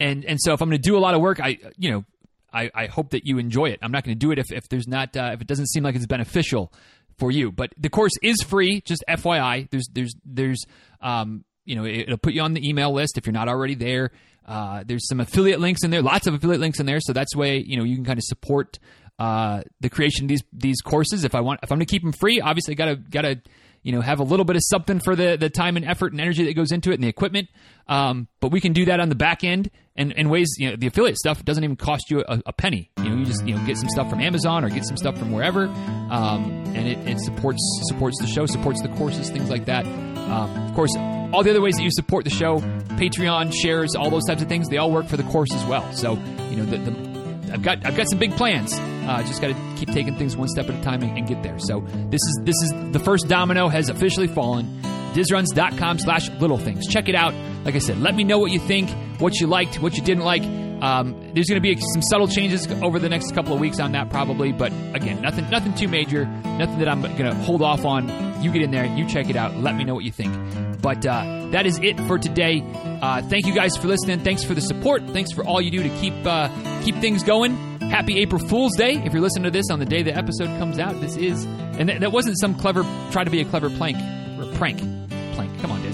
and, 0.00 0.24
and 0.24 0.38
so 0.40 0.52
if 0.52 0.62
I'm 0.62 0.68
going 0.68 0.80
to 0.80 0.88
do 0.88 0.96
a 0.96 0.98
lot 0.98 1.14
of 1.14 1.20
work, 1.20 1.40
I, 1.40 1.58
you 1.76 1.90
know, 1.90 2.04
I, 2.52 2.70
I 2.74 2.86
hope 2.86 3.10
that 3.10 3.26
you 3.26 3.38
enjoy 3.38 3.66
it. 3.66 3.78
I'm 3.82 3.92
not 3.92 4.02
going 4.04 4.16
to 4.16 4.18
do 4.18 4.32
it 4.32 4.38
if, 4.38 4.50
if 4.50 4.68
there's 4.68 4.88
not, 4.88 5.16
uh, 5.16 5.30
if 5.34 5.40
it 5.40 5.46
doesn't 5.46 5.68
seem 5.68 5.84
like 5.84 5.94
it's 5.94 6.06
beneficial 6.06 6.72
for 7.20 7.30
you. 7.30 7.52
But 7.52 7.72
the 7.78 7.90
course 7.90 8.12
is 8.22 8.42
free. 8.42 8.80
Just 8.80 9.04
FYI, 9.08 9.70
there's 9.70 9.88
there's 9.92 10.14
there's 10.24 10.64
um, 11.00 11.44
you 11.64 11.76
know 11.76 11.84
it'll 11.84 12.16
put 12.16 12.32
you 12.32 12.40
on 12.40 12.54
the 12.54 12.68
email 12.68 12.92
list 12.92 13.16
if 13.18 13.26
you're 13.26 13.32
not 13.32 13.48
already 13.48 13.76
there. 13.76 14.10
Uh, 14.44 14.82
there's 14.84 15.06
some 15.06 15.20
affiliate 15.20 15.60
links 15.60 15.84
in 15.84 15.90
there, 15.90 16.02
lots 16.02 16.26
of 16.26 16.34
affiliate 16.34 16.60
links 16.60 16.80
in 16.80 16.86
there. 16.86 16.98
So 17.00 17.12
that's 17.12 17.36
way 17.36 17.58
you 17.58 17.76
know 17.76 17.84
you 17.84 17.94
can 17.94 18.04
kind 18.04 18.18
of 18.18 18.24
support 18.24 18.80
uh, 19.20 19.62
the 19.80 19.90
creation 19.90 20.24
of 20.24 20.28
these 20.28 20.42
these 20.52 20.80
courses. 20.80 21.22
If 21.22 21.36
I 21.36 21.40
want, 21.40 21.60
if 21.62 21.70
I'm 21.70 21.78
going 21.78 21.86
to 21.86 21.90
keep 21.90 22.02
them 22.02 22.12
free, 22.12 22.40
obviously 22.40 22.74
gotta 22.74 22.96
gotta 22.96 23.40
you 23.82 23.92
know 23.92 24.00
have 24.00 24.18
a 24.18 24.24
little 24.24 24.44
bit 24.44 24.56
of 24.56 24.62
something 24.64 24.98
for 24.98 25.14
the 25.14 25.36
the 25.36 25.50
time 25.50 25.76
and 25.76 25.86
effort 25.86 26.12
and 26.12 26.20
energy 26.20 26.44
that 26.46 26.54
goes 26.54 26.72
into 26.72 26.90
it 26.90 26.94
and 26.94 27.04
the 27.04 27.08
equipment. 27.08 27.48
Um, 27.86 28.28
but 28.40 28.50
we 28.50 28.60
can 28.60 28.72
do 28.72 28.86
that 28.86 28.98
on 28.98 29.08
the 29.08 29.14
back 29.14 29.44
end 29.44 29.70
and 30.00 30.12
in 30.12 30.30
ways 30.30 30.48
you 30.58 30.70
know 30.70 30.76
the 30.76 30.86
affiliate 30.86 31.18
stuff 31.18 31.44
doesn't 31.44 31.62
even 31.62 31.76
cost 31.76 32.10
you 32.10 32.24
a, 32.26 32.40
a, 32.46 32.52
penny. 32.52 32.90
You 32.98 33.10
know 33.10 33.16
you 33.16 33.24
just 33.24 33.46
you 33.46 33.54
know 33.54 33.64
get 33.66 33.76
some 33.76 33.88
stuff 33.90 34.08
from 34.08 34.20
Amazon 34.20 34.64
or 34.64 34.70
get 34.70 34.84
some 34.86 34.96
stuff 34.96 35.18
from 35.18 35.30
wherever, 35.30 35.66
um, 35.66 36.64
and 36.74 36.88
it, 36.88 36.98
it, 37.06 37.20
supports 37.20 37.60
supports 37.88 38.18
the 38.20 38.26
show, 38.26 38.46
supports 38.46 38.80
the 38.82 38.88
courses, 38.88 39.28
things 39.28 39.50
like 39.50 39.66
that. 39.66 39.84
Um, 39.84 40.68
of 40.68 40.74
course, 40.74 40.94
all 40.96 41.42
the 41.42 41.50
other 41.50 41.60
ways 41.60 41.76
that 41.76 41.82
you 41.82 41.90
support 41.90 42.24
the 42.24 42.30
show, 42.30 42.60
Patreon 42.96 43.52
shares, 43.52 43.94
all 43.94 44.10
those 44.10 44.24
types 44.24 44.42
of 44.42 44.48
things, 44.48 44.68
they 44.68 44.78
all 44.78 44.90
work 44.90 45.06
for 45.06 45.16
the 45.16 45.24
course 45.24 45.52
as 45.52 45.64
well. 45.66 45.92
So 45.92 46.14
you 46.48 46.56
know 46.56 46.64
the, 46.64 46.78
the 46.78 47.52
I've 47.52 47.62
got 47.62 47.84
I've 47.84 47.96
got 47.96 48.08
some 48.08 48.18
big 48.18 48.32
plans. 48.36 48.72
Uh, 48.78 49.22
just 49.24 49.42
got 49.42 49.48
to 49.48 49.74
keep 49.76 49.90
taking 49.90 50.16
things 50.16 50.36
one 50.36 50.48
step 50.48 50.68
at 50.68 50.78
a 50.78 50.82
time 50.82 51.02
and, 51.02 51.18
and, 51.18 51.26
get 51.26 51.42
there. 51.42 51.58
So 51.58 51.80
this 51.80 52.20
is 52.20 52.40
this 52.44 52.56
is 52.62 52.92
the 52.92 53.00
first 53.00 53.28
domino 53.28 53.68
has 53.68 53.88
officially 53.88 54.28
fallen. 54.28 54.80
Dizruns.com 55.14 55.98
slash 55.98 56.30
little 56.30 56.58
things. 56.58 56.86
Check 56.86 57.08
it 57.08 57.14
out. 57.14 57.34
Like 57.64 57.74
I 57.74 57.78
said, 57.78 58.00
let 58.00 58.14
me 58.14 58.24
know 58.24 58.38
what 58.38 58.50
you 58.50 58.60
think, 58.60 58.90
what 59.20 59.38
you 59.40 59.46
liked, 59.46 59.80
what 59.82 59.96
you 59.96 60.02
didn't 60.02 60.24
like. 60.24 60.42
Um, 60.82 61.32
there's 61.34 61.46
going 61.46 61.60
to 61.60 61.60
be 61.60 61.76
some 61.78 62.02
subtle 62.02 62.26
changes 62.26 62.66
over 62.82 62.98
the 62.98 63.08
next 63.08 63.34
couple 63.34 63.52
of 63.52 63.60
weeks 63.60 63.78
on 63.80 63.92
that 63.92 64.08
probably, 64.08 64.50
but 64.50 64.72
again, 64.94 65.20
nothing 65.20 65.48
nothing 65.50 65.74
too 65.74 65.88
major, 65.88 66.24
nothing 66.24 66.78
that 66.78 66.88
I'm 66.88 67.02
going 67.02 67.16
to 67.24 67.34
hold 67.34 67.60
off 67.60 67.84
on. 67.84 68.08
You 68.42 68.50
get 68.50 68.62
in 68.62 68.70
there, 68.70 68.86
you 68.86 69.06
check 69.06 69.28
it 69.28 69.36
out, 69.36 69.54
let 69.56 69.76
me 69.76 69.84
know 69.84 69.94
what 69.94 70.04
you 70.04 70.12
think. 70.12 70.32
But 70.80 71.04
uh, 71.04 71.48
that 71.50 71.66
is 71.66 71.78
it 71.82 72.00
for 72.00 72.18
today. 72.18 72.62
Uh, 73.02 73.20
thank 73.22 73.46
you 73.46 73.54
guys 73.54 73.76
for 73.76 73.88
listening. 73.88 74.20
Thanks 74.20 74.42
for 74.42 74.54
the 74.54 74.62
support. 74.62 75.02
Thanks 75.08 75.32
for 75.32 75.44
all 75.44 75.60
you 75.60 75.70
do 75.70 75.82
to 75.82 75.90
keep 76.00 76.14
uh, 76.24 76.48
keep 76.82 76.96
things 76.96 77.22
going. 77.22 77.56
Happy 77.80 78.18
April 78.18 78.40
Fool's 78.46 78.76
Day! 78.76 78.92
If 79.04 79.12
you're 79.12 79.20
listening 79.20 79.44
to 79.44 79.50
this 79.50 79.66
on 79.70 79.80
the 79.80 79.84
day 79.84 80.02
the 80.02 80.16
episode 80.16 80.46
comes 80.58 80.78
out, 80.78 80.98
this 81.00 81.16
is 81.16 81.44
and 81.44 81.88
th- 81.88 82.00
that 82.00 82.12
wasn't 82.12 82.38
some 82.38 82.54
clever 82.54 82.84
try 83.10 83.24
to 83.24 83.30
be 83.30 83.40
a 83.40 83.44
clever 83.44 83.68
plank 83.68 83.98
or 84.38 84.46
prank 84.56 84.80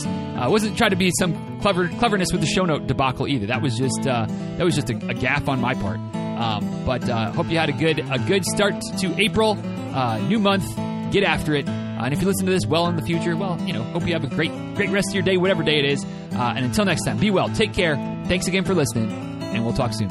on, 0.05 0.35
Diz. 0.35 0.41
Uh, 0.45 0.51
wasn't 0.51 0.77
trying 0.77 0.91
to 0.91 0.97
be 0.97 1.11
some 1.19 1.61
clever 1.61 1.89
cleverness 1.89 2.29
with 2.33 2.41
the 2.41 2.47
show 2.47 2.65
note 2.65 2.87
debacle 2.87 3.27
either. 3.29 3.47
That 3.47 3.63
was 3.63 3.77
just 3.77 4.07
uh, 4.07 4.27
that 4.57 4.65
was 4.65 4.75
just 4.75 4.91
a, 4.91 4.97
a 5.09 5.15
gaff 5.15 5.49
on 5.49 5.61
my 5.61 5.75
part. 5.75 5.99
Um, 6.15 6.85
but 6.85 7.09
uh, 7.09 7.33
hope 7.33 7.49
you 7.49 7.59
had 7.59 7.69
a 7.69 7.73
good 7.73 7.99
a 8.11 8.19
good 8.19 8.45
start 8.45 8.75
to 8.99 9.21
April, 9.21 9.59
uh, 9.95 10.19
new 10.29 10.39
month. 10.39 10.67
Get 11.13 11.25
after 11.25 11.55
it. 11.55 11.67
Uh, 11.69 12.05
and 12.05 12.13
if 12.13 12.21
you 12.21 12.27
listen 12.27 12.45
to 12.45 12.53
this 12.53 12.67
well 12.67 12.87
in 12.89 12.97
the 12.97 13.03
future, 13.03 13.37
well, 13.37 13.59
you 13.63 13.73
know, 13.73 13.83
hope 13.85 14.07
you 14.07 14.13
have 14.13 14.25
a 14.25 14.29
great 14.29 14.51
great 14.75 14.91
rest 14.91 15.09
of 15.09 15.15
your 15.15 15.23
day, 15.23 15.37
whatever 15.37 15.63
day 15.63 15.79
it 15.79 15.85
is. 15.85 16.05
Uh, 16.05 16.53
and 16.57 16.65
until 16.65 16.85
next 16.85 17.05
time, 17.05 17.19
be 17.19 17.31
well, 17.31 17.49
take 17.51 17.73
care. 17.73 17.97
Thanks 18.27 18.47
again 18.47 18.65
for 18.65 18.75
listening, 18.75 19.11
and 19.43 19.65
we'll 19.65 19.75
talk 19.75 19.95
soon. 19.95 20.11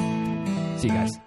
See 0.79 0.87
you 0.87 0.93
guys. 0.93 1.24